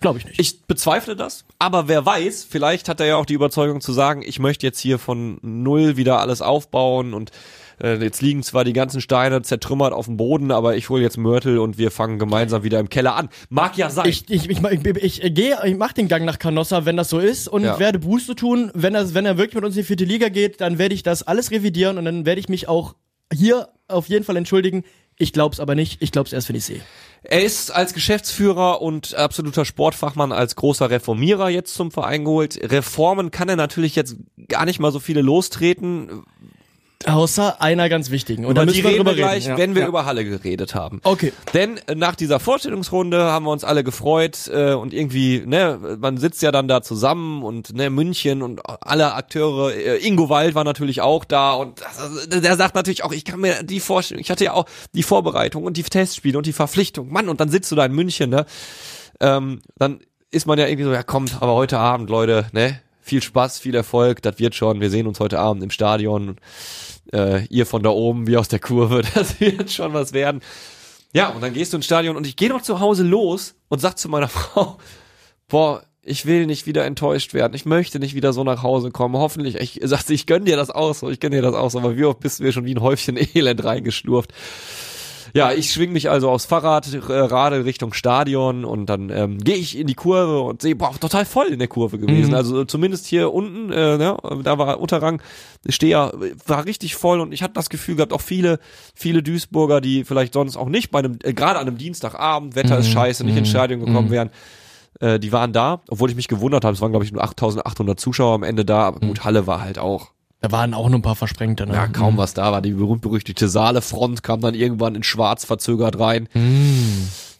Glaube 0.00 0.18
ich 0.18 0.24
nicht. 0.26 0.38
Ich 0.40 0.62
bezweifle 0.66 1.16
das, 1.16 1.44
aber 1.58 1.88
wer 1.88 2.04
weiß, 2.04 2.46
vielleicht 2.48 2.88
hat 2.88 3.00
er 3.00 3.06
ja 3.06 3.16
auch 3.16 3.26
die 3.26 3.34
Überzeugung 3.34 3.80
zu 3.80 3.92
sagen, 3.92 4.22
ich 4.24 4.38
möchte 4.38 4.66
jetzt 4.66 4.78
hier 4.80 4.98
von 4.98 5.38
null 5.42 5.96
wieder 5.96 6.20
alles 6.20 6.42
aufbauen 6.42 7.14
und 7.14 7.30
äh, 7.82 7.96
jetzt 8.02 8.22
liegen 8.22 8.42
zwar 8.42 8.64
die 8.64 8.72
ganzen 8.72 9.00
Steine 9.00 9.42
zertrümmert 9.42 9.92
auf 9.92 10.06
dem 10.06 10.16
Boden, 10.16 10.50
aber 10.50 10.76
ich 10.76 10.88
hole 10.88 11.02
jetzt 11.02 11.16
Mörtel 11.18 11.58
und 11.58 11.76
wir 11.78 11.90
fangen 11.90 12.18
gemeinsam 12.18 12.62
wieder 12.62 12.78
im 12.80 12.88
Keller 12.88 13.16
an. 13.16 13.28
Mag 13.48 13.76
ja 13.76 13.90
sein. 13.90 14.08
Ich, 14.08 14.28
ich, 14.30 14.48
ich, 14.48 14.62
ich, 14.62 15.22
ich 15.22 15.34
gehe, 15.34 15.58
ich 15.64 15.76
mach 15.76 15.92
den 15.92 16.08
Gang 16.08 16.24
nach 16.24 16.38
Canossa, 16.38 16.84
wenn 16.84 16.96
das 16.96 17.08
so 17.10 17.18
ist 17.18 17.48
und 17.48 17.64
Ja. 17.64 17.78
werde 17.78 17.98
Buße 17.98 18.34
tun. 18.34 18.70
Wenn, 18.74 18.94
das, 18.94 19.14
wenn 19.14 19.26
er 19.26 19.36
wirklich 19.38 19.54
mit 19.56 19.64
uns 19.64 19.76
in 19.76 19.82
die 19.82 19.86
vierte 19.86 20.04
Liga 20.04 20.28
geht, 20.28 20.60
dann 20.60 20.78
werde 20.78 20.94
ich 20.94 21.02
das 21.02 21.22
alles 21.22 21.50
revidieren 21.50 21.98
und 21.98 22.04
dann 22.06 22.24
werde 22.26 22.40
ich 22.40 22.48
mich 22.48 22.66
auch 22.68 22.94
hier 23.32 23.68
auf 23.88 24.08
jeden 24.08 24.24
Fall 24.24 24.36
entschuldigen. 24.36 24.84
Ich 25.18 25.32
glaub's 25.32 25.60
aber 25.60 25.74
nicht. 25.74 26.00
Ich 26.02 26.12
glaub's 26.12 26.32
erst, 26.32 26.48
wenn 26.48 26.56
ich 26.56 26.64
sehe. 26.64 26.80
Er 27.28 27.42
ist 27.42 27.72
als 27.72 27.92
Geschäftsführer 27.92 28.80
und 28.80 29.14
absoluter 29.14 29.64
Sportfachmann 29.64 30.30
als 30.30 30.54
großer 30.54 30.90
Reformierer 30.90 31.48
jetzt 31.48 31.74
zum 31.74 31.90
Verein 31.90 32.24
geholt. 32.24 32.56
Reformen 32.62 33.32
kann 33.32 33.48
er 33.48 33.56
natürlich 33.56 33.96
jetzt 33.96 34.16
gar 34.48 34.64
nicht 34.64 34.78
mal 34.78 34.92
so 34.92 35.00
viele 35.00 35.22
lostreten. 35.22 36.22
Außer 37.06 37.62
einer 37.62 37.88
ganz 37.88 38.10
wichtigen. 38.10 38.44
Und 38.44 38.50
Und 38.50 38.54
da 38.56 38.64
müssen 38.64 38.82
wir 38.82 38.96
drüber 38.96 39.14
gleich, 39.14 39.44
reden. 39.44 39.50
Ja. 39.50 39.58
wenn 39.58 39.74
wir 39.74 39.82
ja. 39.82 39.88
über 39.88 40.04
Halle 40.06 40.24
geredet 40.24 40.74
haben. 40.74 41.00
Okay. 41.04 41.32
Denn 41.54 41.78
äh, 41.86 41.94
nach 41.94 42.16
dieser 42.16 42.40
Vorstellungsrunde 42.40 43.22
haben 43.24 43.44
wir 43.44 43.52
uns 43.52 43.62
alle 43.64 43.84
gefreut 43.84 44.50
äh, 44.52 44.72
und 44.72 44.92
irgendwie, 44.92 45.42
ne, 45.46 45.98
man 46.00 46.18
sitzt 46.18 46.42
ja 46.42 46.50
dann 46.50 46.66
da 46.66 46.82
zusammen 46.82 47.44
und 47.44 47.74
ne, 47.74 47.90
München 47.90 48.42
und 48.42 48.60
alle 48.64 49.14
Akteure, 49.14 49.72
äh, 49.72 50.04
Ingo 50.04 50.28
Wald 50.28 50.54
war 50.54 50.64
natürlich 50.64 51.00
auch 51.00 51.24
da 51.24 51.52
und 51.52 51.80
das, 51.80 52.40
der 52.40 52.56
sagt 52.56 52.74
natürlich 52.74 53.04
auch, 53.04 53.12
ich 53.12 53.24
kann 53.24 53.40
mir 53.40 53.62
die 53.62 53.80
Vorstellung, 53.80 54.20
ich 54.20 54.30
hatte 54.30 54.44
ja 54.44 54.54
auch 54.54 54.66
die 54.92 55.04
Vorbereitung 55.04 55.62
und 55.64 55.76
die 55.76 55.84
Testspiele 55.84 56.36
und 56.36 56.46
die 56.46 56.52
Verpflichtung, 56.52 57.12
Mann, 57.12 57.28
und 57.28 57.40
dann 57.40 57.50
sitzt 57.50 57.70
du 57.70 57.76
da 57.76 57.84
in 57.84 57.92
München, 57.92 58.30
ne, 58.30 58.46
ähm, 59.20 59.60
dann 59.78 60.00
ist 60.32 60.46
man 60.46 60.58
ja 60.58 60.66
irgendwie 60.66 60.84
so, 60.84 60.92
ja 60.92 61.02
kommt, 61.04 61.40
aber 61.40 61.54
heute 61.54 61.78
Abend, 61.78 62.10
Leute, 62.10 62.46
ne, 62.52 62.80
viel 63.00 63.22
Spaß, 63.22 63.60
viel 63.60 63.74
Erfolg, 63.74 64.20
das 64.22 64.38
wird 64.38 64.54
schon, 64.54 64.80
wir 64.80 64.90
sehen 64.90 65.06
uns 65.06 65.20
heute 65.20 65.38
Abend 65.38 65.62
im 65.62 65.70
Stadion, 65.70 66.36
äh, 67.12 67.44
ihr 67.46 67.66
von 67.66 67.82
da 67.82 67.90
oben, 67.90 68.26
wie 68.26 68.36
aus 68.36 68.48
der 68.48 68.58
Kurve, 68.58 69.02
das 69.14 69.40
wird 69.40 69.70
schon 69.70 69.92
was 69.92 70.12
werden. 70.12 70.40
Ja, 71.12 71.30
und 71.30 71.42
dann 71.42 71.54
gehst 71.54 71.72
du 71.72 71.78
ins 71.78 71.86
Stadion 71.86 72.16
und 72.16 72.26
ich 72.26 72.36
gehe 72.36 72.48
noch 72.48 72.62
zu 72.62 72.80
Hause 72.80 73.02
los 73.02 73.54
und 73.68 73.80
sag 73.80 73.98
zu 73.98 74.08
meiner 74.08 74.28
Frau, 74.28 74.78
boah, 75.48 75.82
ich 76.02 76.24
will 76.26 76.46
nicht 76.46 76.66
wieder 76.66 76.84
enttäuscht 76.84 77.34
werden. 77.34 77.54
Ich 77.54 77.66
möchte 77.66 77.98
nicht 77.98 78.14
wieder 78.14 78.32
so 78.32 78.44
nach 78.44 78.62
Hause 78.62 78.90
kommen. 78.90 79.16
Hoffentlich, 79.16 79.56
ich 79.56 79.80
sagte, 79.82 80.14
ich 80.14 80.26
gönn 80.26 80.44
dir 80.44 80.56
das 80.56 80.70
auch 80.70 80.94
so, 80.94 81.10
ich 81.10 81.18
gönn 81.18 81.32
dir 81.32 81.42
das 81.42 81.54
auch 81.54 81.70
so, 81.70 81.78
aber 81.78 81.96
wie 81.96 82.04
oft 82.04 82.20
bist 82.20 82.38
du 82.38 82.44
mir 82.44 82.52
schon 82.52 82.64
wie 82.64 82.74
ein 82.74 82.80
Häufchen 82.80 83.18
Elend 83.34 83.64
reingeschlurft. 83.64 84.32
Ja, 85.36 85.52
ich 85.52 85.70
schwing 85.70 85.92
mich 85.92 86.08
also 86.08 86.30
aufs 86.30 86.46
Fahrrad, 86.46 86.92
äh, 86.92 87.12
radel 87.12 87.62
Richtung 87.62 87.92
Stadion 87.92 88.64
und 88.64 88.86
dann 88.86 89.10
ähm, 89.10 89.38
gehe 89.38 89.56
ich 89.56 89.78
in 89.78 89.86
die 89.86 89.94
Kurve 89.94 90.40
und 90.40 90.62
sehe, 90.62 90.74
boah, 90.74 90.98
total 90.98 91.24
voll 91.26 91.48
in 91.48 91.58
der 91.58 91.68
Kurve 91.68 91.98
gewesen. 91.98 92.34
Also 92.34 92.64
zumindest 92.64 93.06
hier 93.06 93.32
unten, 93.32 93.70
äh, 93.70 93.98
ne, 93.98 94.16
da 94.42 94.58
war 94.58 94.80
Unterrang, 94.80 95.20
Steher, 95.68 96.12
war 96.46 96.64
richtig 96.64 96.94
voll 96.94 97.20
und 97.20 97.32
ich 97.32 97.42
hatte 97.42 97.54
das 97.54 97.68
Gefühl 97.68 97.96
gehabt, 97.96 98.12
auch 98.12 98.20
viele, 98.20 98.58
viele 98.94 99.22
Duisburger, 99.22 99.80
die 99.80 100.04
vielleicht 100.04 100.32
sonst 100.32 100.56
auch 100.56 100.68
nicht 100.68 100.90
bei 100.90 101.00
einem, 101.00 101.18
äh, 101.22 101.34
gerade 101.34 101.58
an 101.58 101.66
einem 101.66 101.78
Dienstagabend, 101.78 102.56
Wetter 102.56 102.78
ist 102.78 102.88
scheiße, 102.88 103.24
nicht 103.24 103.36
ins 103.36 103.50
Stadion 103.50 103.84
gekommen 103.84 104.10
wären, 104.10 104.30
äh, 105.00 105.18
die 105.18 105.32
waren 105.32 105.52
da, 105.52 105.82
obwohl 105.88 106.08
ich 106.08 106.16
mich 106.16 106.28
gewundert 106.28 106.64
habe, 106.64 106.74
es 106.74 106.80
waren 106.80 106.92
glaube 106.92 107.04
ich 107.04 107.12
nur 107.12 107.22
8800 107.22 108.00
Zuschauer 108.00 108.34
am 108.34 108.42
Ende 108.42 108.64
da, 108.64 108.84
aber 108.84 109.00
gut, 109.00 109.24
Halle 109.24 109.46
war 109.46 109.60
halt 109.60 109.78
auch 109.78 110.15
Da 110.46 110.52
waren 110.52 110.74
auch 110.74 110.88
nur 110.88 111.00
ein 111.00 111.02
paar 111.02 111.16
Versprengte. 111.16 111.66
Ne? 111.66 111.74
ja, 111.74 111.88
kaum 111.88 112.18
was 112.18 112.32
da 112.32 112.52
war. 112.52 112.62
Die 112.62 112.70
berühmt-berüchtigte 112.70 113.48
Saalefront 113.48 114.22
kam 114.22 114.40
dann 114.40 114.54
irgendwann 114.54 114.94
in 114.94 115.02
schwarz 115.02 115.44
verzögert 115.44 115.98
rein. 115.98 116.28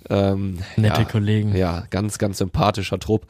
Ähm, 0.09 0.59
Nette 0.75 1.03
ja, 1.03 1.05
Kollegen. 1.05 1.55
Ja, 1.55 1.85
ganz, 1.91 2.19
ganz 2.19 2.39
sympathischer 2.39 2.99
Trupp. 2.99 3.29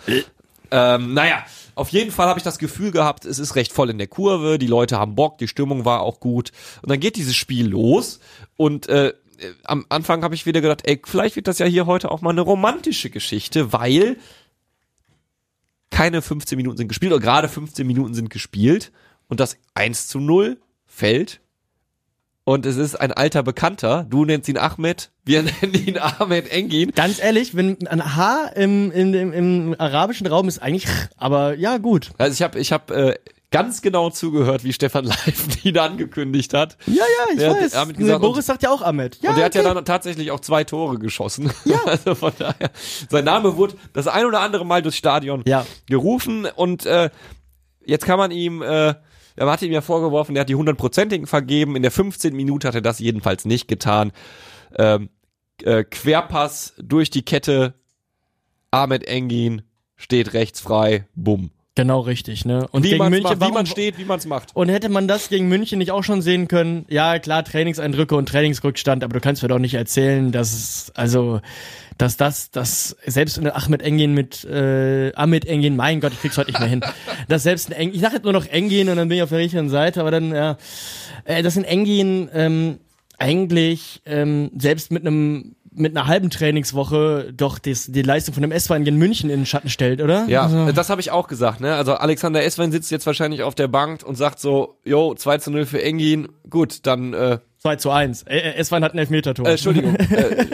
Ähm, 0.71 1.13
naja, 1.13 1.45
auf 1.75 1.91
jeden 1.91 2.11
Fall 2.11 2.27
habe 2.27 2.39
ich 2.39 2.43
das 2.43 2.59
Gefühl 2.59 2.91
gehabt, 2.91 3.27
es 3.27 3.39
ist 3.39 3.55
recht 3.55 3.71
voll 3.71 3.91
in 3.91 3.99
der 3.99 4.07
Kurve, 4.07 4.59
die 4.59 4.67
Leute 4.67 4.99
haben 4.99 5.15
Bock, 5.15 5.37
die 5.37 5.47
Stimmung 5.47 5.85
war 5.85 6.01
auch 6.01 6.21
gut. 6.21 6.53
Und 6.81 6.91
dann 6.91 6.99
geht 6.99 7.17
dieses 7.17 7.37
Spiel 7.37 7.69
los 7.69 8.19
und 8.57 8.89
äh, 8.89 9.13
am 9.65 9.85
Anfang 9.91 10.23
habe 10.23 10.35
ich 10.35 10.47
wieder 10.47 10.63
gedacht, 10.63 10.81
ey, 10.85 11.03
vielleicht 11.05 11.37
wird 11.37 11.49
das 11.49 11.59
ja 11.59 11.67
hier 11.67 11.85
heute 11.85 12.11
auch 12.11 12.23
mal 12.23 12.31
eine 12.31 12.41
romantische 12.41 13.11
Geschichte, 13.11 13.75
weil 13.75 14.17
keine 15.91 16.23
15 16.23 16.57
Minuten 16.57 16.79
sind 16.79 16.89
gespielt 16.89 17.13
oder 17.13 17.21
gerade 17.21 17.49
15 17.49 17.87
Minuten 17.87 18.15
sind 18.15 18.31
gespielt 18.31 18.91
und 19.29 19.41
das 19.41 19.57
1 19.75 20.09
zu 20.09 20.21
0 20.21 20.59
fällt 20.87 21.41
und 22.45 22.65
es 22.65 22.77
ist 22.77 22.95
ein 22.95 23.13
alter 23.13 23.43
Bekannter. 23.43 24.07
Du 24.09 24.25
nennst 24.25 24.49
ihn 24.49 24.57
Ahmed, 24.59 25.11
wir 25.25 25.43
nennen 25.63 25.75
ihn 25.75 25.99
Ahmed 25.99 26.49
Engin. 26.53 26.93
Ganz 26.93 27.19
ehrlich, 27.21 27.57
wenn 27.57 27.87
ein 27.89 28.17
H 28.17 28.47
im, 28.55 28.93
im, 28.93 29.15
im, 29.15 29.33
im 29.33 29.75
arabischen 29.79 30.27
Raum 30.27 30.47
ist 30.49 30.61
eigentlich, 30.61 30.87
aber 31.17 31.55
ja, 31.55 31.79
gut. 31.79 32.11
Also 32.19 32.35
ich 32.35 32.43
habe 32.43 32.59
ich 32.61 32.73
hab, 32.73 32.91
äh, 32.93 33.15
ganz 33.51 33.81
genau 33.81 34.11
zugehört, 34.11 34.65
wie 34.65 34.73
Stefan 34.73 35.05
Leif 35.07 35.65
ihn 35.65 35.79
angekündigt 35.79 36.53
hat. 36.55 36.77
Ja, 36.87 36.95
ja, 36.97 37.33
ich 37.33 37.39
Der 37.39 37.51
weiß. 37.53 37.73
damit 37.73 37.97
gesagt, 37.97 38.21
Boris 38.21 38.37
und- 38.39 38.45
sagt 38.45 38.63
ja 38.63 38.71
auch 38.71 38.83
Ahmed. 38.83 39.19
Ja, 39.23 39.31
und 39.31 39.37
der 39.37 39.45
hat 39.47 39.55
ja 39.55 39.63
okay. 39.63 39.75
dann 39.75 39.85
tatsächlich 39.85 40.31
auch 40.31 40.41
zwei 40.41 40.65
Tore 40.65 40.99
geschossen. 40.99 41.51
Ja. 41.65 41.81
Also 41.87 42.15
von 42.17 42.33
daher, 42.39 42.71
sein 43.09 43.25
Name 43.25 43.57
wurde 43.57 43.75
das 43.93 44.07
ein 44.09 44.25
oder 44.27 44.41
andere 44.41 44.67
Mal 44.67 44.83
durchs 44.83 44.99
Stadion 44.99 45.43
Ja. 45.47 45.65
gerufen 45.87 46.47
und 46.55 46.85
äh, 46.87 47.11
jetzt 47.85 48.05
kann 48.05 48.19
man 48.19 48.31
ihm, 48.33 48.61
äh, 48.63 48.95
er 49.37 49.47
hatte 49.51 49.67
ihm 49.67 49.73
ja 49.73 49.81
vorgeworfen, 49.83 50.35
er 50.37 50.41
hat 50.41 50.49
die 50.49 50.55
hundertprozentigen 50.55 51.27
vergeben. 51.27 51.77
In 51.77 51.83
der 51.83 51.91
15. 51.93 52.35
Minute 52.35 52.69
hat 52.69 52.75
er 52.75 52.81
das 52.83 52.99
jedenfalls 52.99 53.45
nicht 53.45 53.69
getan. 53.69 54.13
Ähm, 54.79 55.11
äh, 55.63 55.85
Querpass 55.85 56.75
durch 56.79 57.11
die 57.11 57.23
Kette, 57.23 57.75
Ahmed 58.71 59.05
Engin 59.07 59.63
steht 59.97 60.35
rechts 60.35 60.61
frei, 60.61 61.07
bumm. 61.15 61.51
Genau 61.75 62.01
richtig, 62.01 62.47
ne? 62.47 62.67
Und 62.73 62.85
Wie 62.85 62.89
gegen 62.89 62.99
man 63.01 63.11
München, 63.11 63.25
macht, 63.25 63.37
wie 63.37 63.41
warum- 63.41 63.55
man 63.55 63.67
steht, 63.67 63.99
wie 63.99 64.07
man 64.07 64.19
es 64.19 64.25
macht. 64.25 64.57
Und 64.57 64.71
hätte 64.71 64.89
man 64.89 65.07
das 65.09 65.29
gegen 65.29 65.47
München 65.49 65.79
nicht 65.79 65.91
auch 65.93 66.03
schon 66.05 66.23
sehen 66.23 66.49
können? 66.49 66.87
Ja, 66.89 67.19
klar, 67.19 67.45
Trainingseindrücke 67.45 68.17
und 68.17 68.29
Trainingsrückstand, 68.31 69.05
aber 69.05 69.13
du 69.13 69.21
kannst 69.21 69.43
mir 69.43 69.49
doch 69.49 69.59
nicht 69.59 69.75
erzählen, 69.75 70.33
dass 70.33 70.55
es, 70.55 70.93
also, 70.95 71.41
dass 71.99 72.17
das, 72.17 72.51
dass 72.51 72.97
selbst 73.07 73.39
in 73.39 73.49
Ahmed 73.49 73.83
Engin 73.83 74.13
mit, 74.13 74.45
äh, 74.45 75.13
Ahmed 75.15 75.47
Engin, 75.47 75.77
mein 75.77 76.01
Gott, 76.01 76.13
ich 76.13 76.21
krieg's 76.21 76.37
heute 76.37 76.51
nicht 76.51 76.61
mehr 76.61 76.69
hin, 76.69 76.83
dass 77.29 77.43
selbst 77.43 77.71
ein 77.71 77.73
Engin, 77.73 77.95
ich 77.95 78.01
sag 78.01 78.13
jetzt 78.13 78.25
nur 78.25 78.33
noch 78.33 78.47
Engin 78.47 78.89
und 78.89 78.97
dann 78.97 79.09
bin 79.09 79.17
ich 79.17 79.23
auf 79.23 79.31
der 79.31 79.39
richtigen 79.39 79.69
Seite, 79.69 80.01
aber 80.01 80.11
dann, 80.11 80.35
ja, 80.35 80.57
äh, 81.25 81.43
dass 81.43 81.57
ein 81.57 81.65
Engin, 81.65 82.29
ähm, 82.33 82.79
eigentlich, 83.19 84.03
ähm, 84.05 84.51
selbst 84.59 84.91
mit 84.93 85.07
einem, 85.07 85.57
mit 85.73 85.97
einer 85.97 86.07
halben 86.07 86.31
Trainingswoche 86.31 87.33
doch 87.35 87.59
das, 87.59 87.87
die 87.87 88.03
Leistung 88.03 88.35
von 88.35 88.43
dem 88.43 88.53
S-Wein 88.53 88.85
gegen 88.85 88.97
München 88.97 89.29
in 89.31 89.41
den 89.41 89.47
Schatten 89.47 89.69
stellt, 89.69 90.01
oder? 90.01 90.25
Ja, 90.27 90.43
Also, 90.45 90.73
das 90.73 90.89
habe 90.89 91.01
ich 91.03 91.11
auch 91.11 91.29
gesagt, 91.29 91.61
ne? 91.61 91.75
Also 91.75 91.95
Alexander 91.95 92.43
Eswein 92.43 92.73
sitzt 92.73 92.91
jetzt 92.91 93.07
wahrscheinlich 93.07 93.43
auf 93.43 93.55
der 93.55 93.69
Bank 93.69 94.03
und 94.03 94.17
sagt 94.17 94.39
so, 94.39 94.79
yo, 94.85 95.15
2 95.15 95.39
zu 95.39 95.51
0 95.51 95.67
für 95.67 95.83
Engin, 95.83 96.29
gut, 96.49 96.87
dann, 96.87 97.13
äh, 97.13 97.39
2 97.59 97.77
zu 97.77 97.91
1. 97.91 98.23
Äh, 98.23 98.39
äh, 98.39 98.55
S-Wein 98.57 98.85
hat 98.85 98.95
ein 98.95 98.99
Elfmetertor. 98.99 99.47
äh 99.47 99.53
Entschuldigung, 99.53 99.97
äh, 100.11 100.47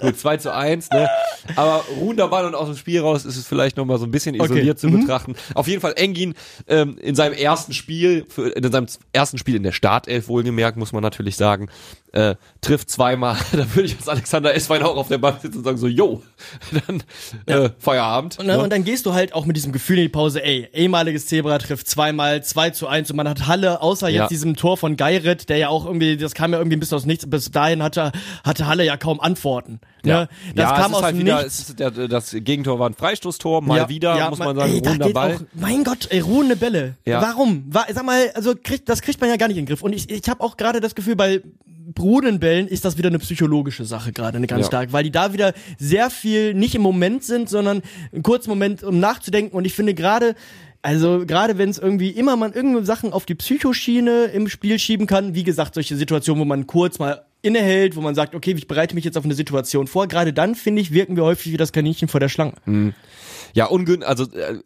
gut, 0.00 0.18
2 0.18 0.36
zu 0.38 0.52
1, 0.54 0.90
ne? 0.90 1.08
Aber 1.56 1.84
ruhender 1.96 2.28
Ball 2.28 2.44
und 2.44 2.54
aus 2.54 2.66
dem 2.68 2.76
Spiel 2.76 3.00
raus 3.00 3.24
ist 3.24 3.36
es 3.36 3.46
vielleicht 3.46 3.76
nochmal 3.76 3.98
so 3.98 4.04
ein 4.04 4.10
bisschen 4.10 4.34
Okay. 4.34 4.44
isoliert 4.44 4.78
zu 4.78 4.88
Mhm. 4.88 5.00
betrachten. 5.00 5.34
Auf 5.54 5.66
jeden 5.68 5.80
Fall 5.80 5.94
Engin 5.96 6.34
ähm, 6.66 6.98
in 6.98 7.14
seinem 7.14 7.32
ersten 7.34 7.72
Spiel, 7.72 8.24
für, 8.28 8.48
in 8.50 8.70
seinem 8.70 8.86
ersten 9.12 9.38
Spiel 9.38 9.56
in 9.56 9.62
der 9.62 9.72
Startelf 9.72 10.28
wohlgemerkt, 10.28 10.76
muss 10.76 10.92
man 10.92 11.02
natürlich 11.02 11.36
sagen, 11.36 11.68
äh, 12.12 12.36
trifft 12.60 12.90
zweimal, 12.90 13.36
da 13.52 13.66
würde 13.74 13.84
ich 13.86 13.96
als 13.96 14.08
Alexander 14.08 14.54
Eswein 14.54 14.82
auch 14.82 14.96
auf 14.96 15.08
der 15.08 15.18
Bank 15.18 15.40
sitzen 15.42 15.58
und 15.58 15.64
sagen 15.64 15.76
so, 15.78 15.86
yo, 15.86 16.22
dann 16.86 17.02
äh, 17.46 17.70
Feierabend. 17.78 18.38
Und 18.38 18.46
dann, 18.48 18.56
ne? 18.58 18.62
und 18.62 18.70
dann 18.70 18.84
gehst 18.84 19.06
du 19.06 19.12
halt 19.14 19.34
auch 19.34 19.44
mit 19.46 19.56
diesem 19.56 19.72
Gefühl 19.72 19.98
in 19.98 20.04
die 20.04 20.08
Pause, 20.08 20.42
ey, 20.44 20.68
ehemaliges 20.72 21.26
Zebra 21.26 21.58
trifft 21.58 21.88
zweimal, 21.88 22.42
2 22.42 22.70
zu 22.70 22.86
1 22.88 23.10
und 23.10 23.16
man 23.16 23.28
hat 23.28 23.46
Halle, 23.46 23.82
außer 23.82 24.08
Ja. 24.08 24.22
jetzt 24.22 24.30
diesem 24.30 24.56
Tor 24.56 24.76
von 24.76 24.96
Geirit, 24.96 25.48
der 25.48 25.58
ja 25.58 25.68
auch 25.68 25.84
irgendwie, 25.86 26.16
das 26.16 26.34
kam 26.34 26.52
ja 26.52 26.58
irgendwie 26.58 26.76
ein 26.76 26.80
bisschen 26.80 26.96
aus 26.96 27.06
nichts, 27.06 27.28
bis 27.28 27.50
dahin 27.50 27.82
hatte, 27.82 28.12
hatte 28.44 28.66
Halle 28.66 28.84
ja 28.84 28.96
kaum 28.96 29.20
Antworten. 29.20 29.80
Ne? 30.04 30.28
Das 30.54 30.70
ja, 30.70 30.76
kam 30.80 30.94
aus 30.94 31.02
halt 31.02 31.18
wieder, 31.18 31.38
Nichts. 31.42 31.58
ist 31.70 31.78
der, 31.80 31.90
das 31.90 32.30
Gegentor 32.38 32.78
war 32.78 32.88
ein 32.88 32.94
Freistoßtor, 32.94 33.62
mal 33.62 33.76
Ja, 33.78 33.88
wieder, 33.88 34.16
ja, 34.16 34.30
muss 34.30 34.38
man 34.38 34.56
sagen, 34.56 34.72
ey, 34.72 34.80
da 34.82 34.90
ruhender 34.90 35.08
Ball. 35.10 35.34
Auch, 35.36 35.40
mein 35.54 35.84
Gott, 35.84 36.06
ey, 36.10 36.20
ruhende 36.20 36.56
Bälle. 36.56 36.94
Ja. 37.04 37.20
Warum? 37.22 37.64
Wa- 37.68 37.86
Sag 37.92 38.04
mal, 38.04 38.30
also 38.34 38.54
kriegt, 38.62 38.88
das 38.88 39.02
kriegt 39.02 39.20
man 39.20 39.28
ja 39.30 39.36
gar 39.36 39.48
nicht 39.48 39.56
in 39.56 39.64
den 39.64 39.68
Griff. 39.68 39.82
Und 39.82 39.92
ich, 39.92 40.10
ich 40.10 40.28
habe 40.28 40.42
auch 40.42 40.56
gerade 40.56 40.80
das 40.80 40.94
Gefühl, 40.94 41.16
bei 41.16 41.42
ruhenden 41.98 42.38
Bällen 42.38 42.68
ist 42.68 42.84
das 42.84 42.98
wieder 42.98 43.08
eine 43.08 43.18
psychologische 43.18 43.84
Sache 43.84 44.12
gerade, 44.12 44.36
eine 44.36 44.46
ganz 44.46 44.62
Ja. 44.62 44.66
stark, 44.66 44.92
weil 44.92 45.04
die 45.04 45.10
da 45.10 45.32
wieder 45.32 45.52
sehr 45.78 46.10
viel 46.10 46.54
nicht 46.54 46.74
im 46.74 46.82
Moment 46.82 47.24
sind, 47.24 47.48
sondern 47.48 47.82
einen 48.12 48.22
kurzen 48.22 48.50
Moment, 48.50 48.82
um 48.84 49.00
nachzudenken. 49.00 49.56
Und 49.56 49.64
ich 49.64 49.72
finde 49.74 49.94
gerade, 49.94 50.34
also 50.82 51.24
gerade 51.26 51.58
wenn 51.58 51.70
es 51.70 51.78
irgendwie 51.78 52.10
immer 52.10 52.36
man 52.36 52.52
irgendeine 52.52 52.84
Sachen 52.86 53.12
auf 53.12 53.24
die 53.26 53.34
Psychoschiene 53.34 54.24
im 54.26 54.48
Spiel 54.48 54.78
schieben 54.78 55.06
kann, 55.06 55.34
wie 55.34 55.44
gesagt, 55.44 55.74
solche 55.74 55.96
Situationen, 55.96 56.40
wo 56.42 56.44
man 56.44 56.66
kurz 56.66 56.98
mal 56.98 57.24
innehält, 57.42 57.96
wo 57.96 58.00
man 58.00 58.14
sagt, 58.14 58.34
okay, 58.34 58.54
ich 58.56 58.66
bereite 58.66 58.94
mich 58.94 59.04
jetzt 59.04 59.16
auf 59.16 59.24
eine 59.24 59.34
Situation 59.34 59.86
vor, 59.86 60.08
gerade 60.08 60.32
dann, 60.32 60.54
finde 60.54 60.82
ich, 60.82 60.92
wirken 60.92 61.16
wir 61.16 61.24
häufig 61.24 61.52
wie 61.52 61.56
das 61.56 61.72
Kaninchen 61.72 62.08
vor 62.08 62.20
der 62.20 62.28
Schlange. 62.28 62.54
Ja, 63.54 63.66
ungün, 63.66 64.02
also 64.02 64.24
äh, 64.24 64.58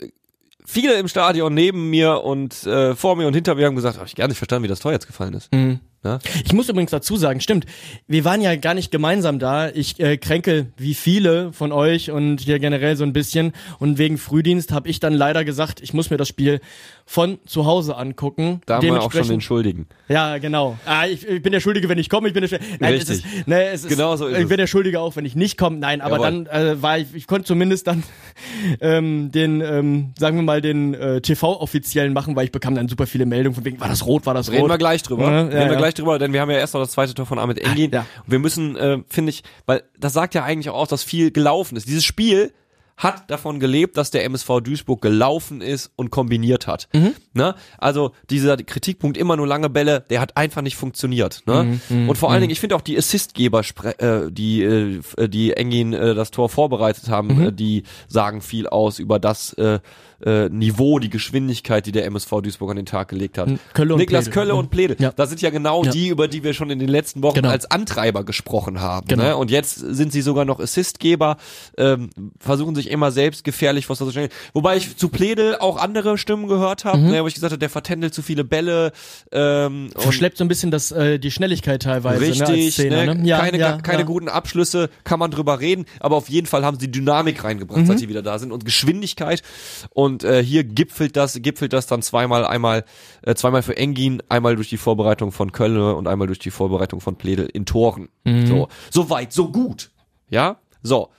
viele 0.65 0.95
im 0.95 1.09
Stadion 1.09 1.55
neben 1.55 1.91
mir 1.91 2.23
und 2.23 2.65
äh, 2.67 2.95
vor 2.95 3.17
mir 3.17 3.27
und 3.27 3.35
hinter 3.35 3.55
mir 3.55 3.67
haben 3.67 3.77
gesagt, 3.77 3.97
habe 3.97 4.07
ich 4.07 4.15
gar 4.15 4.29
nicht 4.29 4.39
verstanden, 4.39 4.65
wie 4.65 4.69
das 4.69 4.81
Tor 4.81 4.93
jetzt 4.93 5.07
gefallen 5.07 5.35
ist. 5.35 5.53
Mhm. 5.53 5.81
Ja? 6.05 6.19
Ich 6.45 6.53
muss 6.53 6.69
übrigens 6.69 6.91
dazu 6.91 7.17
sagen, 7.17 7.41
stimmt, 7.41 7.67
wir 8.09 8.25
waren 8.25 8.41
ja 8.41 8.57
gar 8.57 8.75
nicht 8.75 8.91
gemeinsam 8.91 9.39
da. 9.39 9.69
Ich 9.69 10.01
äh, 10.01 10.17
kränke 10.17 10.67
wie 10.77 10.95
viele 10.95 11.53
von 11.53 11.71
euch 11.71 12.11
und 12.11 12.41
hier 12.41 12.59
generell 12.59 12.97
so 12.97 13.05
ein 13.05 13.13
bisschen. 13.13 13.53
Und 13.79 13.99
wegen 13.99 14.19
Frühdienst 14.19 14.73
habe 14.73 14.89
ich 14.89 14.99
dann 14.99 15.13
leider 15.15 15.45
gesagt, 15.45 15.81
ich 15.81 15.95
muss 15.95 16.11
mir 16.11 16.17
das 16.17 16.29
Spiel 16.29 16.61
von 17.05 17.39
zu 17.47 17.67
Hause 17.67 17.97
angucken. 17.97 18.61
Da 18.67 18.77
haben 18.77 18.85
wir 18.87 19.03
auch 19.03 19.13
schon 19.13 19.29
den 19.29 19.41
Schuldigen. 19.41 19.87
Ja, 20.09 20.39
genau. 20.39 20.79
Ah, 20.87 21.07
ich, 21.07 21.27
ich 21.27 21.43
bin 21.43 21.53
der 21.53 21.61
Schuldige, 21.61 21.89
wenn 21.89 21.99
ich 21.99 22.09
komme. 22.09 22.29
Ich 22.29 22.35
bin 22.35 22.43
der 22.43 22.49
Schuldige. 22.49 22.77
Nein, 22.81 22.95
Es 22.95 23.09
Richtig. 23.11 23.25
ist, 23.37 23.49
ne, 23.49 23.65
es 23.65 23.85
ist, 23.85 23.89
Genau 23.91 24.17
so 24.17 24.27
ist 24.27 24.37
Ich 24.37 24.45
es. 24.45 24.49
bin 24.49 24.59
der 24.59 24.67
Schuldige 24.67 25.01
auch, 25.01 25.17
wenn 25.17 25.25
ich 25.25 25.35
nicht 25.35 25.59
komme. 25.59 25.79
Nein, 25.79 26.01
aber 26.01 26.17
Jawohl. 26.21 26.45
dann 26.45 26.67
äh, 26.67 26.83
war 26.83 26.99
ich, 26.99 27.09
ich 27.15 27.27
konnte 27.27 27.45
zumindest 27.47 27.87
dann 27.87 28.03
ähm, 28.81 29.31
den, 29.33 29.61
ähm, 29.61 30.13
sagen 30.19 30.37
wir 30.37 30.43
mal, 30.43 30.61
den 30.63 30.95
äh, 30.95 31.21
TV-Offiziellen 31.21 32.13
machen, 32.13 32.37
weil 32.37 32.45
ich 32.47 32.53
bekam 32.53 32.75
dann 32.75 32.89
super 32.89 33.07
viele 33.07 33.27
Meldungen 33.27 33.55
von 33.55 33.65
wegen, 33.65 33.81
war 33.81 33.89
das 33.89 34.07
rot, 34.07 34.27
war 34.27 34.35
das 34.35 34.51
Reden 34.51 34.63
rot? 34.63 34.71
wir 34.71 34.79
gleich 34.79 35.03
drüber. 35.03 35.25
Ja, 35.25 35.31
ja, 35.33 35.41
Reden 35.43 35.53
wir 35.53 35.73
ja. 35.73 35.75
gleich 35.79 35.95
drüber, 35.95 36.19
denn 36.19 36.33
wir 36.33 36.41
haben 36.41 36.51
ja 36.51 36.59
erst 36.59 36.75
noch 36.75 36.81
das 36.81 36.93
zweite 36.93 37.15
Tor 37.15 37.27
von 37.27 37.39
Ahmed 37.39 37.59
Engin. 37.59 37.91
Ja. 37.91 38.07
Und 38.25 38.31
wir 38.33 38.39
müssen, 38.39 38.77
äh, 38.77 38.99
finde 39.09 39.31
ich, 39.31 39.43
weil 39.67 39.83
das 39.99 40.13
sagt 40.13 40.35
ja 40.35 40.45
eigentlich 40.45 40.71
auch 40.71 40.79
aus, 40.79 40.89
dass 40.89 41.03
viel 41.03 41.31
gelaufen 41.31 41.77
ist. 41.77 41.89
Dieses 41.89 42.05
Spiel 42.05 42.53
hat 42.97 43.31
davon 43.31 43.59
gelebt, 43.59 43.97
dass 43.97 44.11
der 44.11 44.25
MSV 44.25 44.61
Duisburg 44.63 45.01
gelaufen 45.03 45.61
ist 45.61 45.91
und 45.97 46.11
kombiniert 46.11 46.67
hat. 46.67 46.89
Mhm. 46.93 47.15
Ne? 47.35 47.55
Also 47.79 48.13
dieser 48.31 48.57
Kritikpunkt 48.57 49.17
immer 49.17 49.37
nur 49.37 49.47
lange 49.47 49.71
Bälle, 49.71 50.05
der 50.11 50.21
hat 50.21 50.37
einfach 50.37 50.63
nicht 50.63 50.77
funktioniert. 50.77 51.43
Ne? 51.47 51.79
Mhm, 51.89 52.09
und 52.09 52.17
vor 52.17 52.31
allen 52.31 52.43
Dingen, 52.43 52.53
ich 52.53 52.61
finde 52.61 52.77
auch 52.77 52.81
die 52.83 52.97
Assistgeber, 52.97 53.63
äh, 53.99 54.31
die 54.31 54.63
äh, 54.63 55.01
äh, 55.17 55.29
die 55.29 55.55
Engin 55.55 55.93
äh, 55.95 56.15
das 56.15 56.31
Tor 56.31 56.49
vorbereitet 56.49 57.09
haben, 57.09 57.29
Mhm. 57.39 57.47
äh, 57.49 57.53
die 57.53 57.85
sagen 58.09 58.41
viel 58.41 58.67
aus 58.67 58.99
über 58.99 59.19
das 59.19 59.53
äh, 59.55 59.81
äh, 60.25 60.49
Niveau, 60.49 60.99
die 60.99 61.11
Geschwindigkeit, 61.11 61.87
die 61.87 61.93
der 61.93 62.05
MSV 62.07 62.31
Duisburg 62.43 62.71
an 62.71 62.77
den 62.77 62.87
Tag 62.87 63.09
gelegt 63.09 63.39
hat. 63.39 63.49
Kölle 63.75 63.95
und 63.95 64.01
Niklas 64.01 64.25
Pledel. 64.27 64.33
Kölle 64.43 64.55
und 64.55 64.71
Pledel. 64.71 64.97
Ja. 64.99 65.13
Das 65.15 65.29
sind 65.29 65.41
ja 65.43 65.51
genau 65.51 65.85
Ja. 65.85 65.91
die, 65.91 66.09
über 66.09 66.29
die 66.29 66.43
wir 66.45 66.55
schon 66.55 66.71
in 66.71 66.79
den 66.79 66.89
letzten 66.89 67.23
Wochen 67.23 67.37
Genau. 67.37 67.49
als 67.51 67.71
Antreiber 67.71 68.25
gesprochen 68.25 68.81
haben. 68.81 69.07
Genau. 69.09 69.23
Ne? 69.23 69.37
Und 69.37 69.51
jetzt 69.51 69.75
sind 69.75 70.13
sie 70.13 70.23
sogar 70.23 70.45
noch 70.45 70.61
Assistgeber, 70.61 71.37
ähm, 71.77 72.11
versuchen 72.39 72.75
sich 72.75 72.91
immer 72.91 73.11
selbst 73.11 73.45
gefährlich 73.45 73.87
vor 73.87 73.97
zu 73.97 74.11
stellen. 74.11 74.31
Wobei 74.53 74.77
ich 74.77 74.97
zu 74.97 75.09
Pledel 75.09 75.57
auch 75.59 75.77
andere 75.77 76.19
Stimmen 76.19 76.47
gehört 76.49 76.85
habe, 76.85 76.99
ne, 76.99 77.23
wo 77.23 77.27
ich 77.27 77.35
gesagt 77.35 77.53
habe, 77.53 77.59
der 77.59 77.71
vertändelt 77.71 78.15
zu 78.15 78.23
viele 78.23 78.45
Bälle. 78.45 78.93
Ähm, 79.33 79.91
Verschleppt 79.97 80.39
so 80.39 80.45
ein 80.45 80.49
bisschen 80.49 80.71
das, 80.71 80.93
äh, 80.93 81.19
die 81.19 81.31
Schnelligkeit 81.31 81.83
teilweise. 81.83 82.21
ne, 82.21 82.49
Richtig, 82.49 82.79
ne? 82.91 83.15
ne? 83.15 83.27
Ja, 83.29 83.39
keine, 83.41 83.59
ja, 83.59 83.79
keine 83.81 84.01
ja. 84.01 84.05
guten 84.05 84.29
Abschlüsse, 84.29 84.91
kann 85.05 85.19
man 85.19 85.31
drüber 85.31 85.61
reden, 85.61 85.87
aber 86.01 86.17
auf 86.17 86.29
jeden 86.29 86.47
Fall 86.47 86.65
haben 86.65 86.79
sie 86.79 86.91
Dynamik 86.91 87.43
reingebracht, 87.45 87.81
Mhm. 87.81 87.87
seit 87.87 87.99
sie 87.99 88.09
wieder 88.09 88.23
da 88.23 88.39
sind 88.39 88.53
und 88.53 88.65
Geschwindigkeit 88.65 89.43
und 89.91 90.12
äh, 90.21 90.43
hier 90.43 90.65
gipfelt 90.65 91.17
das, 91.17 91.41
gipfelt 91.43 91.73
das 91.73 91.87
dann 91.87 92.03
zweimal, 92.03 92.45
einmal, 92.45 92.85
äh, 93.23 93.35
zweimal 93.35 93.63
für 93.63 93.77
Engin, 93.77 94.23
einmal 94.29 94.57
durch 94.57 94.69
die 94.69 94.77
Vorbereitung 94.77 95.33
von 95.33 95.53
Köln 95.53 95.77
und 95.77 96.09
einmal 96.09 96.27
durch 96.27 96.39
die 96.39 96.51
Vorbereitung 96.51 97.01
von 97.01 97.17
Pledel 97.17 97.47
in 97.47 97.67
Toren. 97.67 98.09
Mhm. 98.25 98.47
So, 98.47 98.69
so 98.91 99.11
weit, 99.11 99.33
so 99.33 99.51
gut, 99.51 99.91
ja, 100.29 100.57
so. 100.83 101.11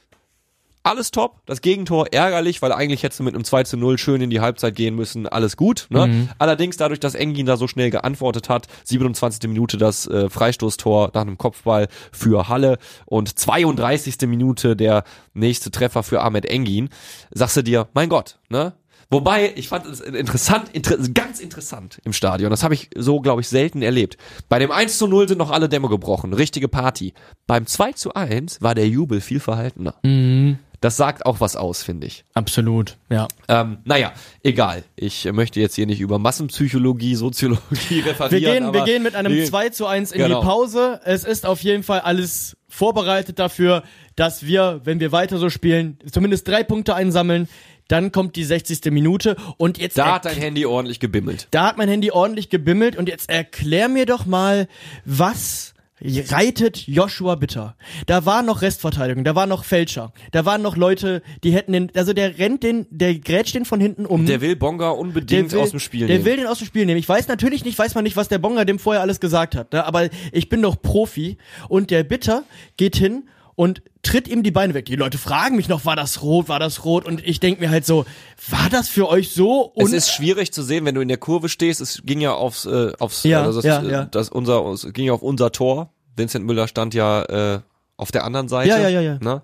Alles 0.85 1.11
top, 1.11 1.39
das 1.45 1.61
Gegentor 1.61 2.07
ärgerlich, 2.11 2.61
weil 2.61 2.73
eigentlich 2.73 3.03
hättest 3.03 3.21
du 3.21 3.23
mit 3.23 3.35
einem 3.35 3.45
2 3.45 3.63
zu 3.63 3.77
0 3.77 3.97
schön 3.97 4.19
in 4.19 4.29
die 4.29 4.41
Halbzeit 4.41 4.75
gehen 4.75 4.95
müssen, 4.95 5.27
alles 5.27 5.55
gut. 5.55 5.87
Ne? 5.89 6.07
Mhm. 6.07 6.29
Allerdings 6.39 6.75
dadurch, 6.75 6.99
dass 6.99 7.15
Engin 7.15 7.45
da 7.45 7.55
so 7.55 7.69
schnell 7.69 7.89
geantwortet 7.89 8.49
hat, 8.49 8.67
27. 8.83 9.49
Minute 9.49 9.77
das 9.77 10.07
äh, 10.07 10.29
Freistoßtor 10.29 11.11
nach 11.13 11.21
einem 11.21 11.37
Kopfball 11.37 11.87
für 12.11 12.49
Halle 12.49 12.79
und 13.05 13.39
32. 13.39 14.27
Minute 14.27 14.75
der 14.75 15.05
nächste 15.33 15.71
Treffer 15.71 16.03
für 16.03 16.21
Ahmed 16.21 16.45
Engin, 16.45 16.89
sagst 17.31 17.55
du 17.55 17.61
dir, 17.61 17.87
mein 17.93 18.09
Gott, 18.09 18.39
ne? 18.49 18.73
Wobei, 19.09 19.53
ich 19.55 19.67
fand 19.67 19.85
es 19.85 19.99
interessant, 20.01 20.69
inter 20.73 20.97
ganz 21.13 21.39
interessant 21.39 21.99
im 22.03 22.13
Stadion. 22.13 22.49
Das 22.49 22.63
habe 22.63 22.73
ich 22.73 22.89
so, 22.95 23.19
glaube 23.19 23.41
ich, 23.41 23.47
selten 23.47 23.81
erlebt. 23.81 24.17
Bei 24.49 24.59
dem 24.59 24.71
1 24.71 24.97
zu 24.97 25.07
0 25.07 25.27
sind 25.27 25.37
noch 25.37 25.51
alle 25.51 25.69
Dämme 25.69 25.89
gebrochen. 25.89 26.33
Richtige 26.33 26.67
Party. 26.67 27.13
Beim 27.47 27.65
2 27.67 27.93
zu 27.93 28.13
1 28.13 28.61
war 28.61 28.75
der 28.75 28.87
Jubel 28.87 29.21
viel 29.21 29.39
verhaltener. 29.39 29.95
Mhm. 30.03 30.57
Das 30.81 30.97
sagt 30.97 31.25
auch 31.25 31.39
was 31.39 31.55
aus, 31.55 31.81
finde 31.81 32.07
ich. 32.07 32.25
Absolut, 32.33 32.97
ja. 33.09 33.29
Ähm, 33.47 33.77
naja, 33.85 34.11
egal. 34.43 34.83
Ich 34.97 35.23
möchte 35.31 35.61
jetzt 35.61 35.75
hier 35.75 35.85
nicht 35.85 36.01
über 36.01 36.19
Massenpsychologie, 36.19 37.15
Soziologie 37.15 38.01
referieren. 38.01 38.31
Wir 38.31 38.39
gehen, 38.41 38.73
wir 38.73 38.83
gehen 38.83 39.03
mit 39.03 39.15
einem 39.15 39.31
wir- 39.31 39.45
2 39.45 39.69
zu 39.69 39.85
1 39.87 40.11
in 40.11 40.21
Genau. 40.21 40.41
die 40.41 40.45
Pause. 40.45 40.99
Es 41.05 41.23
ist 41.23 41.45
auf 41.45 41.61
jeden 41.61 41.83
Fall 41.83 42.01
alles 42.01 42.57
vorbereitet 42.67 43.39
dafür, 43.39 43.83
dass 44.17 44.45
wir, 44.45 44.81
wenn 44.83 44.99
wir 44.99 45.13
weiter 45.13 45.37
so 45.37 45.49
spielen, 45.49 45.99
zumindest 46.11 46.47
drei 46.49 46.63
Punkte 46.63 46.95
einsammeln. 46.95 47.47
Dann 47.87 48.11
kommt 48.11 48.35
die 48.35 48.43
60. 48.43 48.91
Minute 48.91 49.35
und 49.57 49.77
jetzt 49.77 49.97
Da 49.97 50.15
hat 50.15 50.25
dein 50.25 50.37
Handy 50.37 50.65
ordentlich 50.65 50.99
gebimmelt. 50.99 51.47
da 51.51 51.67
hat 51.67 51.77
mein 51.77 51.89
Handy 51.89 52.11
ordentlich 52.11 52.49
gebimmelt 52.49 52.95
und 52.95 53.09
jetzt 53.09 53.29
erklär 53.29 53.89
mir 53.89 54.05
doch 54.05 54.25
mal, 54.25 54.67
was 55.05 55.73
reitet 56.05 56.87
Joshua 56.87 57.35
Bitter. 57.35 57.75
Da 58.07 58.25
war 58.25 58.43
noch 58.43 58.61
Restverteidigung, 58.61 59.23
da 59.23 59.35
war 59.35 59.45
noch 59.45 59.63
Fälscher, 59.63 60.11
da 60.31 60.43
waren 60.43 60.61
noch 60.61 60.75
Leute, 60.75 61.21
die 61.43 61.51
hätten 61.51 61.71
den, 61.71 61.91
also 61.95 62.11
der 62.13 62.39
rennt 62.39 62.63
den, 62.63 62.87
der 62.89 63.15
grätscht 63.15 63.55
den 63.55 63.63
von 63.63 63.79
hinten 63.79 64.05
um. 64.05 64.25
Der 64.25 64.41
will 64.41 64.55
Bonga 64.55 64.89
unbedingt 64.89 65.51
will, 65.51 65.59
aus 65.59 65.71
dem 65.71 65.79
Spiel 65.79 66.07
der 66.07 66.17
nehmen. 66.17 66.25
will 66.25 66.35
den 66.37 66.47
aus 66.47 66.57
dem 66.59 66.67
Spiel 66.67 66.85
nehmen. 66.85 66.99
Ich 66.99 67.07
weiß 67.07 67.27
natürlich 67.27 67.63
nicht, 67.63 67.79
weiß 67.79 67.95
man 67.95 68.03
nicht, 68.03 68.17
was 68.17 68.27
der 68.27 68.39
Bonga 68.39 68.65
dem 68.65 68.79
vorher 68.79 69.01
alles 69.01 69.19
gesagt 69.19 69.55
hat. 69.55 69.71
Ne? 69.71 69.85
Aber 69.85 70.09
ich 70.31 70.49
bin 70.49 70.61
doch 70.61 70.81
Profi 70.81 71.37
und 71.69 71.89
der 71.89 72.03
Bitter 72.03 72.43
geht 72.75 72.97
hin 72.97 73.23
und 73.55 73.81
tritt 74.01 74.27
ihm 74.27 74.43
die 74.43 74.51
Beine 74.51 74.73
weg. 74.73 74.85
Die 74.85 74.95
Leute 74.95 75.17
fragen 75.17 75.55
mich 75.55 75.69
noch, 75.69 75.85
war 75.85 75.95
das 75.95 76.21
rot, 76.21 76.49
war 76.49 76.59
das 76.59 76.85
rot? 76.85 77.05
Und 77.05 77.25
ich 77.25 77.39
denk 77.39 77.59
mir 77.59 77.69
halt 77.69 77.85
so, 77.85 78.05
war 78.49 78.69
das 78.69 78.89
für 78.89 79.07
euch 79.07 79.31
so? 79.31 79.71
es 79.75 79.85
Und 79.85 79.93
ist 79.93 80.11
schwierig 80.11 80.51
zu 80.51 80.63
sehen, 80.63 80.85
wenn 80.85 80.95
du 80.95 81.01
in 81.01 81.07
der 81.07 81.17
Kurve 81.17 81.49
stehst. 81.49 81.81
Es 81.81 82.01
ging 82.05 82.19
ja 82.19 82.33
aufs, 82.33 82.65
äh, 82.65 82.91
aufs, 82.99 83.23
Ja, 83.23 83.43
also 83.43 83.61
das, 83.61 83.65
ja, 83.65 83.81
äh, 83.81 83.91
ja. 83.91 84.05
das 84.05 84.29
unser, 84.29 84.65
es 84.71 84.91
ging 84.93 85.05
ja 85.05 85.13
auf 85.13 85.21
unser 85.21 85.51
Tor. 85.51 85.93
Vincent 86.15 86.45
Müller 86.45 86.67
stand 86.67 86.93
ja 86.93 87.23
äh, 87.23 87.59
auf 87.97 88.11
der 88.11 88.23
anderen 88.23 88.47
Seite. 88.47 88.69
Ja, 88.69 88.77
ja, 88.77 88.89
ja, 88.89 89.01
ja. 89.01 89.17
Ne? 89.19 89.41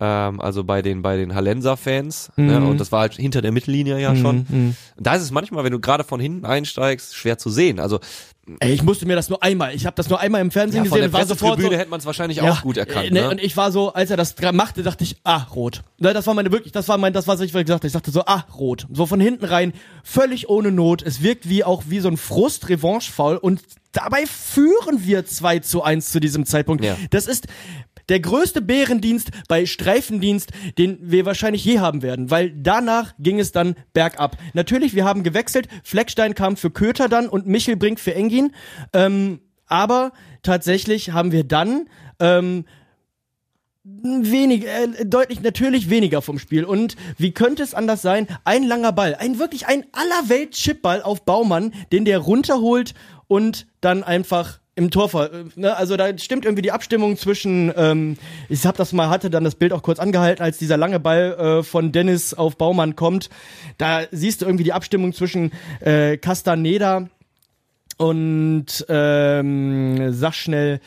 ähm, 0.00 0.40
also 0.40 0.64
bei 0.64 0.82
den 0.82 1.02
bei 1.02 1.16
den 1.16 1.34
Hallenser-Fans. 1.34 2.32
Ne? 2.36 2.62
Und 2.62 2.80
das 2.80 2.92
war 2.92 3.00
halt 3.00 3.14
hinter 3.14 3.42
der 3.42 3.52
Mittellinie 3.52 3.98
ja 3.98 4.14
schon. 4.14 4.74
Da 4.98 5.14
ist 5.14 5.22
es 5.22 5.30
manchmal, 5.30 5.64
wenn 5.64 5.72
du 5.72 5.80
gerade 5.80 6.04
von 6.04 6.20
hinten 6.20 6.44
einsteigst, 6.44 7.14
schwer 7.14 7.38
zu 7.38 7.50
sehen. 7.50 7.80
Also 7.80 8.00
Ey, 8.60 8.72
ich 8.72 8.82
musste 8.82 9.06
mir 9.06 9.16
das 9.16 9.28
nur 9.28 9.42
einmal, 9.42 9.74
ich 9.74 9.86
habe 9.86 9.96
das 9.96 10.08
nur 10.08 10.20
einmal 10.20 10.40
im 10.40 10.52
Fernsehen 10.52 10.84
ja, 10.84 10.88
von 10.88 10.98
gesehen 10.98 11.10
der 11.12 11.20
und 11.20 11.28
war 11.28 11.36
sofort 11.36 11.60
so, 11.60 11.72
hätte 11.72 11.90
man 11.90 11.98
es 11.98 12.06
wahrscheinlich 12.06 12.40
auch 12.42 12.62
gut 12.62 12.76
erkannt. 12.76 13.06
äh, 13.06 13.10
ne, 13.10 13.22
Ne? 13.22 13.30
Und 13.30 13.42
ich 13.42 13.56
war 13.56 13.72
so, 13.72 13.92
als 13.92 14.10
er 14.10 14.16
das 14.16 14.36
machte, 14.52 14.84
dachte 14.84 15.02
ich, 15.02 15.16
ah, 15.24 15.42
rot. 15.54 15.82
Ne, 15.98 16.12
das 16.12 16.26
war 16.28 16.34
meine 16.34 16.52
wirklich, 16.52 16.72
das 16.72 16.86
war 16.88 16.96
mein, 16.96 17.12
das 17.12 17.26
was 17.26 17.40
ich 17.40 17.52
gesagt 17.52 17.70
habe. 17.70 17.86
Ich 17.86 17.92
dachte 17.92 18.10
so, 18.12 18.22
ah, 18.24 18.44
rot. 18.54 18.86
So 18.92 19.06
von 19.06 19.20
hinten 19.20 19.44
rein, 19.44 19.72
völlig 20.04 20.48
ohne 20.48 20.70
Not. 20.70 21.02
Es 21.02 21.22
wirkt 21.22 21.48
wie 21.48 21.64
auch 21.64 21.84
wie 21.88 21.98
so 21.98 22.08
ein 22.08 22.16
Frust, 22.16 22.68
Revanche-Foul 22.68 23.36
und 23.36 23.62
dabei 23.90 24.26
führen 24.26 25.04
wir 25.04 25.26
2 25.26 25.60
zu 25.60 25.82
1 25.82 26.12
zu 26.12 26.20
diesem 26.20 26.46
Zeitpunkt. 26.46 26.84
Ja. 26.84 26.96
Das 27.10 27.26
ist 27.26 27.48
der 28.08 28.20
größte 28.20 28.62
Bärendienst 28.62 29.30
bei 29.48 29.66
Streifendienst, 29.66 30.50
den 30.78 30.98
wir 31.00 31.26
wahrscheinlich 31.26 31.64
je 31.64 31.80
haben 31.80 32.02
werden, 32.02 32.30
weil 32.30 32.50
danach 32.50 33.14
ging 33.18 33.40
es 33.40 33.52
dann 33.52 33.74
bergab. 33.92 34.36
Natürlich, 34.54 34.94
wir 34.94 35.04
haben 35.04 35.22
gewechselt. 35.22 35.68
Fleckstein 35.82 36.34
kam 36.34 36.56
für 36.56 36.70
Köter 36.70 37.08
dann 37.08 37.28
und 37.28 37.46
Michel 37.46 37.76
Brink 37.76 38.00
für 38.00 38.14
Engin. 38.14 38.52
Ähm, 38.92 39.40
aber 39.66 40.12
tatsächlich 40.42 41.10
haben 41.10 41.32
wir 41.32 41.44
dann 41.44 41.88
ähm, 42.20 42.64
wenig, 43.84 44.66
äh, 44.66 45.04
deutlich 45.04 45.40
natürlich 45.40 45.90
weniger 45.90 46.22
vom 46.22 46.38
Spiel. 46.38 46.64
Und 46.64 46.96
wie 47.18 47.32
könnte 47.32 47.62
es 47.62 47.74
anders 47.74 48.02
sein? 48.02 48.26
Ein 48.44 48.64
langer 48.64 48.92
Ball, 48.92 49.14
ein 49.14 49.38
wirklich 49.38 49.66
ein 49.66 49.84
allerwelt 49.92 50.52
Chipball 50.52 51.02
auf 51.02 51.24
Baumann, 51.24 51.72
den 51.92 52.04
der 52.04 52.18
runterholt 52.18 52.94
und 53.28 53.66
dann 53.80 54.02
einfach 54.02 54.60
im 54.76 54.90
Tor 54.90 55.08
ver 55.08 55.32
äh, 55.32 55.44
ne? 55.56 55.76
also 55.76 55.96
da 55.96 56.16
stimmt 56.16 56.44
irgendwie 56.44 56.62
die 56.62 56.70
Abstimmung 56.70 57.16
zwischen 57.16 57.72
ähm, 57.76 58.16
ich 58.48 58.64
hab 58.64 58.76
das 58.76 58.92
mal 58.92 59.08
hatte 59.08 59.30
dann 59.30 59.42
das 59.42 59.56
Bild 59.56 59.72
auch 59.72 59.82
kurz 59.82 59.98
angehalten 59.98 60.42
als 60.42 60.58
dieser 60.58 60.76
lange 60.76 61.00
Ball 61.00 61.32
äh, 61.32 61.62
von 61.64 61.90
Dennis 61.90 62.34
auf 62.34 62.56
Baumann 62.56 62.94
kommt 62.94 63.30
da 63.78 64.02
siehst 64.12 64.42
du 64.42 64.46
irgendwie 64.46 64.64
die 64.64 64.72
Abstimmung 64.72 65.12
zwischen 65.12 65.50
äh, 65.80 66.18
Castaneda 66.18 67.08
und 67.98 68.66
ähm, 68.88 70.12
sag 70.12 70.34
schnell 70.34 70.80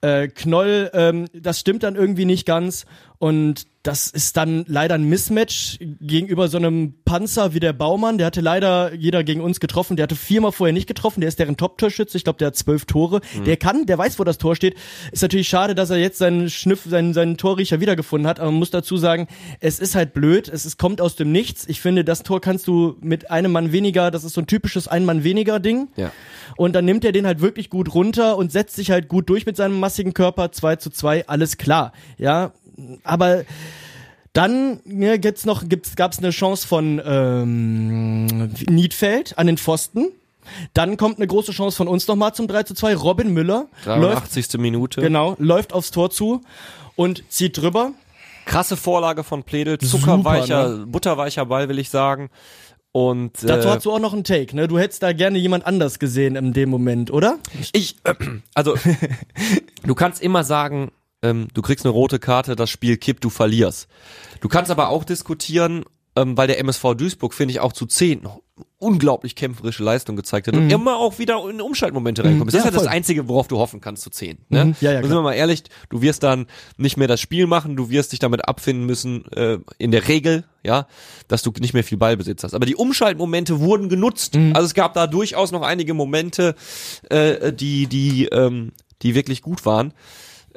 äh, 0.00 0.28
Knoll, 0.28 0.90
ähm, 0.94 1.26
das 1.34 1.60
stimmt 1.60 1.82
dann 1.82 1.94
irgendwie 1.94 2.24
nicht 2.24 2.46
ganz 2.46 2.86
und 3.18 3.66
das 3.88 4.08
ist 4.08 4.36
dann 4.36 4.64
leider 4.68 4.96
ein 4.96 5.04
Mismatch 5.04 5.78
gegenüber 5.80 6.48
so 6.48 6.58
einem 6.58 6.94
Panzer 7.04 7.54
wie 7.54 7.60
der 7.60 7.72
Baumann. 7.72 8.18
Der 8.18 8.26
hatte 8.26 8.42
leider 8.42 8.92
jeder 8.92 9.24
gegen 9.24 9.40
uns 9.40 9.60
getroffen. 9.60 9.96
Der 9.96 10.02
hatte 10.02 10.14
viermal 10.14 10.52
vorher 10.52 10.74
nicht 10.74 10.86
getroffen. 10.86 11.20
Der 11.20 11.28
ist 11.28 11.38
deren 11.38 11.56
Top-Torschütze. 11.56 12.18
Ich 12.18 12.24
glaube, 12.24 12.38
der 12.38 12.48
hat 12.48 12.56
zwölf 12.56 12.84
Tore. 12.84 13.20
Der 13.46 13.56
kann, 13.56 13.86
der 13.86 13.96
weiß, 13.96 14.18
wo 14.18 14.24
das 14.24 14.36
Tor 14.36 14.56
steht. 14.56 14.76
Ist 15.10 15.22
natürlich 15.22 15.48
schade, 15.48 15.74
dass 15.74 15.88
er 15.88 15.96
jetzt 15.96 16.18
seinen 16.18 16.50
Schniff, 16.50 16.82
seinen, 16.84 17.14
seinen 17.14 17.38
Torriecher 17.38 17.80
wiedergefunden 17.80 18.28
hat. 18.28 18.40
Aber 18.40 18.50
man 18.50 18.58
muss 18.58 18.70
dazu 18.70 18.98
sagen, 18.98 19.26
es 19.60 19.78
ist 19.78 19.94
halt 19.94 20.12
blöd. 20.12 20.48
Es 20.48 20.66
ist, 20.66 20.76
kommt 20.76 21.00
aus 21.00 21.16
dem 21.16 21.32
Nichts. 21.32 21.66
Ich 21.66 21.80
finde, 21.80 22.04
das 22.04 22.24
Tor 22.24 22.42
kannst 22.42 22.66
du 22.66 22.96
mit 23.00 23.30
einem 23.30 23.52
Mann 23.52 23.72
weniger, 23.72 24.10
das 24.10 24.22
ist 24.22 24.34
so 24.34 24.42
ein 24.42 24.46
typisches 24.46 24.86
Ein-Mann-weniger-Ding. 24.86 25.88
Ja. 25.96 26.12
Und 26.56 26.74
dann 26.74 26.84
nimmt 26.84 27.06
er 27.06 27.12
den 27.12 27.26
halt 27.26 27.40
wirklich 27.40 27.70
gut 27.70 27.94
runter 27.94 28.36
und 28.36 28.52
setzt 28.52 28.76
sich 28.76 28.90
halt 28.90 29.08
gut 29.08 29.30
durch 29.30 29.46
mit 29.46 29.56
seinem 29.56 29.80
massigen 29.80 30.12
Körper. 30.12 30.52
2 30.52 30.76
zu 30.76 30.90
2, 30.90 31.26
alles 31.26 31.56
klar. 31.56 31.92
Ja, 32.18 32.52
aber 33.04 33.44
dann 34.32 34.80
ne, 34.84 35.18
gibt's 35.18 35.44
noch, 35.44 35.68
gibt's, 35.68 35.96
gab's 35.96 36.18
eine 36.18 36.30
Chance 36.30 36.66
von 36.66 37.00
ähm, 37.04 38.26
Niedfeld 38.68 39.36
an 39.38 39.46
den 39.46 39.58
Pfosten. 39.58 40.08
Dann 40.74 40.96
kommt 40.96 41.18
eine 41.18 41.26
große 41.26 41.52
Chance 41.52 41.76
von 41.76 41.88
uns 41.88 42.06
nochmal 42.08 42.34
zum 42.34 42.48
3 42.48 42.62
zu 42.62 42.74
2. 42.74 42.94
Robin 42.96 43.32
Müller 43.32 43.66
läuft, 43.84 44.34
83. 44.34 44.58
Minute. 44.60 45.00
genau, 45.00 45.36
läuft 45.38 45.72
aufs 45.72 45.90
Tor 45.90 46.10
zu 46.10 46.42
und 46.96 47.22
zieht 47.28 47.58
drüber. 47.58 47.92
Krasse 48.46 48.76
Vorlage 48.76 49.24
von 49.24 49.42
Pledel, 49.42 49.78
Super, 49.80 50.00
zuckerweicher, 50.00 50.86
butterweicher 50.86 51.44
Ball, 51.44 51.68
will 51.68 51.78
ich 51.78 51.90
sagen. 51.90 52.30
Und 52.92 53.32
Dazu 53.42 53.68
äh, 53.68 53.70
hast 53.72 53.84
du 53.84 53.92
auch 53.92 53.98
noch 53.98 54.14
einen 54.14 54.24
Take, 54.24 54.56
ne? 54.56 54.66
Du 54.66 54.78
hättest 54.78 55.02
da 55.02 55.12
gerne 55.12 55.38
jemand 55.38 55.66
anders 55.66 55.98
gesehen 55.98 56.36
in 56.36 56.54
dem 56.54 56.70
Moment, 56.70 57.10
oder? 57.10 57.38
ich, 57.72 57.96
äh, 58.04 58.14
also 58.54 58.76
du 59.84 59.94
kannst 59.94 60.22
immer 60.22 60.44
sagen, 60.44 60.90
ähm, 61.22 61.48
du 61.54 61.62
kriegst 61.62 61.84
eine 61.84 61.92
rote 61.92 62.18
Karte, 62.18 62.56
das 62.56 62.70
Spiel 62.70 62.96
kippt, 62.96 63.24
du 63.24 63.30
verlierst. 63.30 63.88
Du 64.40 64.48
kannst 64.48 64.70
aber 64.70 64.88
auch 64.88 65.04
diskutieren, 65.04 65.84
ähm, 66.16 66.36
weil 66.36 66.46
der 66.46 66.58
MSV 66.60 66.94
Duisburg, 66.96 67.34
finde 67.34 67.52
ich, 67.52 67.60
auch 67.60 67.72
zu 67.72 67.86
10 67.86 68.22
noch 68.22 68.40
unglaublich 68.78 69.34
kämpferische 69.34 69.82
Leistung 69.84 70.14
gezeigt 70.16 70.46
hat 70.48 70.54
und 70.56 70.70
immer 70.70 70.96
auch 70.96 71.18
wieder 71.18 71.48
in 71.48 71.60
Umschaltmomente 71.60 72.24
reinkommt. 72.24 72.48
Das 72.48 72.54
Ja, 72.54 72.60
ist 72.60 72.64
ja 72.66 72.70
das 72.70 72.82
voll. 72.82 72.88
Einzige, 72.92 73.28
worauf 73.28 73.46
du 73.48 73.58
hoffen 73.58 73.80
kannst 73.80 74.02
zu 74.02 74.10
10. 74.10 74.38
Ne? 74.48 74.64
Mhm. 74.66 74.76
Ja, 74.80 74.92
ja, 74.92 75.02
sind 75.02 75.10
wir 75.12 75.22
mal 75.22 75.34
ehrlich, 75.34 75.64
du 75.90 76.00
wirst 76.02 76.22
dann 76.22 76.46
nicht 76.76 76.96
mehr 76.96 77.08
das 77.08 77.20
Spiel 77.20 77.46
machen, 77.46 77.76
du 77.76 77.90
wirst 77.90 78.12
dich 78.12 78.18
damit 78.20 78.48
abfinden 78.48 78.84
müssen, 78.86 79.30
äh, 79.32 79.58
in 79.78 79.90
der 79.90 80.06
Regel, 80.08 80.44
ja, 80.64 80.86
dass 81.28 81.42
du 81.42 81.52
nicht 81.60 81.74
mehr 81.74 81.84
viel 81.84 81.98
Ballbesitz 81.98 82.42
hast. 82.44 82.54
Aber 82.54 82.66
die 82.66 82.76
Umschaltmomente 82.76 83.60
wurden 83.60 83.88
genutzt. 83.88 84.34
Mhm. 84.34 84.52
Also 84.54 84.66
es 84.66 84.74
gab 84.74 84.94
da 84.94 85.06
durchaus 85.06 85.50
noch 85.52 85.62
einige 85.62 85.94
Momente, 85.94 86.54
äh, 87.10 87.52
die, 87.52 87.86
die, 87.86 88.26
ähm, 88.26 88.72
die 89.02 89.14
wirklich 89.14 89.42
gut 89.42 89.66
waren. 89.66 89.92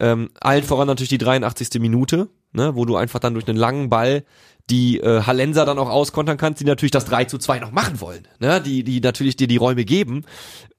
Ähm, 0.02 0.32
allen 0.42 0.64
voran 0.64 0.88
natürlich 0.88 1.10
die 1.10 1.20
83. 1.20 1.80
Minute, 1.80 2.28
ne, 2.54 2.76
wo 2.76 2.86
du 2.86 2.96
einfach 2.98 3.20
dann 3.20 3.36
durch 3.36 3.48
einen 3.48 3.58
langen 3.58 3.90
Ball 3.90 4.24
die 4.70 5.00
äh, 5.00 5.24
Hallenser 5.24 5.66
dann 5.66 5.78
auch 5.80 5.90
auskontern 5.90 6.38
kannst, 6.38 6.60
die 6.60 6.66
natürlich 6.66 6.92
das 6.92 7.06
3 7.06 7.26
zu 7.26 7.38
2 7.38 7.60
noch 7.60 7.72
machen 7.72 8.02
wollen, 8.02 8.28
ne, 8.40 8.62
die, 8.62 8.84
die 8.84 9.00
natürlich 9.00 9.36
dir 9.36 9.48
die 9.48 9.58
Räume 9.58 9.86
geben. 9.86 10.24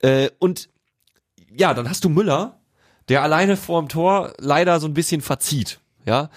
Äh, 0.00 0.30
und 0.38 0.68
ja, 1.56 1.72
dann 1.72 1.88
hast 1.88 2.02
du 2.04 2.08
Müller, 2.08 2.60
der 3.08 3.22
alleine 3.22 3.56
vorm 3.56 3.88
Tor 3.88 4.32
leider 4.38 4.80
so 4.80 4.88
ein 4.88 4.94
bisschen 4.94 5.20
verzieht, 5.20 5.78
ja. 6.04 6.30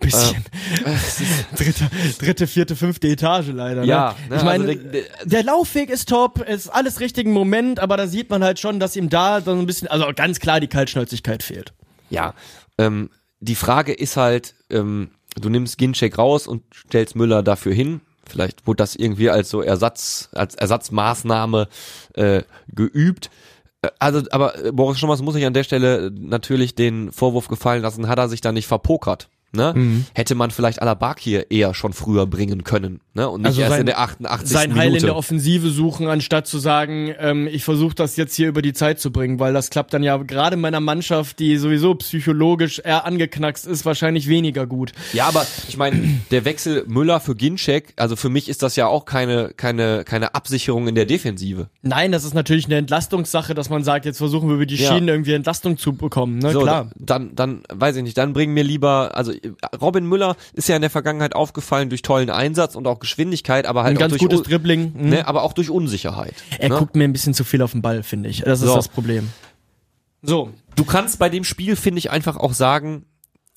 Bisschen. 0.00 0.44
dritte, 1.56 1.90
dritte, 2.18 2.46
vierte, 2.48 2.74
fünfte 2.74 3.06
Etage 3.06 3.48
leider. 3.52 3.84
Ja, 3.84 4.16
ne? 4.28 4.30
ne, 4.30 4.36
ich 4.36 4.42
meine, 4.42 4.64
also 4.68 4.80
der- 4.80 5.02
der, 5.24 5.44
Laufweg 5.44 5.90
ist 5.90 6.08
top, 6.08 6.40
ist 6.40 6.68
alles 6.68 6.98
richtigen 6.98 7.32
Moment, 7.32 7.78
aber 7.78 7.96
da 7.96 8.08
sieht 8.08 8.28
man 8.30 8.42
halt 8.42 8.58
schon, 8.58 8.80
dass 8.80 8.96
ihm 8.96 9.10
da 9.10 9.40
so 9.42 9.52
ein 9.52 9.64
bisschen, 9.66 9.86
also 9.86 10.06
ganz 10.16 10.40
klar 10.40 10.58
die 10.58 10.66
Kaltschnäuzigkeit 10.66 11.44
fehlt. 11.44 11.72
Ja, 12.12 12.34
ähm, 12.78 13.10
die 13.40 13.54
Frage 13.54 13.92
ist 13.92 14.16
halt, 14.16 14.54
ähm, 14.70 15.10
du 15.40 15.48
nimmst 15.48 15.78
Ginczek 15.78 16.18
raus 16.18 16.46
und 16.46 16.62
stellst 16.74 17.16
Müller 17.16 17.42
dafür 17.42 17.72
hin. 17.74 18.00
Vielleicht 18.28 18.66
wurde 18.66 18.76
das 18.76 18.94
irgendwie 18.94 19.30
als 19.30 19.50
so 19.50 19.62
Ersatz, 19.62 20.28
als 20.32 20.54
Ersatzmaßnahme 20.54 21.68
äh, 22.14 22.42
geübt. 22.68 23.30
Äh, 23.82 23.88
Also, 23.98 24.22
aber 24.30 24.64
äh, 24.64 24.72
Boris 24.72 24.98
Schommers 24.98 25.22
muss 25.22 25.34
sich 25.34 25.44
an 25.44 25.54
der 25.54 25.64
Stelle 25.64 26.12
natürlich 26.14 26.74
den 26.74 27.10
Vorwurf 27.10 27.48
gefallen 27.48 27.82
lassen, 27.82 28.08
hat 28.08 28.18
er 28.18 28.28
sich 28.28 28.40
da 28.40 28.52
nicht 28.52 28.68
verpokert. 28.68 29.28
Ne? 29.54 29.74
Mhm. 29.76 30.06
Hätte 30.14 30.34
man 30.34 30.50
vielleicht 30.50 30.80
Alabakir 30.80 31.50
eher 31.50 31.74
schon 31.74 31.92
früher 31.92 32.26
bringen 32.26 32.64
können, 32.64 33.01
ne? 33.14 33.28
Und 33.28 33.42
nicht 33.42 33.48
Also 33.48 33.60
erst 33.62 33.70
sein- 33.72 33.80
in 33.80 33.86
der 33.86 33.98
88. 34.00 34.48
Sein 34.48 34.74
Heil 34.74 34.86
in 34.86 34.92
Minute. 34.94 35.06
der 35.06 35.16
Offensive 35.16 35.68
suchen, 35.70 36.06
anstatt 36.08 36.46
zu 36.46 36.58
sagen, 36.58 37.14
ähm, 37.18 37.46
ich 37.46 37.64
versuche 37.64 37.94
das 37.94 38.16
jetzt 38.16 38.34
hier 38.34 38.48
über 38.48 38.62
die 38.62 38.72
Zeit 38.72 39.00
zu 39.00 39.10
bringen, 39.10 39.38
weil 39.38 39.52
das 39.52 39.70
klappt 39.70 39.92
dann 39.94 40.02
ja 40.02 40.16
gerade 40.18 40.54
in 40.54 40.60
meiner 40.60 40.80
Mannschaft, 40.80 41.38
die 41.38 41.56
sowieso 41.56 41.94
psychologisch 41.94 42.78
eher 42.84 43.04
angeknackst 43.04 43.66
ist, 43.66 43.84
wahrscheinlich 43.84 44.28
weniger 44.28 44.66
gut. 44.66 44.92
Ja, 45.12 45.26
aber 45.28 45.46
ich 45.68 45.76
meine, 45.76 46.20
der 46.30 46.44
Wechsel 46.44 46.84
Müller 46.86 47.20
für 47.20 47.34
Ginczek, 47.34 47.92
also 47.96 48.16
für 48.16 48.28
mich 48.28 48.48
ist 48.48 48.62
das 48.62 48.76
ja 48.76 48.86
auch 48.86 49.04
keine 49.04 49.52
keine 49.56 50.04
keine 50.04 50.34
Absicherung 50.34 50.88
in 50.88 50.94
der 50.94 51.06
Defensive. 51.06 51.68
Nein, 51.82 52.12
das 52.12 52.24
ist 52.24 52.34
natürlich 52.34 52.66
eine 52.66 52.76
Entlastungssache, 52.76 53.54
dass 53.54 53.70
man 53.70 53.84
sagt, 53.84 54.04
jetzt 54.04 54.18
versuchen 54.18 54.48
wir 54.48 54.54
über 54.56 54.66
die 54.66 54.76
Ja. 54.76 54.92
Schienen 54.92 55.08
irgendwie 55.08 55.32
Entlastung 55.32 55.76
zu 55.78 55.92
bekommen, 55.94 56.38
ne, 56.38 56.52
So, 56.52 56.60
klar. 56.60 56.90
dann 56.96 57.34
dann 57.34 57.62
weiß 57.72 57.96
ich 57.96 58.02
nicht, 58.02 58.16
dann 58.18 58.32
bringen 58.32 58.54
mir 58.54 58.64
lieber, 58.64 59.12
also 59.16 59.32
Robin 59.80 60.06
Müller 60.06 60.36
ist 60.54 60.68
ja 60.68 60.76
in 60.76 60.82
der 60.82 60.90
Vergangenheit 60.90 61.34
aufgefallen 61.34 61.88
durch 61.88 62.02
tollen 62.02 62.30
Einsatz 62.30 62.74
und 62.74 62.86
auch 62.86 62.98
Geschwindigkeit, 63.02 63.66
aber 63.66 63.82
halt 63.82 63.90
Ein 63.92 63.96
auch 63.98 64.00
ganz 64.00 64.10
durch 64.12 64.22
gutes 64.22 64.42
Dribbling. 64.42 64.94
mhm. 64.96 65.08
ne, 65.10 65.26
aber 65.28 65.42
auch 65.42 65.52
durch 65.52 65.68
Unsicherheit. 65.68 66.34
Er 66.58 66.70
ne? 66.70 66.76
guckt 66.76 66.96
mir 66.96 67.04
ein 67.04 67.12
bisschen 67.12 67.34
zu 67.34 67.44
viel 67.44 67.60
auf 67.60 67.72
den 67.72 67.82
Ball, 67.82 68.02
finde 68.02 68.30
ich. 68.30 68.40
Das 68.40 68.60
ist 68.62 68.68
So. 68.68 68.74
das 68.74 68.88
Problem. 68.88 69.28
So. 70.22 70.50
Du 70.76 70.84
kannst 70.84 71.18
bei 71.18 71.28
dem 71.28 71.44
Spiel 71.44 71.76
finde 71.76 71.98
ich 71.98 72.10
einfach 72.10 72.36
auch 72.38 72.54
sagen 72.54 73.04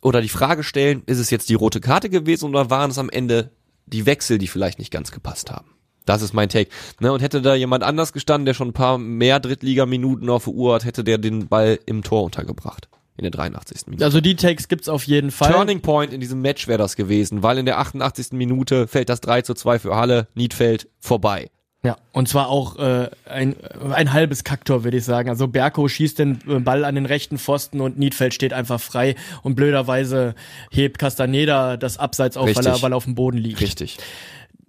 oder 0.01 0.21
die 0.21 0.29
Frage 0.29 0.63
stellen, 0.63 1.03
ist 1.05 1.19
es 1.19 1.29
jetzt 1.29 1.47
die 1.49 1.53
rote 1.55 1.79
Karte 1.79 2.09
gewesen 2.09 2.49
oder 2.49 2.69
waren 2.69 2.91
es 2.91 2.97
am 2.97 3.09
Ende 3.09 3.51
die 3.85 4.05
Wechsel, 4.05 4.37
die 4.37 4.47
vielleicht 4.47 4.79
nicht 4.79 4.91
ganz 4.91 5.11
gepasst 5.11 5.51
haben? 5.51 5.71
Das 6.05 6.21
ist 6.21 6.33
mein 6.33 6.49
Take. 6.49 6.69
Ne, 6.99 7.11
und 7.11 7.21
hätte 7.21 7.41
da 7.41 7.55
jemand 7.55 7.83
anders 7.83 8.13
gestanden, 8.13 8.45
der 8.45 8.53
schon 8.53 8.69
ein 8.69 8.73
paar 8.73 8.97
mehr 8.97 9.39
Drittligaminuten 9.39 10.29
auf 10.29 10.43
der 10.43 10.53
Uhr 10.53 10.75
hat, 10.75 10.85
hätte 10.85 11.03
der 11.03 11.17
den 11.17 11.47
Ball 11.47 11.79
im 11.85 12.03
Tor 12.03 12.23
untergebracht. 12.23 12.89
In 13.17 13.23
der 13.23 13.31
83. 13.31 13.87
Minute. 13.87 14.03
Also 14.03 14.19
die 14.19 14.35
Takes 14.35 14.67
gibt's 14.67 14.89
auf 14.89 15.05
jeden 15.05 15.31
Fall. 15.31 15.51
Turning 15.51 15.81
Point 15.81 16.11
in 16.11 16.19
diesem 16.19 16.41
Match 16.41 16.67
wäre 16.67 16.77
das 16.77 16.97
gewesen, 16.97 17.43
weil 17.43 17.57
in 17.57 17.65
der 17.65 17.79
88. 17.79 18.33
Minute 18.33 18.87
fällt 18.87 19.07
das 19.07 19.21
3 19.21 19.41
zu 19.41 19.53
2 19.53 19.79
für 19.79 19.95
Halle, 19.95 20.27
Niedfeld 20.35 20.89
vorbei. 20.99 21.49
Ja, 21.85 21.97
und 22.13 22.27
zwar 22.27 22.49
auch 22.49 22.79
äh, 22.79 23.11
ein, 23.25 23.55
ein 23.93 24.11
halbes 24.11 24.43
Kaktor, 24.43 24.83
würde 24.83 24.97
ich 24.97 25.05
sagen. 25.05 25.29
Also 25.29 25.47
Berko 25.47 25.87
schießt 25.87 26.17
den 26.17 26.39
äh, 26.47 26.59
Ball 26.59 26.83
an 26.83 26.95
den 26.95 27.05
rechten 27.05 27.37
Pfosten 27.37 27.79
und 27.79 27.99
Niedfeld 27.99 28.33
steht 28.33 28.53
einfach 28.53 28.81
frei 28.81 29.13
und 29.43 29.53
blöderweise 29.53 30.33
hebt 30.71 30.97
Castaneda 30.97 31.77
das 31.77 31.99
Abseits 31.99 32.37
auf, 32.37 32.47
weil 32.55 32.65
er, 32.65 32.81
weil 32.81 32.91
er 32.91 32.97
auf 32.97 33.03
dem 33.03 33.13
Boden 33.13 33.37
liegt. 33.37 33.61
Richtig. 33.61 33.99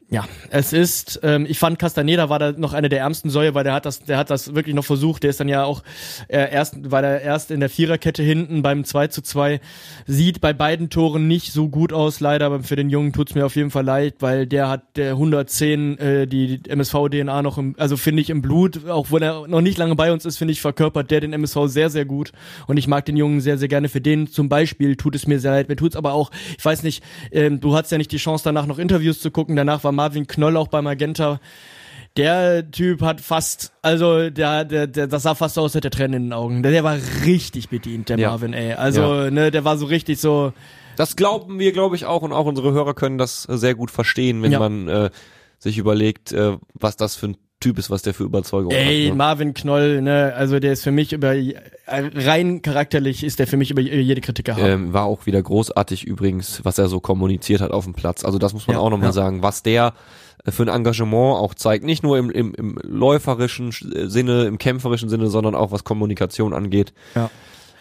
Ja, 0.08 0.24
es 0.50 0.72
ist, 0.72 1.18
ähm, 1.24 1.46
ich 1.48 1.58
fand 1.58 1.80
Castaneda 1.80 2.28
war 2.28 2.38
da 2.38 2.52
noch 2.52 2.74
eine 2.74 2.88
der 2.88 3.00
ärmsten 3.00 3.28
Säue, 3.28 3.54
weil 3.54 3.64
der 3.64 3.72
hat 3.72 3.86
das, 3.86 4.04
der 4.04 4.18
hat 4.18 4.30
das 4.30 4.54
wirklich 4.54 4.76
noch 4.76 4.84
versucht, 4.84 5.24
der 5.24 5.30
ist 5.30 5.40
dann 5.40 5.48
ja 5.48 5.64
auch 5.64 5.82
äh, 6.28 6.48
erst, 6.48 6.76
weil 6.92 7.02
er 7.02 7.22
erst 7.22 7.50
in 7.50 7.58
der 7.58 7.68
Viererkette 7.68 8.22
hinten 8.22 8.62
beim 8.62 8.84
2 8.84 9.08
zu 9.08 9.20
2 9.20 9.60
sieht 10.06 10.40
bei 10.40 10.52
beiden 10.52 10.90
Toren 10.90 11.26
nicht 11.26 11.52
so 11.52 11.68
gut 11.68 11.92
aus, 11.92 12.20
leider, 12.20 12.46
aber 12.46 12.62
für 12.62 12.76
den 12.76 12.88
Jungen 12.88 13.12
tut's 13.12 13.34
mir 13.34 13.44
auf 13.44 13.56
jeden 13.56 13.72
Fall 13.72 13.84
leid, 13.84 14.14
weil 14.20 14.46
der 14.46 14.68
hat 14.68 14.82
der 14.94 15.10
110 15.10 15.98
äh, 15.98 16.26
die 16.28 16.60
MSV-DNA 16.68 17.42
noch 17.42 17.58
im, 17.58 17.74
also 17.76 17.96
finde 17.96 18.22
ich 18.22 18.30
im 18.30 18.42
Blut, 18.42 18.88
auch 18.88 19.10
wenn 19.10 19.22
er 19.22 19.48
noch 19.48 19.60
nicht 19.60 19.76
lange 19.76 19.96
bei 19.96 20.12
uns 20.12 20.24
ist, 20.24 20.36
finde 20.36 20.52
ich, 20.52 20.60
verkörpert 20.60 21.10
der 21.10 21.20
den 21.20 21.32
MSV 21.32 21.66
sehr, 21.66 21.90
sehr 21.90 22.04
gut. 22.04 22.30
Und 22.68 22.76
ich 22.76 22.86
mag 22.86 23.06
den 23.06 23.16
Jungen 23.16 23.40
sehr, 23.40 23.58
sehr 23.58 23.66
gerne. 23.66 23.88
Für 23.88 24.00
den 24.00 24.28
zum 24.28 24.48
Beispiel 24.48 24.94
tut 24.94 25.16
es 25.16 25.26
mir 25.26 25.40
sehr 25.40 25.50
leid, 25.50 25.68
mir 25.68 25.74
tut's 25.74 25.96
aber 25.96 26.12
auch, 26.12 26.30
ich 26.56 26.64
weiß 26.64 26.84
nicht, 26.84 27.02
ähm, 27.32 27.58
du 27.58 27.74
hattest 27.74 27.90
ja 27.90 27.98
nicht 27.98 28.12
die 28.12 28.18
Chance 28.18 28.44
danach 28.44 28.66
noch 28.66 28.78
Interviews 28.78 29.18
zu 29.18 29.32
gucken, 29.32 29.56
danach 29.56 29.82
war 29.82 29.95
Marvin 29.96 30.26
Knoll 30.28 30.56
auch 30.56 30.68
bei 30.68 30.80
Magenta. 30.82 31.40
Der 32.16 32.70
Typ 32.70 33.02
hat 33.02 33.20
fast, 33.20 33.72
also 33.82 34.30
der, 34.30 34.64
der, 34.64 34.86
der 34.86 35.06
das 35.06 35.24
sah 35.24 35.34
fast 35.34 35.56
so 35.56 35.60
aus, 35.62 35.66
als 35.66 35.74
hätte 35.74 35.88
er 35.88 35.90
Tränen 35.90 36.14
in 36.14 36.22
den 36.28 36.32
Augen. 36.32 36.62
Der, 36.62 36.72
der 36.72 36.82
war 36.84 36.96
richtig 37.24 37.68
bedient, 37.68 38.08
der 38.08 38.18
Ja. 38.18 38.30
Marvin, 38.30 38.54
ey. 38.54 38.72
Also, 38.72 39.00
Ja. 39.02 39.30
ne, 39.30 39.50
der 39.50 39.64
war 39.64 39.76
so 39.76 39.84
richtig 39.86 40.18
so, 40.20 40.52
Das 40.96 41.16
glauben 41.16 41.58
wir, 41.58 41.72
glaube 41.72 41.94
ich, 41.94 42.06
auch 42.06 42.22
und 42.22 42.32
auch 42.32 42.46
unsere 42.46 42.72
Hörer 42.72 42.94
können 42.94 43.18
das 43.18 43.46
äh, 43.50 43.58
sehr 43.58 43.74
gut 43.74 43.90
verstehen, 43.90 44.42
wenn 44.42 44.52
Ja. 44.52 44.58
man 44.60 44.88
äh, 44.88 45.10
sich 45.58 45.76
überlegt, 45.76 46.32
äh, 46.32 46.56
was 46.72 46.96
das 46.96 47.16
für 47.16 47.26
ein 47.28 47.36
Typ 47.58 47.78
ist, 47.78 47.88
was 47.88 48.02
der 48.02 48.12
für 48.12 48.24
Überzeugung 48.24 48.70
ey, 48.70 49.04
hat. 49.04 49.12
Ne? 49.12 49.16
Marvin 49.16 49.54
Knoll, 49.54 50.02
ne, 50.02 50.34
also 50.36 50.60
der 50.60 50.74
ist 50.74 50.84
für 50.84 50.90
mich 50.90 51.14
über, 51.14 51.34
rein 51.86 52.60
charakterlich 52.60 53.24
ist 53.24 53.38
der 53.38 53.46
für 53.46 53.56
mich 53.56 53.70
über 53.70 53.80
jede 53.80 54.20
Kritik 54.20 54.48
erhaben. 54.48 54.66
Ähm, 54.66 54.92
war 54.92 55.04
auch 55.04 55.24
wieder 55.24 55.42
großartig 55.42 56.04
übrigens, 56.04 56.60
was 56.64 56.76
er 56.76 56.88
so 56.88 57.00
kommuniziert 57.00 57.62
hat 57.62 57.70
auf 57.70 57.84
dem 57.84 57.94
Platz. 57.94 58.24
Also 58.24 58.38
das 58.38 58.52
muss 58.52 58.66
man 58.66 58.76
Ja, 58.76 58.80
auch 58.80 58.90
nochmal 58.90 59.08
ja. 59.08 59.12
sagen, 59.12 59.42
was 59.42 59.62
der 59.62 59.94
äh, 60.44 60.50
für 60.50 60.64
ein 60.64 60.68
Engagement 60.68 61.38
auch 61.38 61.54
zeigt, 61.54 61.84
nicht 61.84 62.02
nur 62.02 62.18
im, 62.18 62.30
im, 62.30 62.54
im 62.54 62.78
läuferischen 62.82 63.70
äh, 63.70 64.08
Sinne, 64.08 64.44
im 64.44 64.58
kämpferischen 64.58 65.08
Sinne, 65.08 65.28
sondern 65.28 65.54
auch 65.54 65.72
was 65.72 65.84
Kommunikation 65.84 66.52
angeht. 66.52 66.92
Ja. 67.14 67.30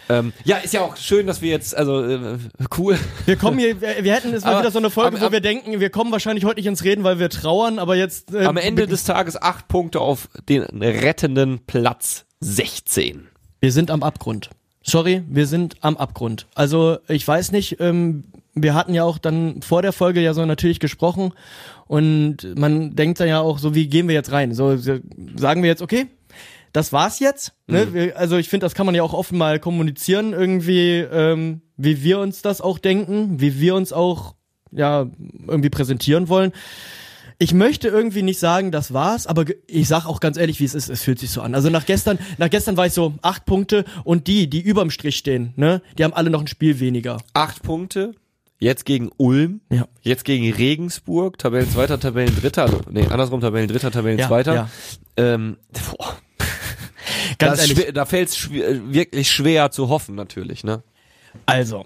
Ähm, 0.10 0.34
ja, 0.44 0.58
ist 0.58 0.74
ja 0.74 0.82
auch 0.82 0.96
schön, 0.98 1.26
dass 1.28 1.42
wir 1.42 1.50
jetzt, 1.50 1.76
also 1.76 2.04
äh, 2.04 2.38
cool. 2.78 2.98
Wir 3.26 3.36
kommen 3.38 3.58
hier, 3.58 3.80
wir, 3.82 4.04
wir 4.04 4.14
hätten 4.14 4.32
jetzt 4.32 4.44
mal 4.46 4.52
Aber 4.52 4.60
wieder 4.62 4.72
so 4.72 4.78
eine 4.80 4.90
Folge, 4.90 5.16
am- 5.18 5.22
wo 5.22 5.26
am- 5.28 5.32
wir 5.32 5.42
denken, 5.42 5.80
wir 5.80 5.90
kommen 5.90 6.12
wahrscheinlich 6.12 6.46
heute 6.46 6.60
nicht 6.60 6.68
ins 6.68 6.84
Reden, 6.84 7.04
weil 7.04 7.18
wir 7.20 7.30
trauern, 7.30 7.80
aber 7.80 7.96
jetzt 7.96 8.34
äh, 8.34 8.46
Am 8.46 8.58
Ende 8.58 8.86
des 8.88 9.04
Tages 9.04 9.42
acht 9.42 9.68
Punkte 9.68 10.00
auf 10.02 10.30
den 10.48 10.64
rettenden 10.82 11.60
Platz 11.66 12.26
16. 12.42 13.28
Wir 13.62 13.72
sind 13.72 13.90
am 13.90 14.04
Abgrund. 14.04 14.50
Sorry, 14.84 15.24
wir 15.28 15.48
sind 15.48 15.78
am 15.82 15.98
Abgrund. 15.98 16.46
Also 16.54 16.98
ich 17.08 17.28
weiß 17.28 17.52
nicht, 17.52 17.80
ähm, 17.80 18.26
wir 18.54 18.76
hatten 18.76 18.94
ja 18.94 19.04
auch 19.04 19.18
dann 19.18 19.62
vor 19.64 19.82
der 19.82 19.92
Folge 19.92 20.22
ja 20.22 20.34
so 20.36 20.46
natürlich 20.46 20.80
gesprochen 20.80 21.34
und 21.88 22.56
man 22.58 22.96
denkt 22.96 23.20
dann 23.20 23.28
ja 23.28 23.40
auch 23.42 23.58
so, 23.60 23.74
wie 23.76 23.88
gehen 23.88 24.08
wir 24.08 24.14
jetzt 24.16 24.32
rein? 24.32 24.54
So 24.54 24.78
so, 24.78 24.98
sagen 25.36 25.64
wir 25.64 25.70
jetzt, 25.70 25.82
okay, 25.82 26.06
das 26.76 26.92
war's 26.92 27.20
jetzt. 27.20 27.54
Ne? 27.68 27.94
Wir, 27.94 28.18
also 28.18 28.38
ich 28.38 28.50
finde, 28.50 28.66
das 28.66 28.76
kann 28.76 28.86
man 28.86 28.96
ja 28.96 29.04
auch 29.04 29.14
offen 29.14 29.38
mal 29.38 29.60
kommunizieren 29.60 30.34
irgendwie, 30.34 30.98
ähm, 31.00 31.62
wie 31.78 32.04
wir 32.04 32.20
uns 32.20 32.42
das 32.42 32.60
auch 32.60 32.80
denken, 32.80 33.40
wie 33.40 33.60
wir 33.62 33.76
uns 33.76 33.94
auch 33.94 34.36
ja 34.72 35.08
irgendwie 35.48 35.70
präsentieren 35.70 36.28
wollen. 36.28 36.52
Ich 37.38 37.54
möchte 37.54 37.88
irgendwie 37.88 38.24
nicht 38.24 38.40
sagen, 38.40 38.72
das 38.72 38.94
war's, 38.94 39.28
aber 39.28 39.46
ich 39.68 39.88
sag 39.88 40.06
auch 40.06 40.20
ganz 40.20 40.38
ehrlich, 40.38 40.60
wie 40.60 40.66
es 40.66 40.74
ist. 40.74 40.90
Es 40.90 41.02
fühlt 41.02 41.20
sich 41.20 41.32
so 41.32 41.42
an. 41.42 41.54
Also 41.56 41.70
nach 41.70 41.86
gestern, 41.86 42.18
nach 42.38 42.50
gestern 42.50 42.78
war 42.78 42.86
ich 42.86 42.94
so 42.94 43.14
acht 43.22 43.46
Punkte 43.46 43.86
und 44.04 44.28
die, 44.28 44.50
die 44.50 44.62
überm 44.62 44.90
Strich 44.90 45.18
stehen, 45.18 45.54
ne, 45.56 45.82
die 45.98 46.04
haben 46.04 46.14
alle 46.14 46.30
noch 46.30 46.42
ein 46.42 46.48
Spiel 46.48 46.80
weniger. 46.80 47.18
Acht 47.34 47.62
Punkte. 47.64 48.14
Jetzt 48.58 48.86
gegen 48.86 49.12
Ulm. 49.18 49.62
Ja. 49.70 49.86
Jetzt 50.02 50.24
gegen 50.24 50.50
Regensburg. 50.52 51.38
Tabellenzweiter, 51.38 52.00
Tabellendritter. 52.00 52.64
Also, 52.64 52.82
nee, 52.90 53.06
andersrum, 53.06 53.42
Tabellendritter, 53.42 53.92
Tabellenzweiter. 53.92 54.54
Ja, 54.56 54.70
Ähm, 55.18 55.58
boah, 55.74 56.18
Ganz 57.38 57.60
das 57.60 57.70
ehrlich. 57.72 57.94
da 57.94 58.06
fällt 58.06 58.30
es 58.30 58.50
wirklich 58.52 59.30
schwer 59.32 59.72
zu 59.72 59.90
hoffen, 59.90 60.16
natürlich, 60.16 60.64
ne? 60.64 60.84
Also, 61.46 61.86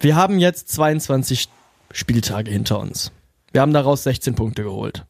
wir 0.00 0.16
haben 0.16 0.38
jetzt 0.38 0.68
22 0.70 1.48
Spieltage 1.92 2.50
hinter 2.50 2.78
uns. 2.78 3.12
Wir 3.52 3.60
haben 3.60 3.72
daraus 3.72 4.02
16 4.04 4.34
Punkte 4.34 4.62
geholt. 4.64 5.04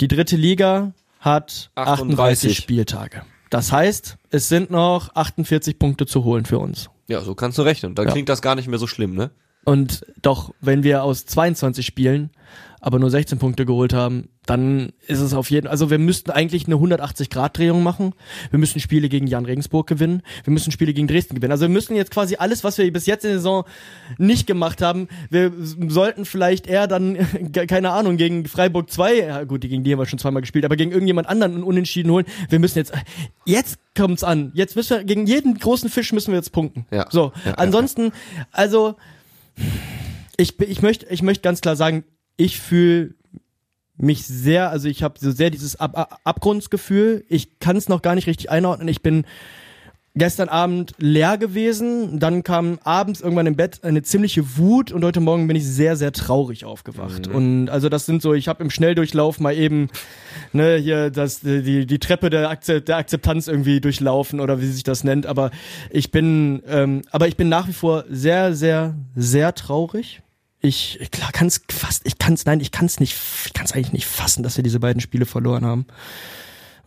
Die 0.00 0.08
dritte 0.08 0.36
Liga 0.36 0.92
hat 1.20 1.70
38, 1.74 2.02
38 2.04 2.56
Spieltage. 2.56 3.22
Das 3.50 3.70
heißt, 3.72 4.16
es 4.30 4.48
sind 4.48 4.70
noch 4.70 5.14
48 5.14 5.78
Punkte 5.78 6.06
zu 6.06 6.24
holen 6.24 6.44
für 6.44 6.58
uns. 6.58 6.90
Ja, 7.06 7.20
so 7.20 7.34
kannst 7.34 7.58
du 7.58 7.62
rechnen. 7.62 7.94
Dann 7.94 8.06
Ja. 8.06 8.12
klingt 8.12 8.28
das 8.28 8.42
gar 8.42 8.54
nicht 8.54 8.66
mehr 8.68 8.78
so 8.78 8.86
schlimm, 8.86 9.14
ne? 9.14 9.30
Und 9.64 10.04
doch, 10.22 10.54
wenn 10.60 10.82
wir 10.82 11.02
aus 11.02 11.26
22 11.26 11.84
Spielen 11.84 12.30
aber 12.84 12.98
nur 12.98 13.08
16 13.08 13.38
Punkte 13.38 13.64
geholt 13.64 13.94
haben, 13.94 14.28
dann 14.44 14.92
ist 15.06 15.20
es 15.20 15.32
auf 15.32 15.50
jeden 15.50 15.66
also 15.68 15.88
wir 15.88 15.98
müssten 15.98 16.30
eigentlich 16.30 16.66
eine 16.66 16.74
180-Grad-Drehung 16.74 17.82
machen. 17.82 18.12
Wir 18.50 18.58
müssen 18.58 18.78
Spiele 18.78 19.08
gegen 19.08 19.26
Jan 19.26 19.46
Regensburg 19.46 19.86
gewinnen. 19.86 20.20
Wir 20.44 20.52
müssen 20.52 20.70
Spiele 20.70 20.92
gegen 20.92 21.06
Dresden 21.06 21.34
gewinnen. 21.34 21.52
Also 21.52 21.62
wir 21.62 21.70
müssen 21.70 21.96
jetzt 21.96 22.10
quasi 22.10 22.36
alles, 22.36 22.62
was 22.62 22.76
wir 22.76 22.92
bis 22.92 23.06
jetzt 23.06 23.24
in 23.24 23.30
der 23.30 23.38
Saison 23.38 23.64
nicht 24.18 24.46
gemacht 24.46 24.82
haben, 24.82 25.08
wir 25.30 25.50
sollten 25.88 26.26
vielleicht 26.26 26.66
eher 26.66 26.86
dann, 26.86 27.16
keine 27.52 27.90
Ahnung, 27.92 28.18
gegen 28.18 28.44
Freiburg 28.44 28.90
2, 28.90 29.14
ja 29.16 29.44
gut, 29.44 29.62
gegen 29.62 29.82
die 29.82 29.92
haben 29.92 29.98
wir 29.98 30.04
schon 30.04 30.18
zweimal 30.18 30.42
gespielt, 30.42 30.66
aber 30.66 30.76
gegen 30.76 30.92
irgendjemand 30.92 31.26
anderen 31.26 31.62
Unentschieden 31.62 32.10
holen. 32.10 32.26
Wir 32.50 32.58
müssen 32.58 32.76
jetzt, 32.76 32.92
jetzt 33.46 33.78
kommt's 33.96 34.22
an. 34.22 34.52
Jetzt 34.52 34.76
müssen 34.76 34.98
wir, 34.98 35.04
gegen 35.04 35.26
jeden 35.26 35.56
großen 35.56 35.88
Fisch 35.88 36.12
müssen 36.12 36.32
wir 36.32 36.36
jetzt 36.36 36.52
punkten. 36.52 36.84
Ja. 36.90 37.06
So, 37.08 37.32
ja, 37.46 37.54
ansonsten, 37.54 38.12
also, 38.52 38.96
ich, 40.36 40.60
ich 40.60 40.82
möchte 40.82 41.06
ich 41.10 41.22
möchte 41.22 41.42
ganz 41.42 41.60
klar 41.60 41.76
sagen, 41.76 42.04
ich 42.36 42.60
fühle 42.60 43.14
mich 43.96 44.26
sehr, 44.26 44.70
also 44.70 44.88
ich 44.88 45.02
habe 45.02 45.18
so 45.18 45.30
sehr 45.30 45.50
dieses 45.50 45.76
Ab 45.78 45.96
Ab 45.96 46.20
Abgrundsgefühl. 46.24 47.24
Ich 47.28 47.58
kann 47.58 47.76
es 47.76 47.88
noch 47.88 48.02
gar 48.02 48.14
nicht 48.14 48.26
richtig 48.26 48.50
einordnen. 48.50 48.88
Ich 48.88 49.02
bin 49.02 49.24
gestern 50.16 50.48
Abend 50.48 50.94
leer 50.98 51.38
gewesen, 51.38 52.20
dann 52.20 52.44
kam 52.44 52.78
abends 52.84 53.20
irgendwann 53.20 53.46
im 53.46 53.56
Bett 53.56 53.80
eine 53.82 54.02
ziemliche 54.02 54.56
Wut 54.56 54.92
und 54.92 55.04
heute 55.04 55.20
Morgen 55.20 55.48
bin 55.48 55.56
ich 55.56 55.66
sehr, 55.66 55.96
sehr 55.96 56.12
traurig 56.12 56.64
aufgewacht. 56.64 57.26
Und 57.26 57.68
also 57.68 57.88
das 57.88 58.06
sind 58.06 58.22
so, 58.22 58.32
ich 58.32 58.46
habe 58.46 58.62
im 58.62 58.70
Schnelldurchlauf 58.70 59.40
mal 59.40 59.56
eben 59.56 59.88
ne, 60.52 60.76
hier 60.76 61.10
das, 61.10 61.40
die, 61.40 61.84
die 61.84 61.98
Treppe 61.98 62.30
der, 62.30 62.48
Akze 62.48 62.80
der 62.80 62.96
Akzeptanz 62.96 63.48
irgendwie 63.48 63.80
durchlaufen 63.80 64.38
oder 64.38 64.60
wie 64.60 64.66
sich 64.66 64.84
das 64.84 65.02
nennt, 65.02 65.26
aber 65.26 65.50
ich 65.90 66.12
bin, 66.12 66.62
ähm, 66.68 67.02
aber 67.10 67.26
ich 67.26 67.36
bin 67.36 67.48
nach 67.48 67.66
wie 67.66 67.72
vor 67.72 68.04
sehr, 68.08 68.54
sehr, 68.54 68.94
sehr 69.16 69.54
traurig. 69.54 70.22
Ich, 70.60 71.08
klar, 71.10 71.32
kann 71.32 71.48
es 71.48 71.60
fast, 71.68 72.06
ich 72.06 72.18
kann 72.18 72.34
es, 72.34 72.46
nein, 72.46 72.60
ich 72.60 72.70
kann 72.70 72.86
es 72.86 73.00
nicht, 73.00 73.16
ich 73.46 73.52
kann 73.52 73.66
es 73.66 73.72
eigentlich 73.72 73.92
nicht 73.92 74.06
fassen, 74.06 74.44
dass 74.44 74.56
wir 74.56 74.62
diese 74.62 74.80
beiden 74.80 75.00
Spiele 75.02 75.26
verloren 75.26 75.66
haben. 75.66 75.86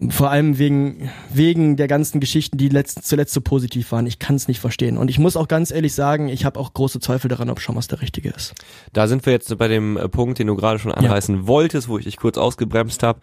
Vor 0.10 0.30
allem 0.30 0.60
wegen, 0.60 1.10
wegen 1.34 1.76
der 1.76 1.88
ganzen 1.88 2.20
Geschichten, 2.20 2.58
die 2.58 2.70
letzt, 2.70 3.08
zuletzt 3.08 3.34
so 3.34 3.41
positiv 3.41 3.91
waren. 3.91 4.06
Ich 4.06 4.20
kann 4.20 4.36
es 4.36 4.48
nicht 4.48 4.60
verstehen. 4.60 4.95
Und 4.95 5.10
ich 5.10 5.18
muss 5.18 5.36
auch 5.36 5.48
ganz 5.48 5.72
ehrlich 5.72 5.93
sagen, 5.93 6.28
ich 6.28 6.45
habe 6.45 6.60
auch 6.60 6.74
große 6.74 7.00
Zweifel 7.00 7.30
daran, 7.30 7.50
ob 7.50 7.60
Schommers 7.60 7.88
der 7.88 8.02
Richtige 8.02 8.30
ist. 8.30 8.54
Da 8.93 9.08
sind 9.08 9.26
wir 9.26 9.34
jetzt 9.34 9.56
bei 9.58 9.68
dem 9.68 9.98
äh, 9.98 10.08
Punkt, 10.08 10.38
den 10.38 10.48
du 10.48 10.56
gerade 10.56 10.78
schon 10.78 10.91
anreißen 10.91 11.48
wolltest, 11.48 11.88
wo 11.88 11.98
ich 11.98 12.06
dich 12.06 12.18
kurz 12.18 12.38
ausgebremst 12.38 13.02
habe. 13.02 13.22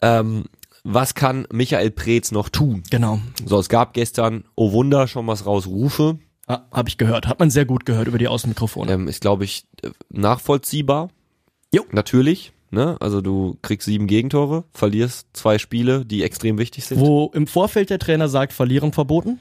Ähm, 0.00 0.44
was 0.84 1.14
kann 1.14 1.48
Michael 1.50 1.90
Preetz 1.90 2.30
noch 2.30 2.48
tun? 2.48 2.84
Genau. 2.90 3.18
So, 3.44 3.58
es 3.58 3.68
gab 3.68 3.92
gestern, 3.92 4.44
oh 4.54 4.70
Wunder, 4.70 5.08
schon 5.08 5.26
was 5.26 5.44
raus 5.44 5.66
Rufe. 5.66 6.20
Ah, 6.46 6.60
habe 6.70 6.88
ich 6.88 6.96
gehört. 6.96 7.26
Hat 7.26 7.40
man 7.40 7.50
sehr 7.50 7.64
gut 7.64 7.84
gehört 7.84 8.06
über 8.06 8.18
die 8.18 8.28
Außenmikrofone. 8.28 8.92
Ähm, 8.92 9.08
ist, 9.08 9.20
glaube 9.20 9.44
ich, 9.44 9.66
äh, 9.82 9.90
nachvollziehbar. 10.10 11.08
Jo. 11.74 11.84
Natürlich. 11.90 12.52
Ne? 12.76 12.96
Also 13.00 13.22
du 13.22 13.56
kriegst 13.62 13.86
sieben 13.86 14.06
Gegentore, 14.06 14.64
verlierst 14.74 15.28
zwei 15.32 15.56
Spiele, 15.58 16.04
die 16.04 16.22
extrem 16.22 16.58
wichtig 16.58 16.84
sind. 16.84 17.00
Wo 17.00 17.30
im 17.34 17.46
Vorfeld 17.46 17.88
der 17.88 17.98
Trainer 17.98 18.28
sagt, 18.28 18.52
verlieren 18.52 18.92
verboten. 18.92 19.38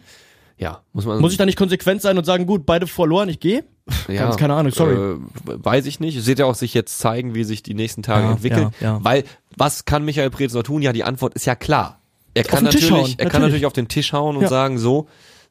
Ja, 0.57 0.81
muss 0.93 1.05
man. 1.05 1.19
Muss 1.19 1.33
ich 1.33 1.38
da 1.38 1.45
nicht 1.45 1.57
konsequent 1.57 2.01
sein 2.01 2.17
und 2.17 2.23
sagen, 2.23 2.45
gut, 2.45 2.65
beide 2.65 2.88
verloren, 2.88 3.27
ich 3.27 3.41
gehe? 3.41 3.65
ja, 4.07 4.23
Ganz 4.23 4.38
keine 4.38 4.53
Ahnung, 4.53 4.71
sorry. 4.71 4.93
Äh, 4.93 5.17
weiß 5.45 5.86
ich 5.86 5.99
nicht. 5.99 6.15
Es 6.15 6.27
wird 6.27 6.39
ja 6.39 6.45
auch 6.45 6.55
sich 6.55 6.73
jetzt 6.73 6.97
zeigen, 6.97 7.36
wie 7.36 7.43
sich 7.43 7.61
die 7.61 7.73
nächsten 7.73 8.03
Tage 8.03 8.25
Ja, 8.27 8.31
entwickeln. 8.31 8.69
ja, 8.79 8.93
ja. 8.93 8.99
Weil, 9.03 9.25
was 9.57 9.83
kann 9.83 10.05
Michael 10.05 10.29
Preetz 10.29 10.53
noch 10.53 10.63
tun? 10.63 10.81
Ja, 10.81 10.93
die 10.93 11.03
Antwort 11.03 11.33
ist 11.33 11.45
ja 11.45 11.55
klar. 11.55 11.99
Er 12.33 12.45
kann 12.45 12.63
natürlich, 12.63 12.89
hauen, 12.89 13.01
er 13.01 13.03
kann 13.03 13.17
natürlich. 13.17 13.41
natürlich 13.41 13.65
auf 13.65 13.73
den 13.73 13.89
Tisch 13.89 14.13
hauen 14.13 14.38
und 14.38 14.47
sagen, 14.47 14.77
so, 14.77 15.07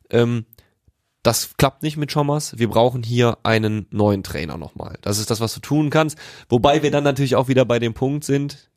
ähm, 0.09 0.47
das 1.25 1.57
klappt 1.57 1.83
nicht 1.83 1.97
mit 1.97 2.13
Schommers. 2.13 2.59
Wir 2.59 2.69
brauchen 2.69 3.03
hier 3.03 3.39
einen 3.43 3.87
neuen 3.91 4.23
Trainer 4.23 4.59
nochmal. 4.59 4.99
Das 5.01 5.19
ist 5.19 5.31
das, 5.31 5.41
was 5.41 5.55
du 5.55 5.61
tun 5.61 5.91
kannst. 5.91 6.19
Wobei 6.49 6.83
wir 6.83 6.91
dann 6.91 7.03
natürlich 7.03 7.35
auch 7.35 7.49
wieder 7.49 7.65
bei 7.65 7.79
dem 7.79 7.95
Punkt 7.95 8.25
sind, 8.25 8.71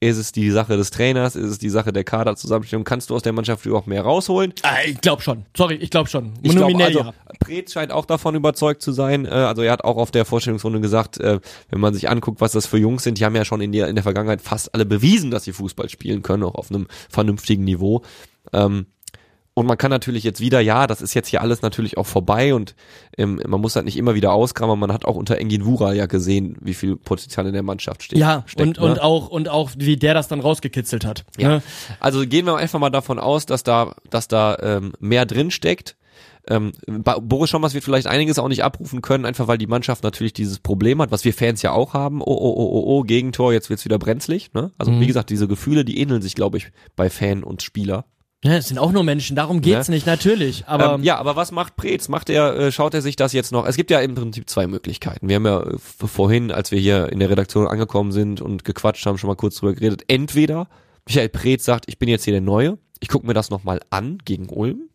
ist 0.00 0.16
es 0.16 0.32
die 0.32 0.50
Sache 0.50 0.76
des 0.76 0.90
Trainers, 0.90 1.36
ist 1.36 1.48
es 1.48 1.58
die 1.58 1.68
Sache 1.68 1.92
der 1.92 2.02
Kaderzusammenstellung, 2.02 2.82
kannst 2.82 3.10
du 3.10 3.14
aus 3.14 3.22
der 3.22 3.32
Mannschaft 3.32 3.64
überhaupt 3.66 3.86
mehr 3.86 4.02
rausholen? 4.02 4.52
Ah, 4.62 4.78
ich 4.84 5.00
glaube 5.00 5.22
schon. 5.22 5.44
Sorry, 5.54 5.74
ich 5.76 5.90
glaube 5.90 6.08
schon. 6.08 6.32
Ich 6.42 6.54
Nominell 6.54 6.88
also, 6.88 6.98
ja. 7.00 7.12
Preetz 7.38 7.72
scheint 7.72 7.92
auch 7.92 8.06
davon 8.06 8.34
überzeugt 8.34 8.82
zu 8.82 8.90
sein. 8.90 9.26
Äh, 9.26 9.28
also 9.28 9.62
er 9.62 9.70
hat 9.70 9.84
auch 9.84 9.98
auf 9.98 10.10
der 10.10 10.24
Vorstellungsrunde 10.24 10.80
gesagt, 10.80 11.20
äh, 11.20 11.40
wenn 11.68 11.78
man 11.78 11.94
sich 11.94 12.08
anguckt, 12.08 12.40
was 12.40 12.52
das 12.52 12.66
für 12.66 12.78
Jungs 12.78 13.04
sind, 13.04 13.18
die 13.18 13.24
haben 13.24 13.36
ja 13.36 13.44
schon 13.44 13.60
in 13.60 13.70
der, 13.70 13.86
in 13.88 13.94
der 13.94 14.02
Vergangenheit 14.02 14.40
fast 14.40 14.74
alle 14.74 14.86
bewiesen, 14.86 15.30
dass 15.30 15.44
sie 15.44 15.52
Fußball 15.52 15.88
spielen 15.88 16.22
können, 16.22 16.42
auch 16.42 16.56
auf 16.56 16.70
einem 16.70 16.88
vernünftigen 17.08 17.62
Niveau. 17.62 18.02
Ähm, 18.52 18.86
und 19.54 19.66
man 19.66 19.76
kann 19.76 19.90
natürlich 19.90 20.24
jetzt 20.24 20.40
wieder, 20.40 20.60
ja, 20.60 20.86
das 20.86 21.02
ist 21.02 21.12
jetzt 21.12 21.28
hier 21.28 21.42
alles 21.42 21.60
natürlich 21.60 21.98
auch 21.98 22.06
vorbei 22.06 22.54
und 22.54 22.74
ähm, 23.18 23.40
man 23.46 23.60
muss 23.60 23.76
halt 23.76 23.84
nicht 23.84 23.98
immer 23.98 24.14
wieder 24.14 24.32
auskramen. 24.32 24.78
Man 24.78 24.92
hat 24.92 25.04
auch 25.04 25.16
unter 25.16 25.36
Engin 25.36 25.66
Wura 25.66 25.92
ja 25.92 26.06
gesehen, 26.06 26.56
wie 26.60 26.72
viel 26.72 26.96
Potenzial 26.96 27.46
in 27.46 27.52
der 27.52 27.62
Mannschaft 27.62 28.02
steht. 28.02 28.18
Ja, 28.18 28.44
steckt, 28.46 28.78
und, 28.78 28.84
ne? 28.84 28.92
und 28.92 29.02
auch, 29.02 29.28
und 29.28 29.50
auch, 29.50 29.70
wie 29.76 29.96
der 29.96 30.14
das 30.14 30.28
dann 30.28 30.40
rausgekitzelt 30.40 31.04
hat. 31.04 31.24
Ja. 31.36 31.48
Ne? 31.48 31.62
Also 32.00 32.26
gehen 32.26 32.46
wir 32.46 32.56
einfach 32.56 32.78
mal 32.78 32.88
davon 32.88 33.18
aus, 33.18 33.44
dass 33.44 33.62
da, 33.62 33.94
dass 34.08 34.26
da 34.26 34.56
ähm, 34.62 34.94
mehr 35.00 35.26
drin 35.26 35.50
steckt. 35.50 35.96
Ähm, 36.48 36.72
Boris 36.86 37.50
Schommers 37.50 37.74
wird 37.74 37.84
vielleicht 37.84 38.06
einiges 38.06 38.38
auch 38.38 38.48
nicht 38.48 38.64
abrufen 38.64 39.00
können, 39.02 39.26
einfach 39.26 39.46
weil 39.48 39.58
die 39.58 39.68
Mannschaft 39.68 40.02
natürlich 40.02 40.32
dieses 40.32 40.58
Problem 40.58 41.00
hat, 41.00 41.10
was 41.10 41.24
wir 41.24 41.34
Fans 41.34 41.62
ja 41.62 41.72
auch 41.72 41.92
haben. 41.92 42.20
Oh, 42.20 42.24
oh, 42.24 42.54
oh, 42.56 42.70
oh, 42.72 42.84
oh, 42.86 43.02
Gegentor, 43.02 43.52
jetzt 43.52 43.70
wird's 43.70 43.84
wieder 43.84 43.98
brenzlig. 43.98 44.52
Ne? 44.54 44.72
Also 44.78 44.98
wie 44.98 45.06
gesagt, 45.06 45.30
diese 45.30 45.46
Gefühle, 45.46 45.84
die 45.84 46.00
ähneln 46.00 46.22
sich, 46.22 46.34
glaube 46.34 46.56
ich, 46.56 46.72
bei 46.96 47.10
Fan 47.10 47.44
und 47.44 47.62
Spieler. 47.62 48.06
Ja, 48.44 48.54
es 48.54 48.66
sind 48.68 48.78
auch 48.78 48.90
nur 48.90 49.04
Menschen, 49.04 49.36
darum 49.36 49.60
geht's 49.60 49.88
nicht, 49.88 50.04
natürlich. 50.04 50.64
Aber 50.66 50.94
ähm, 50.94 51.04
ja, 51.04 51.16
aber 51.16 51.36
was 51.36 51.52
macht 51.52 51.76
Preetz? 51.76 52.08
Macht 52.08 52.28
er, 52.28 52.56
äh, 52.58 52.72
schaut 52.72 52.92
er 52.92 53.00
sich 53.00 53.14
das 53.14 53.32
jetzt 53.32 53.52
noch? 53.52 53.66
Es 53.66 53.76
gibt 53.76 53.90
ja 53.92 54.00
im 54.00 54.16
Prinzip 54.16 54.50
zwei 54.50 54.66
Möglichkeiten. 54.66 55.28
Wir 55.28 55.36
haben 55.36 55.46
ja 55.46 55.62
äh, 55.62 55.78
vorhin, 55.78 56.50
als 56.50 56.72
wir 56.72 56.80
hier 56.80 57.12
in 57.12 57.20
der 57.20 57.30
Redaktion 57.30 57.68
angekommen 57.68 58.10
sind 58.10 58.40
und 58.40 58.64
gequatscht 58.64 59.06
haben, 59.06 59.16
schon 59.16 59.28
mal 59.28 59.36
kurz 59.36 59.56
drüber 59.56 59.74
geredet. 59.74 60.02
Entweder 60.08 60.66
Michael 61.06 61.28
Preetz 61.28 61.64
sagt, 61.64 61.84
ich 61.86 61.98
bin 61.98 62.08
jetzt 62.08 62.24
hier 62.24 62.32
der 62.32 62.40
Neue, 62.40 62.78
ich 62.98 63.08
gucke 63.08 63.26
mir 63.28 63.34
das 63.34 63.50
nochmal 63.50 63.80
an 63.90 64.18
gegen 64.24 64.48
Ulm. 64.48 64.88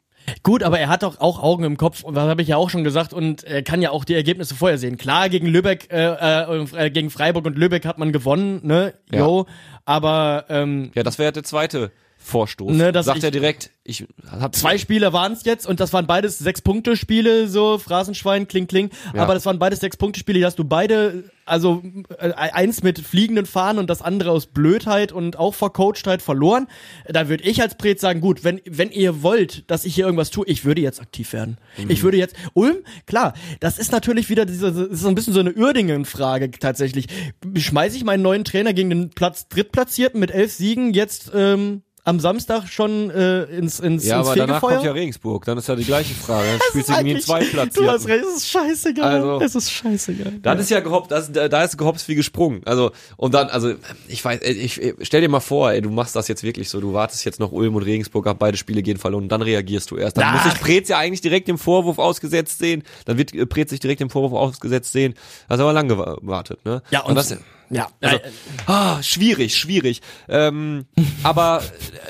Gut, 0.43 0.61
aber 0.61 0.77
er 0.77 0.89
hat 0.89 1.03
doch 1.03 1.21
auch 1.21 1.41
Augen 1.41 1.63
im 1.63 1.77
Kopf, 1.77 2.03
und 2.03 2.15
das 2.15 2.27
habe 2.27 2.41
ich 2.41 2.49
ja 2.49 2.57
auch 2.57 2.69
schon 2.69 2.83
gesagt, 2.83 3.13
und 3.13 3.45
er 3.45 3.63
kann 3.63 3.81
ja 3.81 3.91
auch 3.91 4.03
die 4.03 4.13
Ergebnisse 4.13 4.55
vorher 4.55 4.77
sehen. 4.77 4.97
Klar, 4.97 5.29
gegen 5.29 5.47
Lübeck, 5.47 5.87
äh, 5.89 6.55
äh, 6.83 6.89
gegen 6.89 7.09
Freiburg 7.09 7.45
und 7.45 7.57
Lübeck 7.57 7.85
hat 7.85 7.97
man 7.97 8.11
gewonnen, 8.11 8.59
ne? 8.63 8.93
Ja. 9.09 9.19
Jo, 9.19 9.45
aber 9.85 10.43
ähm, 10.49 10.91
Ja, 10.95 11.03
das 11.03 11.17
wäre 11.17 11.31
der 11.31 11.43
zweite 11.43 11.91
Vorstoß. 12.27 12.71
Ne, 12.75 12.91
dass 12.91 13.05
sagt 13.07 13.19
ich- 13.19 13.23
er 13.23 13.31
direkt, 13.31 13.71
ich 13.83 14.05
hab 14.29 14.53
zwei 14.55 14.77
Spiele 14.77 15.13
waren 15.13 15.33
es 15.33 15.43
jetzt 15.45 15.65
und 15.65 15.79
das 15.79 15.93
waren 15.93 16.05
beides 16.07 16.37
Sechs-Punkte-Spiele, 16.39 17.47
so 17.47 17.77
Phrasenschwein, 17.77 18.47
kling, 18.47 18.67
kling. 18.67 18.89
Ja. 19.15 19.23
Aber 19.23 19.33
das 19.33 19.45
waren 19.45 19.59
beides 19.59 19.79
Sechs-Punkte-Spiele, 19.79 20.39
die 20.39 20.45
hast 20.45 20.59
du 20.59 20.65
beide, 20.65 21.23
also 21.45 21.81
äh, 22.19 22.31
eins 22.33 22.83
mit 22.83 22.99
fliegenden 22.99 23.45
Fahnen 23.45 23.79
und 23.79 23.89
das 23.89 24.01
andere 24.01 24.31
aus 24.31 24.47
Blödheit 24.47 25.11
und 25.13 25.39
auch 25.39 25.55
Vercoachtheit 25.55 26.21
verloren. 26.21 26.67
Da 27.07 27.29
würde 27.29 27.45
ich 27.45 27.61
als 27.61 27.75
Pret 27.77 27.99
sagen, 27.99 28.19
gut, 28.19 28.43
wenn, 28.43 28.59
wenn 28.65 28.91
ihr 28.91 29.23
wollt, 29.23 29.63
dass 29.71 29.85
ich 29.85 29.95
hier 29.95 30.05
irgendwas 30.05 30.29
tue, 30.29 30.45
ich 30.47 30.65
würde 30.65 30.81
jetzt 30.81 30.99
aktiv 31.01 31.31
werden. 31.33 31.57
Mhm. 31.77 31.89
Ich 31.89 32.03
würde 32.03 32.17
jetzt, 32.17 32.35
Ulm, 32.53 32.77
klar, 33.05 33.33
das 33.61 33.79
ist 33.79 33.91
natürlich 33.93 34.29
wieder 34.29 34.45
diese, 34.45 34.71
das 34.73 34.99
ist 34.99 35.05
ein 35.05 35.15
bisschen 35.15 35.33
so 35.33 35.39
eine 35.39 35.53
Uerdingen-Frage 35.53 36.51
tatsächlich. 36.51 37.07
Schmeiße 37.55 37.95
ich 37.95 38.03
meinen 38.03 38.21
neuen 38.21 38.43
Trainer 38.43 38.73
gegen 38.73 38.89
den 38.89 39.09
Platz 39.11 39.47
Drittplatzierten 39.47 40.19
mit 40.19 40.31
elf 40.31 40.51
Siegen 40.51 40.93
jetzt 40.93 41.31
ähm, 41.33 41.83
am 42.07 42.21
Samstag 42.21 42.69
schon 42.69 43.11
äh, 43.11 43.43
ins, 43.43 43.81
ins, 43.81 44.05
ja, 44.05 44.19
ins 44.19 44.27
aber 44.27 44.35
danach 44.37 44.55
Fegefeuer? 44.55 44.75
kommt 44.75 44.85
ja 44.85 44.91
Regensburg. 44.93 45.43
Dann 45.43 45.57
ist 45.57 45.67
ja 45.67 45.75
die 45.75 45.83
gleiche 45.83 46.15
Frage. 46.15 46.47
Dann 46.47 46.59
spielst 46.69 46.89
du 46.89 46.93
gegen 46.95 47.07
den 47.09 47.19
Zweitplatz. 47.19 47.73
Du 47.75 47.85
hast 47.85 48.07
recht, 48.07 48.23
es 48.23 48.37
ist 48.37 48.47
scheißegal. 48.49 49.15
Also- 49.15 49.41
es 49.43 49.55
ist 49.55 49.71
scheißegal. 49.71 50.39
Das 50.41 50.61
ist 50.61 50.69
ja 50.69 50.79
gehopst, 50.79 51.11
das, 51.11 51.29
da 51.31 51.63
ist 51.63 51.77
gehopst 51.77 52.07
wie 52.07 52.15
gesprungen. 52.15 52.61
Also, 52.63 52.91
und 53.17 53.33
dann, 53.33 53.49
also, 53.49 53.73
ich 54.07 54.23
weiß, 54.23 54.39
ich, 54.41 54.81
ich 54.81 54.95
stell 55.01 55.19
dir 55.19 55.27
mal 55.27 55.41
vor, 55.41 55.71
ey, 55.71 55.81
du 55.81 55.89
machst 55.89 56.15
das 56.15 56.29
jetzt 56.29 56.43
wirklich 56.43 56.69
so, 56.69 56.79
du 56.79 56.93
wartest 56.93 57.25
jetzt 57.25 57.41
noch 57.41 57.51
Ulm 57.51 57.75
und 57.75 57.83
Regensburg 57.83 58.25
ab, 58.27 58.37
beide 58.39 58.55
Spiele 58.55 58.81
gehen 58.83 58.97
verloren 58.97 59.23
und 59.23 59.29
dann 59.29 59.41
reagierst 59.41 59.91
du 59.91 59.97
erst. 59.97 60.15
Dann 60.15 60.23
Ach. 60.27 60.33
muss 60.45 60.53
sich 60.53 60.61
Preetz 60.61 60.87
ja 60.87 60.97
eigentlich 60.99 61.21
direkt 61.21 61.49
dem 61.49 61.57
Vorwurf 61.57 61.99
ausgesetzt 61.99 62.59
sehen, 62.59 62.83
dann 63.03 63.17
wird 63.17 63.33
äh, 63.33 63.45
Preetz 63.45 63.71
sich 63.71 63.81
direkt 63.81 63.99
dem 63.99 64.09
Vorwurf 64.09 64.31
ausgesetzt 64.31 64.93
sehen. 64.93 65.13
Das 65.49 65.57
ist 65.57 65.61
aber 65.61 65.73
lang 65.73 65.89
gewartet, 65.89 66.63
ne? 66.63 66.81
Ja, 66.89 67.01
und, 67.01 67.15
das, 67.15 67.35
ja, 67.69 67.87
also, 68.01 68.17
äh, 68.17 68.21
ah, 68.67 69.01
schwierig, 69.03 69.55
schwierig. 69.55 70.01
Ähm, 70.27 70.85
aber 71.23 71.63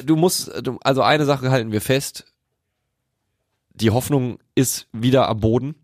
du 0.05 0.15
musst, 0.15 0.51
du, 0.63 0.77
also 0.83 1.01
eine 1.01 1.25
Sache 1.25 1.49
halten 1.51 1.71
wir 1.71 1.81
fest. 1.81 2.25
Die 3.73 3.91
Hoffnung 3.91 4.39
ist 4.55 4.87
wieder 4.91 5.29
am 5.29 5.39
Boden. 5.39 5.75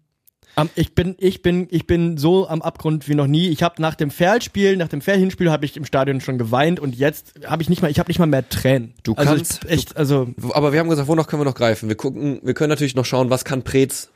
am- 0.55 0.69
ich 0.75 0.95
bin, 0.95 1.15
ich 1.19 1.41
bin, 1.43 1.67
ich 1.69 1.85
bin 1.85 2.17
so 2.17 2.47
am 2.47 2.61
Abgrund 2.63 3.07
wie 3.07 3.13
noch 3.15 3.27
nie. 3.27 3.49
Ich 3.49 3.61
habe 3.61 3.81
nach 3.81 3.95
dem 3.95 4.09
Ferl-Spiel, 4.09 4.77
nach 4.77 4.87
dem 4.87 5.01
Ferl-Hinspiel 5.01 5.51
habe 5.51 5.65
ich 5.65 5.77
im 5.77 5.85
Stadion 5.85 6.19
schon 6.21 6.37
geweint 6.39 6.79
und 6.79 6.95
jetzt 6.95 7.33
habe 7.45 7.61
ich 7.61 7.69
nicht 7.69 7.81
mal, 7.81 7.91
ich 7.91 7.99
habe 7.99 8.09
nicht 8.09 8.19
mal 8.19 8.25
mehr 8.25 8.47
Tränen. 8.49 8.93
Du 9.03 9.13
also 9.13 9.35
kannst- 9.35 9.63
ich, 9.65 9.69
echt, 9.69 9.97
also 9.97 10.29
Aber 10.53 10.73
wir 10.73 10.79
haben 10.79 10.89
gesagt, 10.89 11.07
wonach 11.07 11.27
können 11.27 11.41
wir 11.41 11.45
noch 11.45 11.55
greifen? 11.55 11.87
Wir 11.89 11.95
gucken, 11.95 12.39
wir 12.41 12.53
können 12.55 12.69
natürlich 12.69 12.95
noch 12.95 13.05
schauen, 13.05 13.29
was 13.29 13.45
kann 13.45 13.63
Preetz 13.63 14.09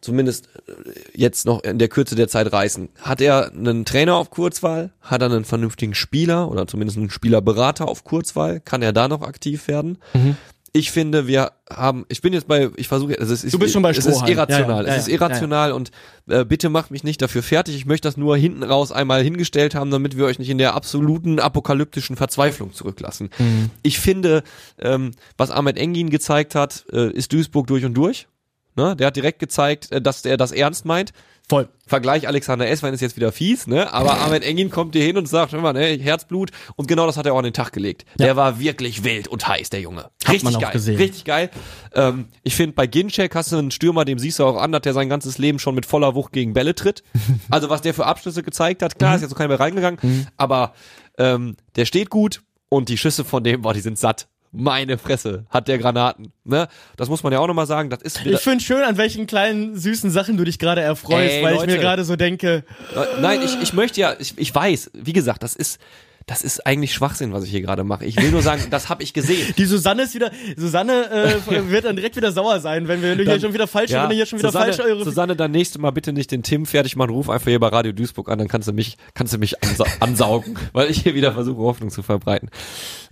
zumindest 0.00 0.48
äh, 0.66 0.72
jetzt 1.14 1.46
noch 1.46 1.62
in 1.62 1.78
der 1.78 1.88
Kürze 1.88 2.14
der 2.14 2.28
Zeit 2.28 2.52
reißen. 2.52 2.88
Hat 3.00 3.20
er 3.20 3.52
einen 3.52 3.84
Trainer 3.84 4.16
auf 4.16 4.30
Kurzwahl? 4.30 4.92
Hat 5.00 5.22
er 5.22 5.26
einen 5.30 5.44
vernünftigen 5.44 5.94
Spieler 5.94 6.50
oder 6.50 6.66
zumindest 6.66 6.98
einen 6.98 7.10
Spielerberater 7.10 7.88
auf 7.88 8.04
Kurzwahl? 8.04 8.60
Kann 8.60 8.82
er 8.82 8.92
da 8.92 9.08
noch 9.08 9.22
aktiv 9.22 9.68
werden? 9.68 9.98
Mhm. 10.14 10.36
Ich 10.74 10.90
finde, 10.90 11.26
wir 11.26 11.52
haben, 11.70 12.04
ich 12.10 12.20
bin 12.20 12.34
jetzt 12.34 12.46
bei, 12.46 12.68
ich 12.76 12.88
versuche, 12.88 13.18
also 13.18 13.32
es 13.32 13.42
ist, 13.42 13.54
Du 13.54 13.58
bist 13.58 13.72
schon 13.72 13.82
bei 13.82 13.90
es 13.90 13.98
ist 13.98 14.04
Strohhalm. 14.04 14.32
irrational, 14.32 14.84
Ja, 14.84 14.90
ja, 14.90 14.96
es 14.96 15.02
ist 15.02 15.08
ja, 15.08 15.14
ja, 15.14 15.20
irrational 15.22 15.72
und 15.72 15.90
äh, 16.28 16.44
bitte 16.44 16.68
macht 16.68 16.90
mich 16.90 17.04
nicht 17.04 17.22
dafür 17.22 17.42
fertig. 17.42 17.74
Ich 17.74 17.86
möchte 17.86 18.06
das 18.06 18.18
nur 18.18 18.36
hinten 18.36 18.62
raus 18.62 18.92
einmal 18.92 19.22
hingestellt 19.24 19.74
haben, 19.74 19.90
damit 19.90 20.18
wir 20.18 20.26
euch 20.26 20.38
nicht 20.38 20.50
in 20.50 20.58
der 20.58 20.74
absoluten 20.74 21.40
apokalyptischen 21.40 22.16
Verzweiflung 22.16 22.74
zurücklassen. 22.74 23.30
Mhm. 23.38 23.70
Ich 23.82 23.98
finde, 23.98 24.42
ähm, 24.78 25.12
was 25.38 25.50
Ahmed 25.50 25.78
Engin 25.78 26.10
gezeigt 26.10 26.54
hat, 26.54 26.84
äh, 26.92 27.10
ist 27.12 27.32
Duisburg 27.32 27.66
durch 27.66 27.86
und 27.86 27.94
durch. 27.94 28.28
Ne? 28.78 28.94
Der 28.94 29.08
hat 29.08 29.16
direkt 29.16 29.40
gezeigt, 29.40 29.90
äh, 29.90 30.00
dass 30.00 30.24
er 30.24 30.36
das 30.36 30.52
ernst 30.52 30.84
meint. 30.84 31.12
voll. 31.48 31.68
Vergleich 31.84 32.28
Alexander 32.28 32.68
Eswein 32.68 32.94
ist 32.94 33.00
jetzt 33.00 33.16
wieder 33.16 33.32
fies, 33.32 33.66
ne? 33.66 33.92
Aber 33.92 34.20
Ahmed 34.24 34.44
Engin 34.44 34.70
kommt 34.70 34.94
dir 34.94 35.02
hin 35.02 35.16
und 35.18 35.26
sagt, 35.26 35.50
hör 35.52 35.60
mal, 35.60 35.72
ne, 35.72 35.98
Herzblut. 35.98 36.50
Und 36.76 36.86
genau 36.86 37.04
das 37.04 37.16
hat 37.16 37.26
er 37.26 37.34
auch 37.34 37.38
an 37.38 37.44
den 37.44 37.52
Tag 37.54 37.72
gelegt. 37.72 38.04
Der 38.20 38.36
war 38.36 38.60
wirklich 38.60 39.02
wild 39.02 39.26
und 39.26 39.48
heiß, 39.48 39.70
der 39.70 39.80
Junge. 39.80 40.10
Richtig 40.28 40.44
man 40.44 40.54
auch 40.54 40.60
geil. 40.60 40.72
gesehen. 40.72 40.96
Richtig 40.96 41.24
geil. 41.24 41.50
Ähm, 41.92 42.26
ich 42.44 42.54
finde, 42.54 42.74
bei 42.74 42.86
Ginczek 42.86 43.34
hast 43.34 43.50
du 43.50 43.56
einen 43.56 43.72
Stürmer, 43.72 44.04
dem 44.04 44.20
siehst 44.20 44.38
du 44.38 44.44
auch 44.44 44.56
an, 44.62 44.70
dass 44.70 44.82
der 44.82 44.92
sein 44.92 45.08
ganzes 45.08 45.38
Leben 45.38 45.58
schon 45.58 45.74
mit 45.74 45.84
voller 45.84 46.14
Wucht 46.14 46.32
gegen 46.32 46.52
Bälle 46.52 46.76
tritt. 46.76 47.02
Also 47.50 47.68
was 47.70 47.80
der 47.82 47.94
für 47.94 48.06
Abschlüsse 48.06 48.44
gezeigt 48.44 48.82
hat, 48.82 48.96
klar, 48.98 49.16
ist 49.16 49.22
jetzt 49.22 49.30
noch 49.30 49.38
keiner 49.38 49.48
mehr 49.48 49.60
reingegangen, 49.60 50.28
aber 50.36 50.74
ähm, 51.18 51.56
der 51.74 51.84
steht 51.86 52.10
gut 52.10 52.42
und 52.68 52.90
die 52.90 52.98
Schüsse 52.98 53.24
von 53.24 53.42
dem, 53.42 53.62
boah, 53.62 53.74
die 53.74 53.80
sind 53.80 53.98
satt. 53.98 54.28
Meine 54.52 54.96
Fresse, 54.98 55.44
hat 55.50 55.68
der 55.68 55.78
Granaten. 55.78 56.32
Ne? 56.44 56.68
Das 56.96 57.08
muss 57.08 57.22
man 57.22 57.32
ja 57.32 57.38
auch 57.38 57.46
nochmal 57.46 57.66
sagen. 57.66 57.90
Das 57.90 58.02
ist 58.02 58.24
Ich 58.24 58.40
finde 58.40 58.64
schön, 58.64 58.82
an 58.82 58.96
welchen 58.96 59.26
kleinen 59.26 59.76
süßen 59.76 60.10
Sachen 60.10 60.36
du 60.36 60.44
dich 60.44 60.58
gerade 60.58 60.80
erfreust, 60.80 61.34
Ey, 61.34 61.42
weil 61.44 61.54
Leute. 61.54 61.66
ich 61.70 61.76
mir 61.76 61.80
gerade 61.82 62.04
so 62.04 62.16
denke, 62.16 62.64
Äh, 62.94 63.20
Nein, 63.20 63.40
ich, 63.44 63.60
ich 63.62 63.72
möchte 63.72 64.00
ja, 64.00 64.14
ich, 64.18 64.34
ich 64.36 64.54
weiß, 64.54 64.90
wie 64.94 65.12
gesagt, 65.12 65.42
das 65.42 65.54
ist, 65.54 65.78
das 66.26 66.42
ist 66.42 66.66
eigentlich 66.66 66.92
Schwachsinn, 66.92 67.32
was 67.32 67.44
ich 67.44 67.50
hier 67.50 67.62
gerade 67.62 67.84
mache. 67.84 68.04
Ich 68.04 68.16
will 68.20 68.30
nur 68.30 68.42
sagen, 68.42 68.62
das 68.70 68.90
habe 68.90 69.02
ich 69.02 69.14
gesehen. 69.14 69.54
die 69.58 69.64
Susanne 69.64 70.02
ist 70.02 70.14
wieder, 70.14 70.30
Susanne 70.56 71.10
äh, 71.10 71.70
wird 71.70 71.84
dann 71.86 71.96
direkt 71.96 72.16
wieder 72.16 72.32
sauer 72.32 72.60
sein, 72.60 72.86
wenn 72.86 73.00
wir 73.02 73.14
hier 73.14 73.24
Dann- 73.24 73.40
schon 73.40 73.54
wieder 73.54 73.66
falsch, 73.66 73.92
wenn 73.92 74.10
ihr 74.10 74.16
hier 74.16 74.26
schon 74.26 74.38
wieder 74.38 74.50
Susanne, 74.50 74.72
falsch 74.74 74.80
eure 74.86 75.04
Susanne, 75.04 75.36
dann 75.36 75.50
nächste 75.52 75.78
Mal 75.78 75.90
bitte 75.90 76.12
nicht 76.12 76.30
den 76.30 76.42
Tim 76.42 76.66
fertig 76.66 76.96
machen, 76.96 77.10
ruf 77.10 77.30
einfach 77.30 77.48
hier 77.48 77.58
bei 77.60 77.68
Radio 77.68 77.92
Duisburg 77.92 78.28
an, 78.30 78.38
dann 78.38 78.48
kannst 78.48 78.68
du 78.68 78.72
mich, 78.72 78.98
kannst 79.14 79.32
du 79.32 79.38
mich 79.38 79.62
ansa 79.62 79.84
ansaugen, 80.00 80.58
weil 80.74 80.90
ich 80.90 81.02
hier 81.02 81.14
wieder 81.14 81.32
versuche, 81.32 81.62
Hoffnung 81.62 81.88
zu 81.90 82.02
verbreiten. 82.02 82.50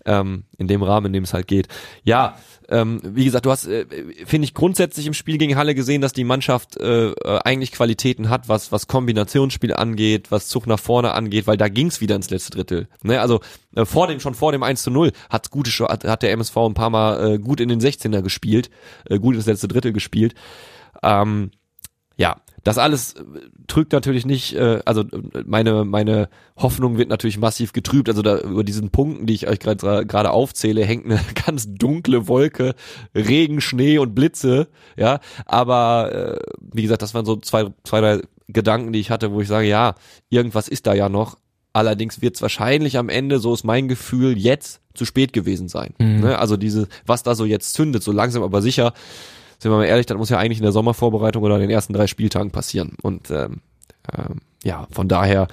Ähm, 0.07 0.45
in 0.57 0.69
dem 0.69 0.83
Rahmen, 0.83 1.07
in 1.07 1.13
dem 1.13 1.25
es 1.25 1.35
halt 1.35 1.49
geht. 1.49 1.69
Ja, 2.05 2.37
ähm, 2.69 3.01
wie 3.03 3.25
gesagt, 3.25 3.47
du 3.47 3.51
hast, 3.51 3.67
äh, 3.67 3.87
finde 4.25 4.45
ich, 4.47 4.55
grundsätzlich 4.55 5.07
im 5.07 5.15
Spiel 5.15 5.39
gegen 5.39 5.57
Halle 5.57 5.75
gesehen, 5.75 6.01
dass 6.01 6.13
die 6.13 6.25
Mannschaft 6.25 6.77
äh, 6.79 7.11
äh, 7.11 7.39
eigentlich 7.45 7.73
Qualitäten 7.73 8.29
hat, 8.29 8.49
was, 8.49 8.73
was 8.73 8.87
Kombinationsspiel 8.87 9.75
angeht, 9.75 10.31
was 10.31 10.49
Zug 10.49 10.67
nach 10.67 10.79
vorne 10.79 11.13
angeht, 11.13 11.47
weil 11.47 11.57
da 11.57 11.69
ging's 11.69 12.01
wieder 12.01 12.17
ins 12.17 12.31
letzte 12.31 12.53
Drittel. 12.53 12.89
Ne? 13.03 13.21
Also 13.21 13.41
äh, 13.75 13.85
vor 13.85 14.07
dem, 14.09 14.21
schon 14.21 14.35
vor 14.35 14.53
dem 14.53 14.63
1 14.63 14.83
zu 14.83 14.91
0 14.91 15.13
hat 15.31 15.51
gute 15.51 15.71
hat, 15.89 16.05
hat 16.05 16.23
der 16.23 16.33
MSV 16.33 16.57
ein 16.57 16.75
paar 16.75 16.91
Mal 16.91 17.35
äh, 17.35 17.39
gut 17.39 17.61
in 17.61 17.69
den 17.69 17.81
16er 17.81 18.23
gespielt, 18.23 18.71
äh, 19.05 19.19
gut 19.19 19.37
ins 19.37 19.47
letzte 19.47 19.69
Drittel 19.69 19.93
gespielt. 19.93 20.35
Ähm, 21.03 21.51
ja, 22.17 22.37
das 22.65 22.79
alles 22.79 23.13
äh, 23.13 23.23
trügt 23.69 23.93
natürlich 23.93 24.27
nicht, 24.27 24.55
äh, 24.55 24.81
also 24.85 25.03
äh, 25.03 25.45
meine 25.45 25.85
meine 25.85 26.29
Hoffnung 26.57 26.99
wird 26.99 27.09
natürlich 27.09 27.39
massiv 27.39 27.73
getrübt. 27.73 28.09
Also 28.09 28.23
da 28.23 28.39
über 28.39 28.65
diesen 28.65 28.91
Punkten, 28.91 29.27
die 29.27 29.35
ich 29.35 29.47
euch 29.47 29.61
gerade 29.61 30.05
gerade 30.05 30.31
aufzähle, 30.31 30.85
hängt 30.85 31.05
eine 31.05 31.21
ganz 31.47 31.69
dunkle 31.69 32.27
Wolke, 32.27 32.75
Regen, 33.15 33.61
Schnee 33.61 33.99
und 33.99 34.15
Blitze. 34.15 34.69
Ja, 34.97 35.21
aber 35.45 36.13
äh, 36.13 36.53
wie 36.73 36.83
gesagt, 36.83 37.03
das 37.03 37.15
waren 37.15 37.25
so 37.25 37.37
zwei 37.37 37.67
zwei 37.85 38.01
drei 38.01 38.21
Gedanken, 38.49 38.93
die 38.93 39.01
ich 39.01 39.11
hatte, 39.11 39.33
wo 39.33 39.41
ich 39.41 39.49
sage, 39.49 39.69
ja, 39.69 39.95
irgendwas 40.31 40.69
ist 40.69 40.87
da 40.87 40.95
ja 40.95 41.09
noch. 41.09 41.39
Allerdings 41.73 42.23
wird 42.23 42.37
es 42.37 42.43
wahrscheinlich 42.43 42.97
am 42.97 43.11
Ende, 43.11 43.39
so 43.39 43.53
ist 43.53 43.65
mein 43.65 43.87
Gefühl, 43.87 44.39
jetzt 44.39 44.81
zu 44.95 45.05
spät 45.05 45.35
gewesen 45.35 45.69
sein. 45.69 45.93
Ne? 46.21 46.39
Also 46.39 46.57
diese, 46.57 46.89
was 47.05 47.23
da 47.23 47.35
so 47.35 47.45
jetzt 47.45 47.75
zündet, 47.75 48.03
so 48.03 48.13
langsam 48.13 48.43
aber 48.43 48.63
sicher, 48.63 48.95
sind 49.59 49.71
wir 49.71 49.79
mal 49.79 49.85
ehrlich, 49.85 50.07
das 50.07 50.17
muss 50.17 50.31
ja 50.31 50.39
eigentlich 50.39 50.59
in 50.59 50.65
der 50.65 50.73
Sommervorbereitung 50.73 51.43
oder 51.43 51.57
in 51.57 51.63
den 51.63 51.71
ersten 51.71 51.93
drei 51.93 52.07
Spieltagen 52.07 52.51
passieren. 52.51 52.97
Und 53.03 53.31
ähm, 53.31 53.61
ähm, 54.17 54.41
ja, 54.65 54.87
von 54.91 55.09
daher 55.09 55.49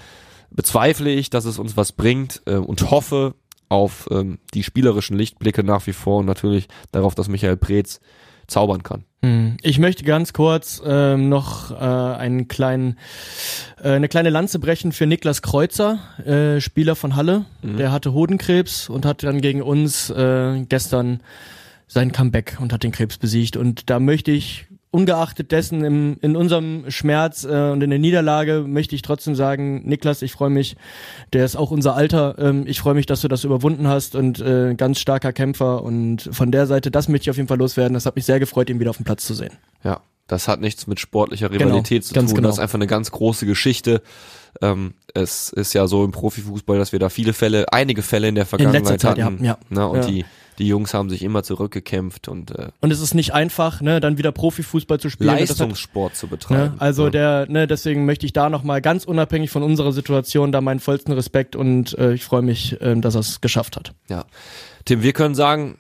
bezweifle 0.50 1.10
ich, 1.10 1.30
dass 1.30 1.46
es 1.46 1.60
uns 1.60 1.78
was 1.78 1.92
bringt 1.92 2.42
äh, 2.46 2.56
und 2.56 2.92
hoffe 2.92 3.36
auf 3.70 4.08
ähm, 4.12 4.40
die 4.54 4.64
spielerischen 4.64 5.18
Lichtblicke 5.18 5.64
nach 5.64 5.88
wie 5.88 5.94
vor 5.94 6.20
und 6.20 6.26
natürlich 6.26 6.68
darauf, 6.92 7.16
dass 7.16 7.28
Michael 7.28 7.58
Preetz 7.58 8.00
zaubern 8.48 8.84
kann. 8.84 9.06
Hm. 9.24 9.58
Ich 9.62 9.80
möchte 9.80 10.04
ganz 10.04 10.34
kurz 10.34 10.82
ähm, 10.86 11.30
noch 11.30 11.72
äh, 11.72 11.76
einen 11.76 12.48
kleinen, 12.50 13.00
äh, 13.82 13.92
eine 13.92 14.10
kleine 14.10 14.30
Lanze 14.30 14.60
brechen 14.60 14.92
für 14.92 15.08
Niklas 15.08 15.42
Kreuzer, 15.42 16.00
äh, 16.26 16.60
Spieler 16.60 16.96
von 16.96 17.16
Halle. 17.16 17.46
Der 17.64 17.92
hatte 17.92 18.14
Hodenkrebs 18.14 18.90
und 18.90 19.06
hat 19.06 19.24
dann 19.24 19.42
gegen 19.42 19.62
uns 19.62 20.10
äh, 20.10 20.66
gestern 20.68 21.22
sein 21.94 22.12
Comeback 22.12 22.58
und 22.60 22.74
hat 22.74 22.84
den 22.84 22.92
Krebs 22.92 23.18
besiegt. 23.18 23.56
Und 23.58 23.90
da 23.90 24.00
möchte 24.00 24.32
ich 24.32 24.66
ungeachtet 24.92 25.52
dessen 25.52 25.84
im, 25.84 26.18
in 26.22 26.36
unserem 26.36 26.86
Schmerz 26.90 27.46
äh, 27.46 27.72
und 27.72 27.82
in 27.82 27.90
der 27.90 27.98
Niederlage 27.98 28.64
möchte 28.68 28.94
ich 28.96 29.02
trotzdem 29.02 29.34
sagen, 29.34 29.82
Niklas, 29.88 30.22
ich 30.22 30.32
freue 30.34 30.52
mich, 30.52 30.76
der 31.34 31.46
ist 31.46 31.56
auch 31.56 31.72
unser 31.72 31.96
Alter, 31.96 32.36
ähm, 32.38 32.66
ich 32.68 32.80
freue 32.80 32.94
mich, 32.94 33.08
dass 33.08 33.22
du 33.22 33.28
das 33.28 33.44
überwunden 33.44 33.88
hast 33.88 34.16
und 34.16 34.40
äh, 34.40 34.76
ganz 34.76 35.00
starker 35.00 35.34
Kämpfer 35.34 35.82
und 35.82 36.30
von 36.32 36.52
der 36.52 36.68
Seite, 36.68 36.92
das 36.92 37.08
möchte 37.08 37.24
ich 37.26 37.30
auf 37.32 37.38
jeden 37.38 37.48
Fall 37.48 37.58
loswerden. 37.58 37.96
Das 37.96 38.06
hat 38.06 38.16
mich 38.16 38.26
sehr 38.26 38.40
gefreut, 38.40 38.70
ihn 38.70 38.80
wieder 38.80 38.92
auf 38.92 38.98
dem 38.98 39.06
Platz 39.06 39.26
zu 39.26 39.34
sehen. 39.34 39.54
Ja, 39.84 40.02
das 40.28 40.48
hat 40.48 40.62
nichts 40.62 40.86
mit 40.86 41.00
sportlicher 41.00 41.50
Rivalität 41.50 42.04
Genau, 42.08 42.22
zu 42.22 42.28
tun. 42.28 42.36
genau. 42.36 42.48
Das 42.50 42.58
ist 42.58 42.62
einfach 42.62 42.76
eine 42.76 42.86
ganz 42.88 43.10
große 43.10 43.48
Geschichte. 43.48 44.04
Ähm, 44.62 44.94
es 45.16 45.50
ist 45.50 45.74
ja 45.74 45.88
so 45.88 46.06
im 46.06 46.12
Profifußball, 46.12 46.78
dass 46.78 46.92
wir 46.92 47.00
da 47.00 47.10
viele 47.10 47.34
Fälle, 47.34 47.66
einige 47.74 48.04
Fälle 48.04 48.28
in 48.28 48.36
der 48.36 48.46
Vergangenheit 48.46 48.84
letzter 48.84 49.16
Zeit, 49.16 49.24
hatten. 49.24 49.44
ja, 49.44 49.54
ja. 49.54 49.58
Ne, 49.70 49.88
und 49.88 50.02
Ja. 50.02 50.06
die, 50.06 50.26
die 50.60 50.68
Jungs 50.68 50.94
haben 50.94 51.10
sich 51.10 51.24
immer 51.24 51.44
zurückgekämpft 51.44 52.28
und 52.28 52.52
äh, 52.52 52.70
Und 52.82 52.92
es 52.92 53.00
ist 53.00 53.14
nicht 53.14 53.34
einfach, 53.34 53.82
ne, 53.82 54.00
dann 54.00 54.18
wieder 54.18 54.32
Profifußball 54.32 55.00
zu 55.00 55.10
spielen. 55.10 55.30
Das 55.30 55.40
hat- 55.42 55.50
Leistungssport 55.50 56.16
zu 56.16 56.28
betreiben. 56.28 56.74
Ne? 56.76 56.82
Also 56.82 57.06
Ja. 57.06 57.10
der, 57.10 57.46
ne, 57.50 57.68
deswegen 57.68 58.06
möchte 58.06 58.26
ich 58.26 58.34
da 58.34 58.50
nochmal 58.50 58.82
ganz 58.82 59.06
unabhängig 59.06 59.50
von 59.52 59.64
unserer 59.64 59.92
Situation 59.92 60.52
da 60.52 60.62
meinen 60.62 60.80
vollsten 60.80 61.14
Respekt 61.14 61.56
und 61.56 61.98
äh, 61.98 62.14
ich 62.14 62.24
freue 62.24 62.42
mich, 62.42 62.78
ähm, 62.82 63.02
dass 63.02 63.16
er 63.16 63.22
es 63.22 63.42
geschafft 63.42 63.76
hat. 63.78 63.94
Ja. 64.10 64.26
Tim, 64.86 65.02
wir 65.02 65.14
können 65.14 65.34
sagen, 65.34 65.78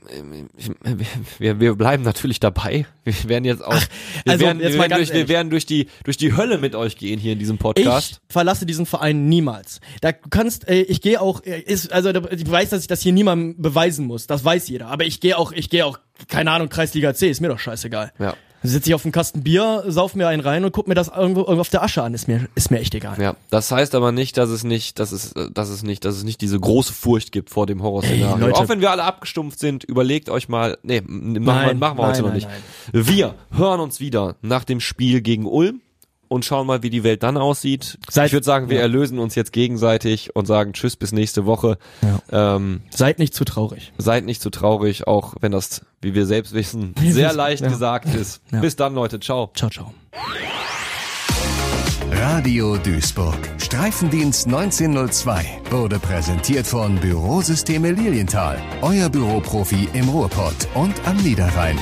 wir, 1.40 1.60
wir 1.60 1.76
bleiben 1.76 2.04
natürlich 2.04 2.40
dabei. 2.40 2.86
Wir 3.04 3.14
werden 3.26 3.44
jetzt 3.44 3.64
auch, 3.64 3.74
wir, 3.74 4.32
also 4.34 4.46
werden, 4.46 4.62
jetzt 4.62 4.74
wir, 4.74 4.80
werden 4.80 4.98
durch, 4.98 5.14
wir 5.14 5.28
werden 5.28 5.50
durch 5.50 5.66
die, 5.66 5.88
durch 6.06 6.16
die 6.16 6.38
Hölle 6.38 6.58
mit 6.58 6.74
euch 6.74 6.96
gehen 6.96 7.20
hier 7.20 7.34
in 7.34 7.40
diesem 7.40 7.58
Podcast. 7.58 8.22
Ich 8.28 8.34
verlasse 8.34 8.66
diesen 8.66 8.86
Verein 8.86 9.28
niemals. 9.28 9.82
Da 10.00 10.14
kannst, 10.14 10.70
äh, 10.70 10.82
ich 10.84 11.02
gehe 11.02 11.20
auch, 11.20 11.44
äh, 11.44 11.60
ist, 11.60 11.92
also 11.92 12.10
ich 12.10 12.50
weiß, 12.50 12.70
dass 12.70 12.82
ich 12.82 12.88
das 12.88 13.02
hier 13.02 13.12
niemandem 13.12 13.62
beweisen 13.62 14.06
muss. 14.08 14.26
Das 14.28 14.46
weiß 14.46 14.70
jeder. 14.70 14.88
Aber 14.88 15.04
ich 15.04 15.20
gehe 15.20 15.38
auch, 15.38 15.52
ich 15.52 15.70
gehe 15.70 15.86
auch, 15.86 16.00
keine 16.30 16.52
Ahnung, 16.52 16.70
Kreisliga 16.70 17.14
C, 17.14 17.30
ist 17.30 17.42
mir 17.42 17.50
doch 17.50 17.60
scheißegal. 17.60 18.14
Ja. 18.20 18.36
Sitze 18.64 18.90
ich 18.90 18.96
auf 18.96 19.02
dem 19.02 19.12
Kasten 19.12 19.44
Bier, 19.44 19.84
sauf 19.88 20.16
mir 20.16 20.28
einen 20.28 20.42
rein 20.42 20.64
und 20.64 20.72
guck 20.72 20.88
mir 20.88 20.96
das 20.96 21.10
irgendwo, 21.10 21.42
irgendwo 21.42 21.62
auf 21.62 21.70
der 21.70 21.84
Asche 21.84 22.02
an. 22.02 22.14
Ist 22.14 22.28
mir, 22.28 22.48
ist 22.56 22.72
mir 22.72 22.80
echt 22.80 22.96
egal. 22.96 23.22
Ja, 23.22 23.36
das 23.50 23.72
heißt 23.72 23.94
aber 23.94 24.12
nicht, 24.12 24.38
dass 24.38 24.50
es 24.50 24.64
nicht, 24.64 25.00
dass 25.00 25.12
es, 25.12 25.34
dass 25.54 25.70
es 25.70 25.84
nicht, 25.84 26.06
dass 26.06 26.16
es 26.16 26.24
nicht 26.24 26.42
diese 26.42 26.60
große 26.60 26.94
Furcht 26.94 27.32
gibt 27.32 27.50
vor 27.50 27.66
dem 27.66 27.84
Horrorszenario. 27.84 28.48
Ey. 28.48 28.54
Auch 28.54 28.70
wenn 28.70 28.82
wir 28.82 28.92
alle 28.92 29.04
abgestumpft 29.04 29.60
sind, 29.60 29.84
überlegt 29.84 30.30
euch 30.30 30.48
mal, 30.50 30.78
nee, 30.84 31.02
machen, 31.02 31.36
wir, 31.36 31.42
Nein, 31.42 31.80
machen 31.80 31.98
wir 31.98 32.08
heute 32.08 32.22
nein, 32.22 32.28
noch 32.28 32.34
nicht. 32.36 32.48
nein, 32.94 33.06
Wir 33.08 33.36
hören 33.52 33.80
uns 33.80 34.00
wieder 34.00 34.36
nach 34.42 34.64
dem 34.64 34.80
Spiel 34.80 35.22
gegen 35.22 35.46
Ulm 35.46 35.82
und 36.34 36.44
schauen 36.46 36.68
mal, 36.68 36.84
wie 36.84 36.90
die 36.90 37.04
Welt 37.04 37.24
dann 37.24 37.38
aussieht. 37.38 37.98
Seid- 38.10 38.28
ich 38.28 38.34
würde 38.34 38.44
sagen, 38.46 38.70
wir 38.70 38.78
ja. 38.78 38.82
erlösen 38.82 39.20
uns 39.20 39.36
jetzt 39.36 39.54
gegenseitig 39.54 40.36
und 40.36 40.46
sagen 40.46 40.74
Tschüss 40.74 40.96
bis 40.98 41.12
nächste 41.14 41.46
Woche. 41.46 41.78
Ähm, 42.32 42.82
Seid 42.90 43.20
nicht 43.20 43.34
zu 43.34 43.46
traurig. 43.46 43.94
seid 43.98 44.26
nicht 44.26 44.42
zu 44.42 44.50
traurig, 44.50 45.08
auch 45.08 45.36
wenn 45.40 45.52
das, 45.52 45.82
wie 46.02 46.14
wir 46.16 46.26
selbst 46.26 46.54
wissen, 46.54 46.94
sehr 47.02 47.34
leicht 47.34 47.62
ja. 47.64 47.70
gesagt 47.70 48.14
ist. 48.14 48.42
Ja. 48.52 48.60
Bis 48.60 48.76
dann, 48.76 48.94
Leute. 48.96 49.20
Ciao. 49.20 49.52
Ciao, 49.56 49.70
ciao. 49.70 49.94
Radio 52.12 52.78
Duisburg. 52.78 53.38
Streifendienst 53.58 54.46
1902 54.48 55.46
wurde 55.72 56.00
präsentiert 56.00 56.66
von 56.68 56.96
Bürosysteme 56.98 57.92
Lilienthal. 57.92 58.62
Euer 58.82 59.10
Büroprofi 59.10 59.90
im 59.94 60.08
Ruhrpott 60.10 60.68
und 60.76 60.94
am 61.06 61.18
Niederrhein. 61.18 61.78